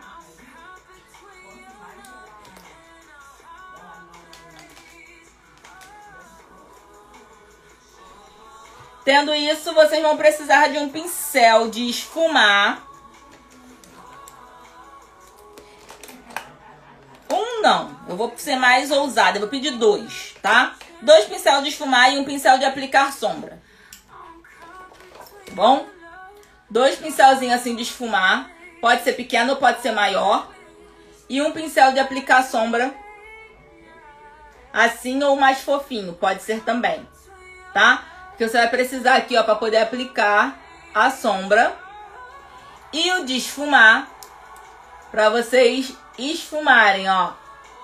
Tendo 9.05 9.35
isso, 9.35 9.75
vocês 9.75 10.03
vão 10.03 10.17
precisar 10.17 10.69
de 10.69 10.79
um 10.79 10.89
pincel 10.89 11.69
de 11.69 11.89
esfumar 11.89 12.83
Um 17.35 17.63
não. 17.63 17.97
Eu 18.09 18.17
vou 18.17 18.33
ser 18.37 18.57
mais 18.57 18.91
ousada. 18.91 19.37
Eu 19.37 19.41
vou 19.41 19.49
pedir 19.49 19.73
dois, 19.73 20.35
tá? 20.41 20.77
Dois 21.03 21.25
pincéis 21.25 21.63
de 21.63 21.71
esfumar 21.71 22.13
e 22.13 22.19
um 22.19 22.25
pincel 22.25 22.59
de 22.59 22.65
aplicar 22.65 23.13
sombra. 23.13 23.61
Tá 25.47 25.53
bom? 25.53 25.87
Dois 26.71 26.97
pincelzinhos 26.97 27.61
assim 27.61 27.75
de 27.75 27.83
esfumar. 27.83 28.51
Pode 28.81 29.03
ser 29.03 29.15
pequeno 29.15 29.57
pode 29.57 29.81
ser 29.81 29.93
maior. 29.93 30.49
E 31.29 31.43
um 31.43 31.53
pincel 31.53 31.93
de 31.93 31.99
aplicar 31.99 32.43
sombra. 32.43 32.95
Assim 34.73 35.23
ou 35.23 35.37
mais 35.37 35.61
fofinho. 35.61 36.13
Pode 36.15 36.43
ser 36.43 36.63
também. 36.63 37.07
Tá? 37.73 38.05
Porque 38.35 38.49
você 38.49 38.59
vai 38.59 38.69
precisar 38.69 39.15
aqui, 39.15 39.37
ó, 39.37 39.45
pra 39.45 39.55
poder 39.55 39.77
aplicar 39.77 40.59
a 40.93 41.09
sombra. 41.09 41.77
E 42.93 43.13
o 43.13 43.25
de 43.25 43.37
esfumar. 43.37 44.09
Pra 45.13 45.31
vocês 45.31 45.97
esfumarem, 46.19 47.09
ó. 47.09 47.33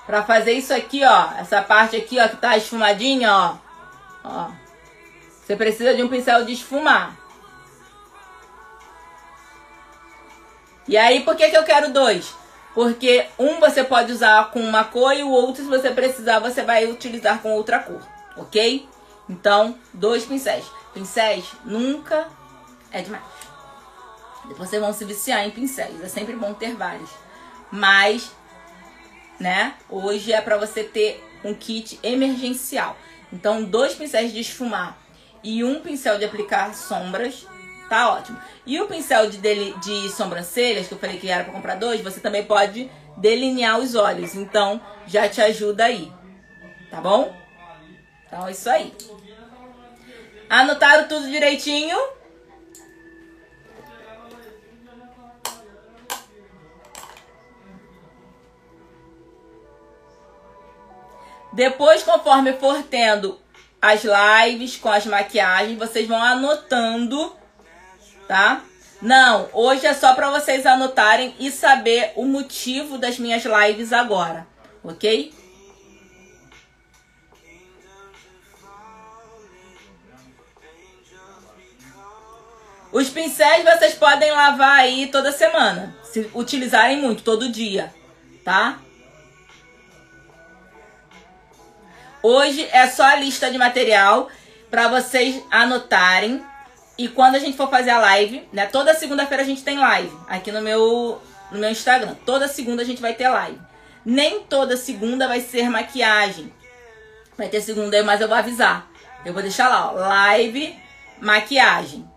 Pra 0.06 0.24
fazer 0.24 0.52
isso 0.52 0.74
aqui, 0.74 1.04
ó. 1.04 1.28
Essa 1.38 1.62
parte 1.62 1.94
aqui, 1.94 2.18
ó, 2.18 2.28
que 2.28 2.36
tá 2.36 2.56
esfumadinha, 2.56 3.32
ó. 3.32 3.54
Ó. 4.24 4.50
Você 5.46 5.54
precisa 5.54 5.94
de 5.94 6.02
um 6.02 6.08
pincel 6.08 6.44
de 6.44 6.52
esfumar. 6.52 7.16
E 10.88 10.96
aí, 10.96 11.20
por 11.20 11.36
que, 11.36 11.48
que 11.48 11.56
eu 11.56 11.62
quero 11.62 11.92
dois? 11.92 12.34
Porque 12.74 13.24
um 13.38 13.60
você 13.60 13.84
pode 13.84 14.10
usar 14.10 14.50
com 14.50 14.60
uma 14.60 14.82
cor 14.82 15.14
e 15.14 15.22
o 15.22 15.30
outro, 15.30 15.62
se 15.62 15.68
você 15.68 15.92
precisar, 15.92 16.40
você 16.40 16.62
vai 16.62 16.86
utilizar 16.86 17.40
com 17.40 17.52
outra 17.52 17.78
cor, 17.78 18.00
ok? 18.36 18.88
Então, 19.30 19.78
dois 19.94 20.24
pincéis. 20.24 20.64
Pincéis 20.92 21.44
nunca 21.64 22.28
é 22.90 23.00
demais. 23.00 23.22
Depois 24.48 24.68
vocês 24.68 24.82
vão 24.82 24.92
se 24.92 25.04
viciar 25.04 25.46
em 25.46 25.52
pincéis. 25.52 26.02
É 26.02 26.08
sempre 26.08 26.34
bom 26.34 26.52
ter 26.52 26.74
vários. 26.74 27.08
Mas, 27.70 28.32
né? 29.38 29.74
Hoje 29.88 30.32
é 30.32 30.40
para 30.40 30.56
você 30.56 30.82
ter 30.82 31.24
um 31.44 31.54
kit 31.54 32.00
emergencial. 32.02 32.96
Então, 33.32 33.62
dois 33.62 33.94
pincéis 33.94 34.32
de 34.32 34.40
esfumar 34.40 34.98
e 35.44 35.62
um 35.62 35.80
pincel 35.80 36.18
de 36.18 36.24
aplicar 36.24 36.74
sombras, 36.74 37.46
tá 37.88 38.12
ótimo. 38.12 38.36
E 38.66 38.80
o 38.80 38.88
pincel 38.88 39.30
de, 39.30 39.38
dele, 39.38 39.72
de 39.80 40.10
sobrancelhas, 40.10 40.88
que 40.88 40.94
eu 40.94 40.98
falei 40.98 41.20
que 41.20 41.28
era 41.28 41.44
para 41.44 41.52
comprar 41.52 41.76
dois, 41.76 42.00
você 42.00 42.18
também 42.18 42.44
pode 42.44 42.90
delinear 43.16 43.78
os 43.78 43.94
olhos. 43.94 44.34
Então, 44.34 44.80
já 45.06 45.28
te 45.28 45.40
ajuda 45.40 45.84
aí. 45.84 46.12
Tá 46.90 47.00
bom? 47.00 47.32
Então, 48.26 48.46
é 48.46 48.50
isso 48.50 48.68
aí. 48.68 48.92
Anotaram 50.50 51.06
tudo 51.06 51.30
direitinho? 51.30 51.96
Depois, 61.52 62.02
conforme 62.02 62.54
for 62.54 62.82
tendo 62.82 63.38
as 63.80 64.02
lives 64.02 64.76
com 64.76 64.88
as 64.88 65.06
maquiagens, 65.06 65.78
vocês 65.78 66.08
vão 66.08 66.20
anotando, 66.20 67.36
tá? 68.26 68.64
Não, 69.00 69.48
hoje 69.52 69.86
é 69.86 69.94
só 69.94 70.14
para 70.14 70.30
vocês 70.32 70.66
anotarem 70.66 71.32
e 71.38 71.52
saber 71.52 72.12
o 72.16 72.24
motivo 72.24 72.98
das 72.98 73.20
minhas 73.20 73.44
lives 73.44 73.92
agora, 73.92 74.48
ok? 74.82 75.32
Os 82.92 83.08
pincéis 83.08 83.64
vocês 83.64 83.94
podem 83.94 84.32
lavar 84.32 84.80
aí 84.80 85.06
toda 85.06 85.30
semana, 85.30 85.96
se 86.02 86.28
utilizarem 86.34 86.96
muito, 86.96 87.22
todo 87.22 87.50
dia, 87.50 87.92
tá? 88.44 88.80
Hoje 92.22 92.68
é 92.72 92.86
só 92.88 93.04
a 93.04 93.14
lista 93.14 93.50
de 93.50 93.56
material 93.56 94.28
para 94.70 94.88
vocês 94.88 95.42
anotarem. 95.50 96.44
E 96.98 97.08
quando 97.08 97.36
a 97.36 97.38
gente 97.38 97.56
for 97.56 97.70
fazer 97.70 97.90
a 97.90 97.98
live, 97.98 98.46
né? 98.52 98.66
Toda 98.66 98.92
segunda-feira 98.92 99.42
a 99.42 99.46
gente 99.46 99.62
tem 99.62 99.78
live 99.78 100.12
aqui 100.28 100.52
no 100.52 100.60
meu, 100.60 101.22
no 101.50 101.58
meu 101.58 101.70
Instagram. 101.70 102.14
Toda 102.26 102.46
segunda 102.48 102.82
a 102.82 102.84
gente 102.84 103.00
vai 103.00 103.14
ter 103.14 103.28
live. 103.28 103.58
Nem 104.04 104.40
toda 104.40 104.76
segunda 104.76 105.26
vai 105.28 105.40
ser 105.40 105.70
maquiagem. 105.70 106.52
Vai 107.38 107.48
ter 107.48 107.60
segunda, 107.62 108.02
mas 108.02 108.20
eu 108.20 108.28
vou 108.28 108.36
avisar. 108.36 108.90
Eu 109.24 109.32
vou 109.32 109.42
deixar 109.42 109.68
lá, 109.68 109.90
ó, 109.90 109.92
live, 109.92 110.76
maquiagem. 111.20 112.09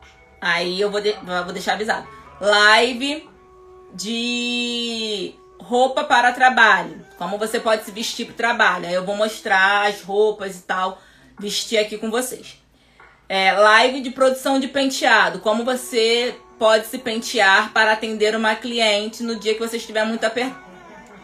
Aí 0.44 0.82
eu 0.82 0.92
vou, 0.92 1.00
de, 1.00 1.14
vou 1.46 1.54
deixar 1.54 1.76
avisado. 1.76 2.06
Live 2.42 3.30
de 3.94 5.34
roupa 5.58 6.04
para 6.04 6.34
trabalho. 6.34 7.02
Como 7.18 7.38
você 7.38 7.62
pode 7.62 7.86
se 7.86 7.92
vestir 7.92 8.26
para 8.26 8.34
o 8.34 8.36
trabalho. 8.36 8.86
Aí 8.86 8.94
eu 8.94 9.06
vou 9.06 9.16
mostrar 9.16 9.88
as 9.88 10.02
roupas 10.02 10.58
e 10.58 10.64
tal, 10.64 11.02
vestir 11.40 11.78
aqui 11.78 11.98
com 11.98 12.12
vocês. 12.12 12.62
É, 13.30 13.54
live 13.54 14.02
de 14.02 14.12
produção 14.12 14.60
de 14.60 14.68
penteado. 14.68 15.40
Como 15.40 15.64
você 15.64 16.36
pode 16.60 16.88
se 16.88 16.98
pentear 16.98 17.72
para 17.72 17.94
atender 17.94 18.36
uma 18.36 18.54
cliente 18.54 19.24
no 19.24 19.38
dia 19.38 19.54
que 19.54 19.62
você 19.62 19.78
estiver 19.78 20.06
muito 20.06 20.26
apertado. 20.26 20.62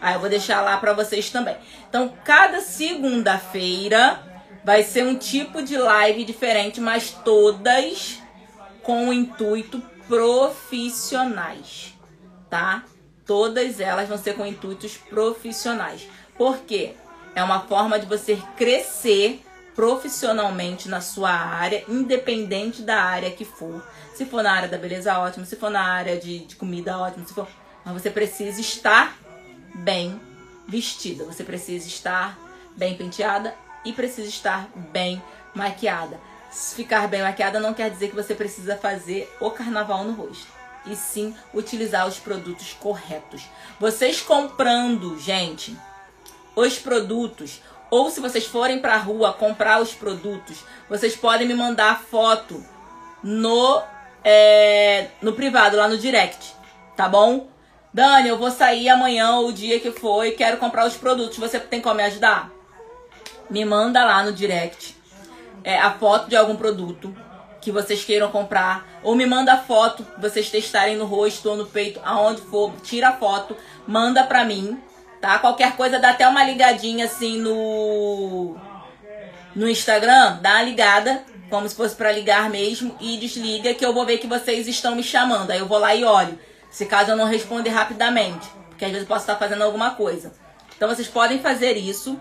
Aí 0.00 0.14
eu 0.14 0.20
vou 0.20 0.30
deixar 0.30 0.62
lá 0.62 0.78
para 0.78 0.94
vocês 0.94 1.28
também. 1.28 1.58
Então, 1.90 2.10
cada 2.24 2.62
segunda-feira 2.62 4.18
vai 4.64 4.82
ser 4.82 5.04
um 5.04 5.14
tipo 5.14 5.60
de 5.60 5.76
live 5.76 6.24
diferente, 6.24 6.80
mas 6.80 7.10
todas 7.10 8.19
com 8.90 9.08
o 9.08 9.12
intuito 9.12 9.80
profissionais, 10.08 11.94
tá? 12.50 12.82
Todas 13.24 13.78
elas 13.78 14.08
vão 14.08 14.18
ser 14.18 14.34
com 14.34 14.44
intuitos 14.44 14.96
profissionais. 14.96 16.08
Por 16.36 16.58
quê? 16.62 16.94
É 17.32 17.44
uma 17.44 17.60
forma 17.60 18.00
de 18.00 18.06
você 18.06 18.36
crescer 18.56 19.44
profissionalmente 19.76 20.88
na 20.88 21.00
sua 21.00 21.30
área, 21.30 21.84
independente 21.88 22.82
da 22.82 23.00
área 23.00 23.30
que 23.30 23.44
for. 23.44 23.80
Se 24.12 24.26
for 24.26 24.42
na 24.42 24.54
área 24.54 24.68
da 24.68 24.76
beleza, 24.76 25.16
ótimo. 25.20 25.46
Se 25.46 25.54
for 25.54 25.70
na 25.70 25.84
área 25.84 26.18
de, 26.18 26.40
de 26.40 26.56
comida, 26.56 26.98
ótimo. 26.98 27.24
Se 27.28 27.32
for... 27.32 27.46
Mas 27.84 27.94
você 27.94 28.10
precisa 28.10 28.60
estar 28.60 29.16
bem 29.72 30.20
vestida. 30.66 31.22
Você 31.26 31.44
precisa 31.44 31.86
estar 31.86 32.36
bem 32.76 32.96
penteada 32.96 33.54
e 33.84 33.92
precisa 33.92 34.28
estar 34.28 34.68
bem 34.90 35.22
maquiada. 35.54 36.18
Ficar 36.50 37.06
bem 37.06 37.22
maquiada 37.22 37.60
não 37.60 37.72
quer 37.72 37.90
dizer 37.90 38.08
que 38.08 38.16
você 38.16 38.34
precisa 38.34 38.76
fazer 38.76 39.32
o 39.40 39.50
carnaval 39.50 40.04
no 40.04 40.12
rosto 40.12 40.60
e 40.86 40.96
sim 40.96 41.34
utilizar 41.54 42.06
os 42.06 42.18
produtos 42.18 42.72
corretos. 42.72 43.42
Vocês 43.78 44.20
comprando, 44.20 45.18
gente, 45.18 45.76
os 46.56 46.78
produtos, 46.78 47.62
ou 47.90 48.10
se 48.10 48.20
vocês 48.20 48.46
forem 48.46 48.80
para 48.80 48.94
a 48.94 48.98
rua 48.98 49.32
comprar 49.32 49.80
os 49.80 49.92
produtos, 49.92 50.64
vocês 50.88 51.14
podem 51.16 51.46
me 51.46 51.54
mandar 51.54 52.02
foto 52.02 52.64
no 53.22 53.82
é, 54.24 55.08
no 55.22 55.32
privado, 55.32 55.76
lá 55.76 55.88
no 55.88 55.98
direct, 55.98 56.54
tá 56.96 57.08
bom? 57.08 57.48
Dani, 57.92 58.28
eu 58.28 58.38
vou 58.38 58.50
sair 58.50 58.88
amanhã 58.88 59.36
ou 59.36 59.48
o 59.48 59.52
dia 59.52 59.80
que 59.80 59.90
for 59.90 60.24
e 60.24 60.32
quero 60.32 60.58
comprar 60.58 60.86
os 60.86 60.96
produtos. 60.96 61.38
Você 61.38 61.58
tem 61.58 61.80
como 61.80 61.96
me 61.96 62.04
ajudar? 62.04 62.50
Me 63.48 63.64
manda 63.64 64.04
lá 64.04 64.22
no 64.22 64.32
direct 64.32 64.99
é, 65.64 65.78
a 65.78 65.92
foto 65.92 66.28
de 66.28 66.36
algum 66.36 66.56
produto 66.56 67.14
que 67.60 67.70
vocês 67.70 68.02
queiram 68.04 68.30
comprar, 68.30 68.86
ou 69.02 69.14
me 69.14 69.26
manda 69.26 69.56
foto, 69.58 70.06
vocês 70.18 70.50
testarem 70.50 70.96
no 70.96 71.04
rosto 71.04 71.50
ou 71.50 71.56
no 71.56 71.66
peito, 71.66 72.00
aonde 72.02 72.40
for, 72.40 72.72
tira 72.82 73.08
a 73.08 73.12
foto, 73.12 73.54
manda 73.86 74.24
pra 74.24 74.44
mim, 74.44 74.80
tá? 75.20 75.38
Qualquer 75.38 75.76
coisa 75.76 75.98
dá 75.98 76.10
até 76.10 76.26
uma 76.26 76.42
ligadinha 76.42 77.04
assim 77.04 77.38
no 77.38 78.56
no 79.54 79.68
Instagram, 79.68 80.38
dá 80.40 80.54
uma 80.54 80.62
ligada, 80.62 81.24
como 81.50 81.68
se 81.68 81.74
fosse 81.74 81.96
para 81.96 82.12
ligar 82.12 82.48
mesmo 82.48 82.96
e 83.00 83.16
desliga 83.16 83.74
que 83.74 83.84
eu 83.84 83.92
vou 83.92 84.06
ver 84.06 84.18
que 84.18 84.26
vocês 84.26 84.68
estão 84.68 84.94
me 84.94 85.02
chamando. 85.02 85.50
Aí 85.50 85.58
eu 85.58 85.66
vou 85.66 85.78
lá 85.78 85.94
e 85.94 86.04
olho. 86.04 86.38
Se 86.70 86.86
caso 86.86 87.10
eu 87.10 87.16
não 87.16 87.26
responder 87.26 87.70
rapidamente, 87.70 88.48
porque 88.68 88.84
às 88.84 88.92
vezes 88.92 89.06
eu 89.06 89.08
posso 89.08 89.22
estar 89.22 89.36
fazendo 89.36 89.62
alguma 89.62 89.90
coisa. 89.90 90.32
Então 90.76 90.88
vocês 90.88 91.08
podem 91.08 91.40
fazer 91.40 91.76
isso, 91.76 92.18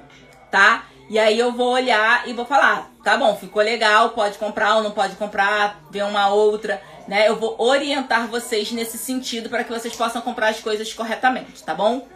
tá? 0.50 0.88
E 1.10 1.18
aí 1.18 1.40
eu 1.40 1.52
vou 1.52 1.72
olhar 1.72 2.28
e 2.28 2.34
vou 2.34 2.46
falar, 2.46 2.92
tá 3.04 3.18
bom, 3.18 3.36
ficou 3.36 3.64
legal, 3.64 4.12
pode 4.12 4.38
comprar 4.38 4.76
ou 4.76 4.84
não 4.84 4.92
pode 4.92 5.16
comprar, 5.16 5.82
ver 5.90 6.04
uma 6.04 6.30
outra, 6.30 6.80
né? 7.08 7.28
Eu 7.28 7.36
vou 7.36 7.56
orientar 7.60 8.28
vocês 8.28 8.72
nesse 8.72 8.96
sentido 9.00 9.50
para 9.50 9.64
que 9.64 9.72
vocês 9.72 9.96
possam 9.96 10.22
comprar 10.22 10.50
as 10.50 10.60
coisas 10.60 10.94
corretamente, 10.94 11.64
tá 11.64 11.74
bom? 11.74 12.08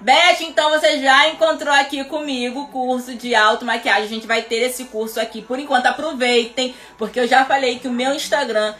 Beth, 0.00 0.40
então 0.40 0.68
você 0.70 1.00
já 1.00 1.28
encontrou 1.28 1.72
aqui 1.72 2.02
comigo 2.02 2.62
o 2.62 2.66
curso 2.66 3.14
de 3.14 3.36
automaquiagem. 3.36 4.02
A 4.02 4.08
gente 4.08 4.26
vai 4.26 4.42
ter 4.42 4.56
esse 4.56 4.86
curso 4.86 5.20
aqui. 5.20 5.40
Por 5.40 5.60
enquanto, 5.60 5.86
aproveitem, 5.86 6.74
porque 6.98 7.20
eu 7.20 7.28
já 7.28 7.44
falei 7.44 7.78
que 7.78 7.86
o 7.86 7.92
meu 7.92 8.12
Instagram 8.12 8.74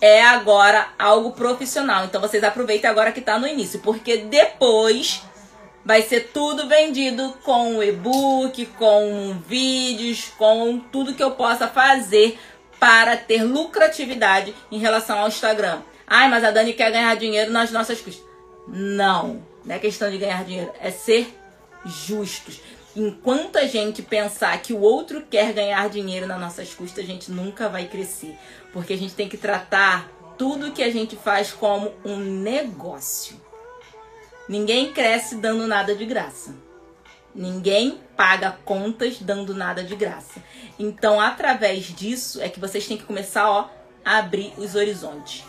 é 0.00 0.22
agora 0.22 0.88
algo 0.98 1.32
profissional. 1.32 2.04
Então 2.04 2.20
vocês 2.20 2.42
aproveitem 2.44 2.88
agora 2.88 3.12
que 3.12 3.20
está 3.20 3.38
no 3.38 3.46
início, 3.46 3.80
porque 3.80 4.18
depois 4.18 5.22
vai 5.84 6.02
ser 6.02 6.30
tudo 6.32 6.68
vendido 6.68 7.32
com 7.42 7.82
e-book, 7.82 8.66
com 8.78 9.40
vídeos, 9.46 10.32
com 10.36 10.78
tudo 10.78 11.14
que 11.14 11.22
eu 11.22 11.30
possa 11.30 11.66
fazer 11.66 12.38
para 12.78 13.16
ter 13.16 13.42
lucratividade 13.42 14.54
em 14.70 14.78
relação 14.78 15.18
ao 15.18 15.28
Instagram. 15.28 15.80
Ai, 16.06 16.28
mas 16.28 16.44
a 16.44 16.50
Dani 16.50 16.72
quer 16.72 16.90
ganhar 16.90 17.16
dinheiro 17.16 17.50
nas 17.50 17.70
nossas 17.70 18.00
custas. 18.00 18.24
Não, 18.66 19.42
não 19.64 19.74
é 19.74 19.78
questão 19.78 20.10
de 20.10 20.18
ganhar 20.18 20.44
dinheiro, 20.44 20.72
é 20.80 20.90
ser 20.90 21.34
justos. 21.84 22.60
Enquanto 22.98 23.58
a 23.58 23.64
gente 23.64 24.02
pensar 24.02 24.60
que 24.60 24.72
o 24.72 24.80
outro 24.80 25.22
quer 25.22 25.52
ganhar 25.52 25.88
dinheiro 25.88 26.26
nas 26.26 26.40
nossas 26.40 26.74
custas, 26.74 27.04
a 27.04 27.06
gente 27.06 27.30
nunca 27.30 27.68
vai 27.68 27.86
crescer. 27.86 28.36
Porque 28.72 28.92
a 28.92 28.96
gente 28.96 29.14
tem 29.14 29.28
que 29.28 29.36
tratar 29.36 30.10
tudo 30.36 30.72
que 30.72 30.82
a 30.82 30.90
gente 30.90 31.14
faz 31.14 31.52
como 31.52 31.94
um 32.04 32.16
negócio. 32.16 33.40
Ninguém 34.48 34.92
cresce 34.92 35.36
dando 35.36 35.64
nada 35.68 35.94
de 35.94 36.04
graça. 36.04 36.56
Ninguém 37.32 38.00
paga 38.16 38.58
contas 38.64 39.20
dando 39.20 39.54
nada 39.54 39.84
de 39.84 39.94
graça. 39.94 40.42
Então, 40.76 41.20
através 41.20 41.84
disso 41.84 42.42
é 42.42 42.48
que 42.48 42.58
vocês 42.58 42.84
têm 42.84 42.96
que 42.96 43.04
começar 43.04 43.48
ó, 43.48 43.70
a 44.04 44.18
abrir 44.18 44.52
os 44.58 44.74
horizontes. 44.74 45.44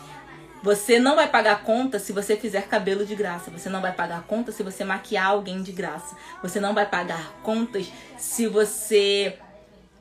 Você 0.62 0.98
não 0.98 1.16
vai 1.16 1.26
pagar 1.26 1.62
conta 1.62 1.98
se 1.98 2.12
você 2.12 2.36
fizer 2.36 2.68
cabelo 2.68 3.06
de 3.06 3.14
graça. 3.14 3.50
Você 3.50 3.68
não 3.70 3.80
vai 3.80 3.92
pagar 3.92 4.22
conta 4.22 4.52
se 4.52 4.62
você 4.62 4.84
maquiar 4.84 5.26
alguém 5.26 5.62
de 5.62 5.72
graça. 5.72 6.14
Você 6.42 6.60
não 6.60 6.74
vai 6.74 6.86
pagar 6.86 7.32
contas 7.42 7.90
se 8.18 8.46
você 8.46 9.38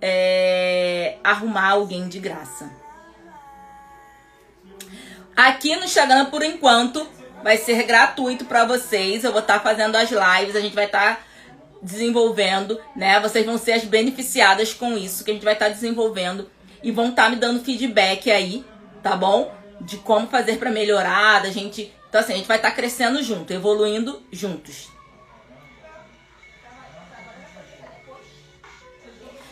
é, 0.02 1.18
arrumar 1.24 1.70
alguém 1.70 2.10
de 2.10 2.20
graça. 2.20 2.70
Aqui 5.36 5.74
no 5.78 5.86
Instagram, 5.86 6.26
por 6.26 6.44
enquanto, 6.44 7.08
vai 7.42 7.58
ser 7.58 7.84
gratuito 7.84 8.44
para 8.44 8.66
vocês. 8.66 9.24
Eu 9.24 9.32
vou 9.32 9.40
estar 9.42 9.56
tá 9.56 9.60
fazendo 9.62 9.96
as 9.96 10.10
lives, 10.10 10.56
a 10.56 10.62
gente 10.62 10.76
vai 10.76 10.86
estar 10.86 11.16
tá 11.16 11.22
desenvolvendo, 11.82 12.78
né? 12.94 13.22
Vocês 13.22 13.46
vão 13.46 13.58
ser 13.58 13.74
as 13.74 13.86
beneficiadas 13.86 14.74
com 14.74 14.98
isso 14.98 15.24
que 15.24 15.32
a 15.32 15.34
gente 15.34 15.46
vai 15.46 15.54
estar 15.54 15.68
tá 15.68 15.72
desenvolvendo 15.72 16.50
e 16.84 16.92
vão 16.92 17.10
estar 17.10 17.24
tá 17.24 17.30
me 17.30 17.38
dando 17.38 17.64
feedback 17.64 18.30
aí, 18.30 18.66
tá 19.02 19.16
bom? 19.16 19.59
De 19.82 19.98
como 19.98 20.28
fazer 20.28 20.58
para 20.58 20.72
melhorar, 20.72 21.44
da 21.44 21.50
gente. 21.50 21.94
Então 22.10 22.22
assim, 22.22 22.34
a 22.34 22.38
gente 22.38 22.48
vai 22.48 22.58
estar 22.58 22.72
tá 22.72 22.76
crescendo 22.76 23.22
junto, 23.24 23.54
evoluindo 23.54 24.22
juntos. 24.32 24.90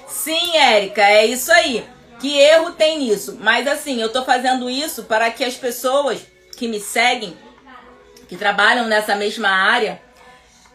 Sim, 0.07 0.57
Érica, 0.57 1.03
é 1.03 1.25
isso 1.25 1.51
aí. 1.51 1.87
Que 2.19 2.37
erro 2.37 2.71
tem 2.71 2.99
nisso? 2.99 3.37
Mas 3.39 3.67
assim, 3.67 4.01
eu 4.01 4.11
tô 4.11 4.25
fazendo 4.25 4.69
isso 4.69 5.03
para 5.03 5.29
que 5.29 5.43
as 5.43 5.55
pessoas 5.55 6.19
que 6.57 6.67
me 6.67 6.79
seguem, 6.79 7.37
que 8.27 8.35
trabalham 8.35 8.87
nessa 8.87 9.15
mesma 9.15 9.49
área, 9.49 10.01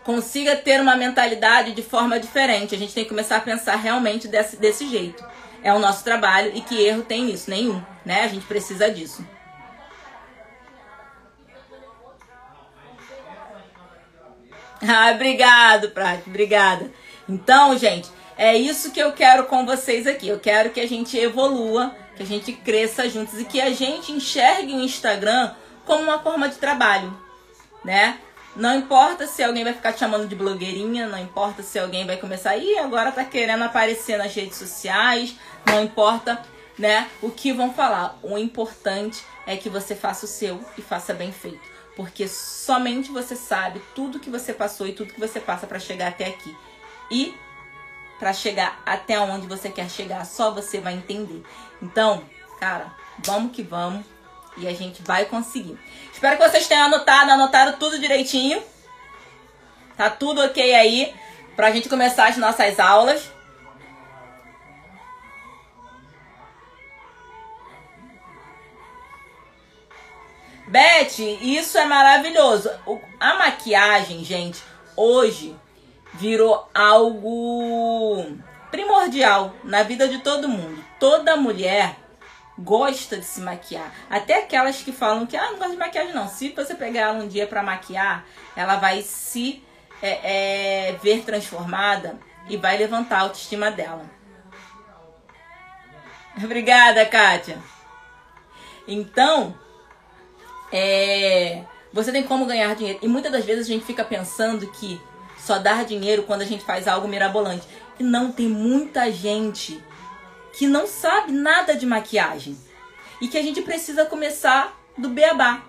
consiga 0.05 0.57
ter 0.57 0.81
uma 0.81 0.97
mentalidade 0.97 1.73
de 1.73 1.83
forma 1.83 2.19
diferente. 2.19 2.75
A 2.75 2.79
gente 2.79 2.95
tem 2.95 3.05
que 3.05 3.11
começar 3.11 3.37
a 3.37 3.41
pensar 3.41 3.77
realmente 3.77 4.29
desse, 4.29 4.57
desse 4.57 4.89
jeito. 4.89 5.25
É 5.63 5.73
o 5.73 5.79
nosso 5.79 6.03
trabalho 6.05 6.53
e 6.55 6.61
que 6.61 6.81
erro 6.81 7.03
tem 7.03 7.25
nisso? 7.25 7.51
Nenhum, 7.51 7.83
né? 8.05 8.23
A 8.23 8.29
gente 8.29 8.47
precisa 8.47 8.91
disso. 8.91 9.27
Ah, 14.89 15.13
obrigado, 15.15 15.91
Prati, 15.91 16.25
obrigada. 16.27 16.91
Então, 17.29 17.79
gente, 17.79 18.11
é 18.37 18.57
isso 18.57 18.91
que 18.91 18.99
eu 18.99 19.13
quero 19.13 19.45
com 19.45 19.65
vocês 19.65 20.09
aqui. 20.09 20.27
Eu 20.27 20.41
quero 20.41 20.71
que 20.71 20.81
a 20.81 20.89
gente 20.89 21.17
evolua, 21.17 21.95
que 22.17 22.23
a 22.25 22.27
gente 22.27 22.53
cresça 22.53 23.09
juntos 23.09 23.39
e 23.39 23.45
que 23.45 23.61
a 23.61 23.73
gente 23.73 24.11
enxergue 24.11 24.75
o 24.75 24.81
Instagram 24.81 25.53
como 25.85 26.03
uma 26.03 26.19
forma 26.19 26.49
de 26.49 26.57
trabalho, 26.57 27.17
né? 27.85 28.19
Não 28.55 28.75
importa 28.75 29.27
se 29.27 29.43
alguém 29.43 29.65
vai 29.65 29.73
ficar 29.73 29.93
te 29.93 30.01
chamando 30.01 30.29
de 30.29 30.35
blogueirinha, 30.35 31.09
não 31.09 31.19
importa 31.19 31.63
se 31.63 31.79
alguém 31.79 32.05
vai 32.07 32.19
começar, 32.19 32.57
e 32.57 32.77
agora 32.79 33.11
tá 33.11 33.25
querendo 33.25 33.63
aparecer 33.65 34.19
nas 34.19 34.35
redes 34.35 34.59
sociais, 34.59 35.35
não 35.65 35.83
importa, 35.83 36.39
né, 36.79 37.09
o 37.23 37.31
que 37.31 37.51
vão 37.51 37.73
falar. 37.73 38.19
O 38.23 38.37
importante 38.37 39.25
é 39.47 39.57
que 39.57 39.71
você 39.71 39.95
faça 39.95 40.27
o 40.27 40.29
seu 40.29 40.61
e 40.77 40.83
faça 40.83 41.15
bem 41.15 41.33
feito, 41.33 41.61
porque 41.97 42.27
somente 42.29 43.11
você 43.11 43.37
sabe 43.37 43.83
tudo 43.95 44.21
que 44.21 44.31
você 44.31 44.53
passou 44.53 44.87
e 44.87 44.93
tudo 44.93 45.13
que 45.13 45.21
você 45.21 45.41
passa 45.41 45.67
para 45.67 45.79
chegar 45.79 46.09
até 46.09 46.27
aqui. 46.27 46.57
E 47.11 47.35
para 48.19 48.33
chegar 48.33 48.81
até 48.87 49.19
onde 49.19 49.47
você 49.47 49.69
quer 49.69 49.91
chegar, 49.91 50.25
só 50.25 50.53
você 50.53 50.81
vai 50.81 50.95
entender. 50.95 51.43
Então, 51.83 52.23
cara, 52.61 52.95
vamos 53.19 53.53
que 53.53 53.63
vamos 53.63 54.07
e 54.57 54.69
a 54.69 54.73
gente 54.73 55.03
vai 55.03 55.25
conseguir. 55.25 55.79
Espero 56.13 56.37
que 56.37 56.49
vocês 56.49 56.69
tenham 56.69 56.87
anotado, 56.87 57.33
anotaram 57.33 57.79
tudo 57.79 57.99
direitinho. 57.99 58.63
Tá 59.97 60.09
tudo 60.09 60.41
ok 60.43 60.75
aí 60.75 61.13
pra 61.57 61.73
gente 61.73 61.89
começar 61.89 62.29
as 62.29 62.37
nossas 62.37 62.79
aulas. 62.79 63.32
Beth, 70.73 71.19
isso 71.43 71.77
é 71.77 71.85
maravilhoso. 71.85 72.71
A 73.21 73.35
maquiagem, 73.35 74.25
gente, 74.25 74.63
hoje 74.97 75.55
virou 76.15 76.67
algo 76.75 78.39
primordial 78.71 79.55
na 79.63 79.83
vida 79.83 80.09
de 80.09 80.21
todo 80.21 80.49
mundo. 80.49 80.83
Toda 80.99 81.37
mulher 81.37 81.97
gosta 82.59 83.19
de 83.19 83.25
se 83.27 83.43
maquiar. 83.43 83.93
Até 84.09 84.39
aquelas 84.39 84.81
que 84.81 84.93
falam 84.93 85.27
que 85.27 85.37
ah, 85.37 85.51
não 85.51 85.59
gosta 85.59 85.73
de 85.73 85.77
maquiagem 85.77 86.15
não. 86.15 86.27
Se 86.27 86.49
você 86.49 86.75
pegar 86.75 87.01
ela 87.01 87.23
um 87.23 87.29
dia 87.29 87.47
para 87.47 87.63
maquiar, 87.63 88.25
ela 88.57 88.77
vai 88.77 89.03
se 89.03 89.63
é, 90.01 90.89
é, 90.89 90.93
ver 91.03 91.23
transformada 91.23 92.19
e 92.49 92.57
vai 92.57 92.79
levantar 92.79 93.19
a 93.19 93.23
autoestima 93.25 93.71
dela. 93.71 94.07
Obrigada, 96.43 97.05
Kátia. 97.05 97.59
Então, 98.89 99.55
é, 100.73 101.63
você 101.93 102.11
tem 102.11 102.23
como 102.23 102.47
ganhar 102.47 102.75
dinheiro. 102.75 102.99
E 103.03 103.09
muitas 103.09 103.31
das 103.31 103.45
vezes 103.45 103.67
a 103.67 103.69
gente 103.69 103.85
fica 103.85 104.05
pensando 104.05 104.67
que 104.69 105.01
só 105.39 105.59
dar 105.59 105.85
dinheiro 105.85 106.23
quando 106.23 106.43
a 106.43 106.47
gente 106.47 106.65
faz 106.65 106.89
algo 106.89 107.07
mirabolante. 107.07 107.67
E 107.99 108.03
não, 108.03 108.33
tem 108.33 108.49
muita 108.49 109.11
gente 109.13 109.83
que 110.53 110.67
não 110.67 110.87
sabe 110.87 111.33
nada 111.33 111.75
de 111.75 111.85
maquiagem 111.85 112.57
e 113.21 113.29
que 113.29 113.37
a 113.39 113.43
gente 113.43 113.61
precisa 113.63 114.07
começar 114.07 114.79
do 114.97 115.09
beabá. 115.09 115.63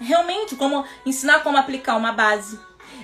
Realmente, 0.00 0.54
como 0.54 0.84
ensinar 1.04 1.40
como 1.40 1.56
aplicar 1.56 1.96
uma 1.96 2.12
base, 2.12 2.58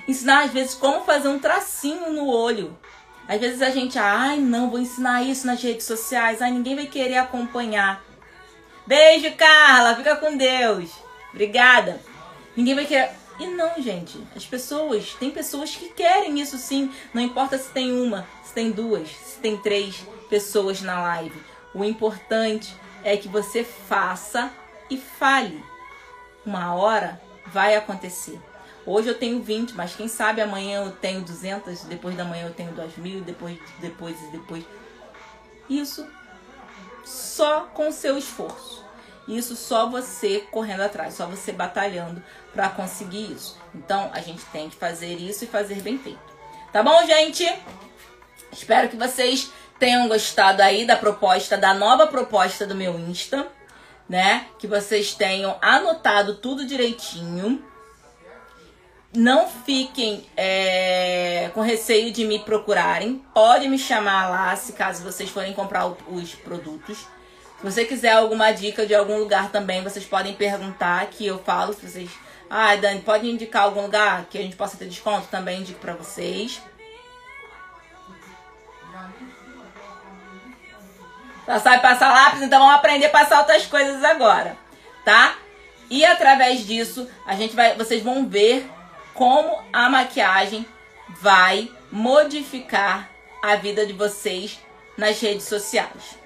ensinar 0.07 0.45
às 0.45 0.53
vezes 0.53 0.74
como 0.74 1.05
fazer 1.05 1.28
um 1.28 1.39
tracinho 1.39 2.12
no 2.12 2.28
olho. 2.28 2.78
Às 3.26 3.41
vezes 3.41 3.62
a 3.62 3.70
gente, 3.70 3.99
ai, 3.99 4.39
não, 4.39 4.70
vou 4.70 4.78
ensinar 4.78 5.22
isso 5.22 5.47
nas 5.47 5.61
redes 5.62 5.87
sociais, 5.87 6.43
ai, 6.43 6.51
ninguém 6.51 6.76
vai 6.76 6.87
querer 6.87 7.16
acompanhar. 7.16 8.05
Beijo, 8.87 9.35
Carla, 9.35 9.97
fica 9.97 10.14
com 10.16 10.37
Deus. 10.37 11.04
Obrigada. 11.35 12.01
Ninguém 12.57 12.74
vai 12.76 12.87
querer. 12.87 13.11
E 13.39 13.49
não, 13.49 13.82
gente, 13.82 14.16
as 14.37 14.47
pessoas, 14.47 15.14
tem 15.14 15.28
pessoas 15.28 15.74
que 15.74 15.89
querem 15.89 16.41
isso 16.41 16.57
sim, 16.57 16.93
não 17.12 17.20
importa 17.20 17.59
se 17.59 17.68
tem 17.70 17.93
uma, 17.93 18.24
se 18.45 18.55
tem 18.55 18.70
duas, 18.70 19.09
se 19.09 19.41
tem 19.41 19.57
três, 19.57 20.07
pessoas 20.30 20.80
na 20.80 21.03
live. 21.03 21.37
O 21.74 21.85
importante 21.85 22.72
é 23.03 23.16
que 23.16 23.26
você 23.26 23.64
faça 23.64 24.53
e 24.89 24.97
fale. 24.97 25.64
Uma 26.47 26.74
hora 26.76 27.20
vai 27.47 27.74
acontecer. 27.74 28.41
Hoje 28.87 29.09
eu 29.09 29.18
tenho 29.18 29.43
20, 29.43 29.72
mas 29.72 29.97
quem 29.97 30.07
sabe 30.07 30.41
amanhã 30.41 30.85
eu 30.85 30.93
tenho 30.93 31.22
200, 31.22 31.85
depois 31.85 32.16
da 32.16 32.24
manhã 32.24 32.47
eu 32.47 32.55
tenho 32.55 32.70
2 32.70 32.97
mil, 32.99 33.20
depois, 33.22 33.59
depois 33.80 34.16
e 34.22 34.26
depois. 34.28 34.64
Isso 35.68 36.07
só 37.05 37.62
com 37.74 37.91
seu 37.91 38.16
esforço. 38.16 38.84
Isso 39.27 39.57
só 39.57 39.89
você 39.89 40.41
correndo 40.51 40.83
atrás, 40.83 41.14
só 41.14 41.27
você 41.27 41.53
batalhando 41.53 42.22
para 42.53 42.68
conseguir 42.68 43.33
isso. 43.33 43.59
Então 43.75 44.11
a 44.12 44.20
gente 44.20 44.45
tem 44.47 44.68
que 44.68 44.77
fazer 44.77 45.14
isso 45.14 45.45
e 45.45 45.49
fazer 45.49 45.81
bem 45.81 45.99
feito. 45.99 46.20
Tá 46.72 46.83
bom, 46.83 47.07
gente? 47.07 47.51
Espero 48.53 48.89
que 48.89 48.97
vocês 48.97 49.51
tenham 49.79 50.09
gostado 50.09 50.62
aí 50.62 50.87
da 50.87 50.97
proposta, 50.97 51.57
da 51.57 51.75
nova 51.75 52.07
proposta 52.07 52.66
do 52.66 52.75
meu 52.75 52.99
Insta, 52.99 53.49
né? 54.09 54.47
Que 54.59 54.66
vocês 54.66 55.14
tenham 55.14 55.57
anotado 55.61 56.35
tudo 56.37 56.66
direitinho. 56.66 57.64
Não 59.16 59.49
fiquem 59.49 60.27
é, 60.37 61.51
com 61.55 61.61
receio 61.61 62.12
de 62.12 62.25
me 62.25 62.41
procurarem. 62.41 63.25
Pode 63.33 63.68
me 63.68 63.79
chamar 63.79 64.29
lá 64.29 64.55
se 64.57 64.72
caso 64.72 65.05
vocês 65.05 65.31
forem 65.31 65.53
comprar 65.53 65.87
os 65.87 66.35
produtos. 66.35 67.07
Se 67.65 67.71
você 67.71 67.85
quiser 67.87 68.12
alguma 68.12 68.53
dica 68.53 68.85
de 68.87 68.95
algum 68.95 69.17
lugar 69.17 69.51
também, 69.51 69.83
vocês 69.83 70.05
podem 70.05 70.35
perguntar 70.35 71.07
que 71.07 71.27
eu 71.27 71.39
falo. 71.39 71.73
Se 71.73 71.89
vocês. 71.89 72.11
Ah, 72.51 72.77
Dani, 72.77 73.01
pode 73.01 73.27
indicar 73.27 73.62
algum 73.62 73.81
lugar 73.81 74.27
que 74.27 74.37
a 74.37 74.43
gente 74.43 74.55
possa 74.55 74.77
ter 74.77 74.87
desconto? 74.87 75.29
Também 75.29 75.61
indico 75.61 75.81
para 75.81 75.95
vocês. 75.95 76.61
Já 81.47 81.59
sabe 81.59 81.81
passar 81.81 82.12
lápis, 82.12 82.43
então 82.43 82.61
vamos 82.61 82.75
aprender 82.75 83.07
a 83.07 83.11
passar 83.11 83.39
outras 83.39 83.65
coisas 83.65 84.05
agora, 84.05 84.59
tá? 85.03 85.35
E 85.89 86.05
através 86.05 86.67
disso, 86.67 87.09
a 87.27 87.35
gente 87.35 87.57
vai, 87.57 87.75
vocês 87.77 88.03
vão 88.03 88.29
ver 88.29 88.71
como 89.15 89.65
a 89.73 89.89
maquiagem 89.89 90.67
vai 91.19 91.71
modificar 91.91 93.09
a 93.43 93.57
vida 93.57 93.87
de 93.87 93.95
vocês 93.95 94.59
nas 94.99 95.19
redes 95.19 95.45
sociais. 95.45 96.24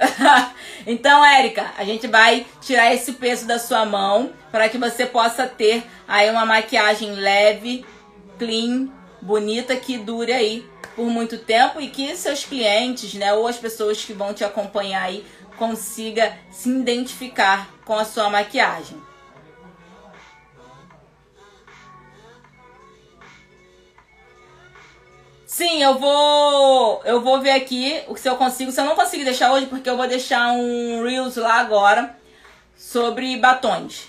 então, 0.86 1.24
Érica, 1.24 1.72
a 1.76 1.84
gente 1.84 2.06
vai 2.06 2.46
tirar 2.60 2.92
esse 2.92 3.12
peso 3.12 3.46
da 3.46 3.58
sua 3.58 3.84
mão 3.84 4.32
para 4.50 4.68
que 4.68 4.78
você 4.78 5.06
possa 5.06 5.46
ter 5.46 5.84
aí 6.08 6.30
uma 6.30 6.46
maquiagem 6.46 7.12
leve, 7.12 7.84
clean, 8.38 8.88
bonita 9.20 9.76
que 9.76 9.98
dure 9.98 10.32
aí 10.32 10.66
por 10.96 11.06
muito 11.06 11.38
tempo 11.38 11.80
e 11.80 11.88
que 11.88 12.16
seus 12.16 12.44
clientes, 12.44 13.14
né, 13.14 13.32
ou 13.32 13.46
as 13.46 13.56
pessoas 13.56 14.04
que 14.04 14.12
vão 14.12 14.34
te 14.34 14.44
acompanhar 14.44 15.02
aí 15.02 15.24
consiga 15.56 16.32
se 16.50 16.70
identificar 16.70 17.70
com 17.84 17.94
a 17.94 18.04
sua 18.04 18.30
maquiagem. 18.30 19.09
Sim, 25.60 25.82
eu 25.82 25.98
vou. 25.98 27.02
Eu 27.04 27.20
vou 27.20 27.38
ver 27.38 27.50
aqui 27.50 28.02
o 28.08 28.14
que 28.14 28.26
eu 28.26 28.36
consigo. 28.36 28.72
Se 28.72 28.80
eu 28.80 28.84
não 28.86 28.94
conseguir 28.94 29.24
deixar 29.24 29.52
hoje, 29.52 29.66
porque 29.66 29.90
eu 29.90 29.96
vou 29.98 30.08
deixar 30.08 30.52
um 30.52 31.02
Reels 31.04 31.36
lá 31.36 31.60
agora 31.60 32.16
sobre 32.74 33.36
batons, 33.36 34.08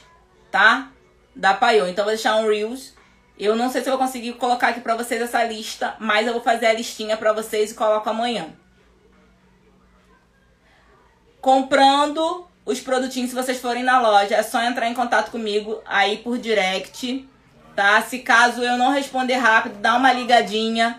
tá? 0.50 0.90
Da 1.36 1.54
Paiô. 1.54 1.88
Então 1.88 2.04
eu 2.04 2.06
vou 2.06 2.14
deixar 2.14 2.38
um 2.38 2.48
Reels 2.48 2.94
Eu 3.38 3.54
não 3.54 3.70
sei 3.70 3.82
se 3.82 3.90
eu 3.90 3.98
vou 3.98 4.08
conseguir 4.08 4.32
colocar 4.36 4.70
aqui 4.70 4.80
pra 4.80 4.96
vocês 4.96 5.22
essa 5.22 5.44
lista, 5.44 5.94
mas 6.00 6.26
eu 6.26 6.32
vou 6.32 6.42
fazer 6.42 6.68
a 6.68 6.74
listinha 6.74 7.18
pra 7.18 7.34
vocês 7.34 7.72
e 7.72 7.76
coloco 7.76 8.10
amanhã. 8.10 8.48
Comprando 11.42 12.48
os 12.66 12.80
produtinhos, 12.80 13.32
se 13.32 13.36
vocês 13.36 13.60
forem 13.60 13.84
na 13.84 14.00
loja, 14.00 14.36
é 14.36 14.42
só 14.42 14.64
entrar 14.64 14.88
em 14.88 14.94
contato 14.94 15.30
comigo 15.32 15.82
aí 15.86 16.20
por 16.20 16.38
direct, 16.38 17.28
tá? 17.76 18.02
Se 18.04 18.20
caso 18.20 18.64
eu 18.64 18.78
não 18.78 18.92
responder 18.92 19.36
rápido, 19.36 19.80
dá 19.80 19.98
uma 19.98 20.14
ligadinha, 20.14 20.98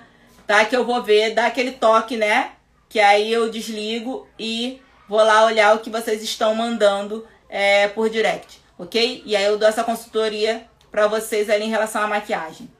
tá? 0.52 0.66
Que 0.66 0.76
eu 0.76 0.84
vou 0.84 1.02
ver, 1.02 1.34
dá 1.34 1.46
aquele 1.46 1.72
toque, 1.72 2.14
né? 2.14 2.52
Que 2.86 3.00
aí 3.00 3.32
eu 3.32 3.48
desligo 3.48 4.28
e 4.38 4.82
vou 5.08 5.24
lá 5.24 5.46
olhar 5.46 5.74
o 5.74 5.78
que 5.78 5.88
vocês 5.88 6.22
estão 6.22 6.54
mandando 6.54 7.26
é, 7.48 7.88
por 7.88 8.10
direct, 8.10 8.60
ok? 8.76 9.22
E 9.24 9.34
aí 9.34 9.44
eu 9.44 9.56
dou 9.56 9.66
essa 9.66 9.82
consultoria 9.82 10.66
pra 10.90 11.06
vocês 11.06 11.48
ali 11.48 11.64
em 11.64 11.70
relação 11.70 12.02
à 12.02 12.06
maquiagem, 12.06 12.70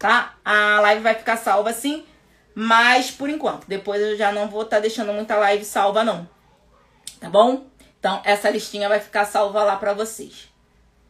tá? 0.00 0.34
A 0.44 0.80
live 0.80 1.00
vai 1.00 1.14
ficar 1.14 1.36
salva 1.36 1.70
assim, 1.70 2.04
mas 2.56 3.12
por 3.12 3.30
enquanto. 3.30 3.68
Depois 3.68 4.02
eu 4.02 4.16
já 4.16 4.32
não 4.32 4.48
vou 4.48 4.62
estar 4.62 4.78
tá 4.78 4.82
deixando 4.82 5.12
muita 5.12 5.36
live 5.36 5.64
salva, 5.64 6.02
não. 6.02 6.28
Tá 7.20 7.30
bom? 7.30 7.66
Então, 8.00 8.20
essa 8.24 8.50
listinha 8.50 8.88
vai 8.88 8.98
ficar 8.98 9.26
salva 9.26 9.62
lá 9.62 9.76
pra 9.76 9.94
vocês. 9.94 10.48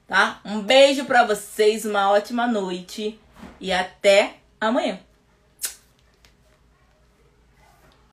Tá? 0.07 0.43
Um 0.45 0.61
beijo 0.61 1.07
pra 1.07 1.25
vocês, 1.25 1.87
uma 1.87 2.11
ótima 2.11 2.47
noite 2.47 3.19
e 3.59 3.73
até 3.73 4.35
amanhã. 4.61 5.01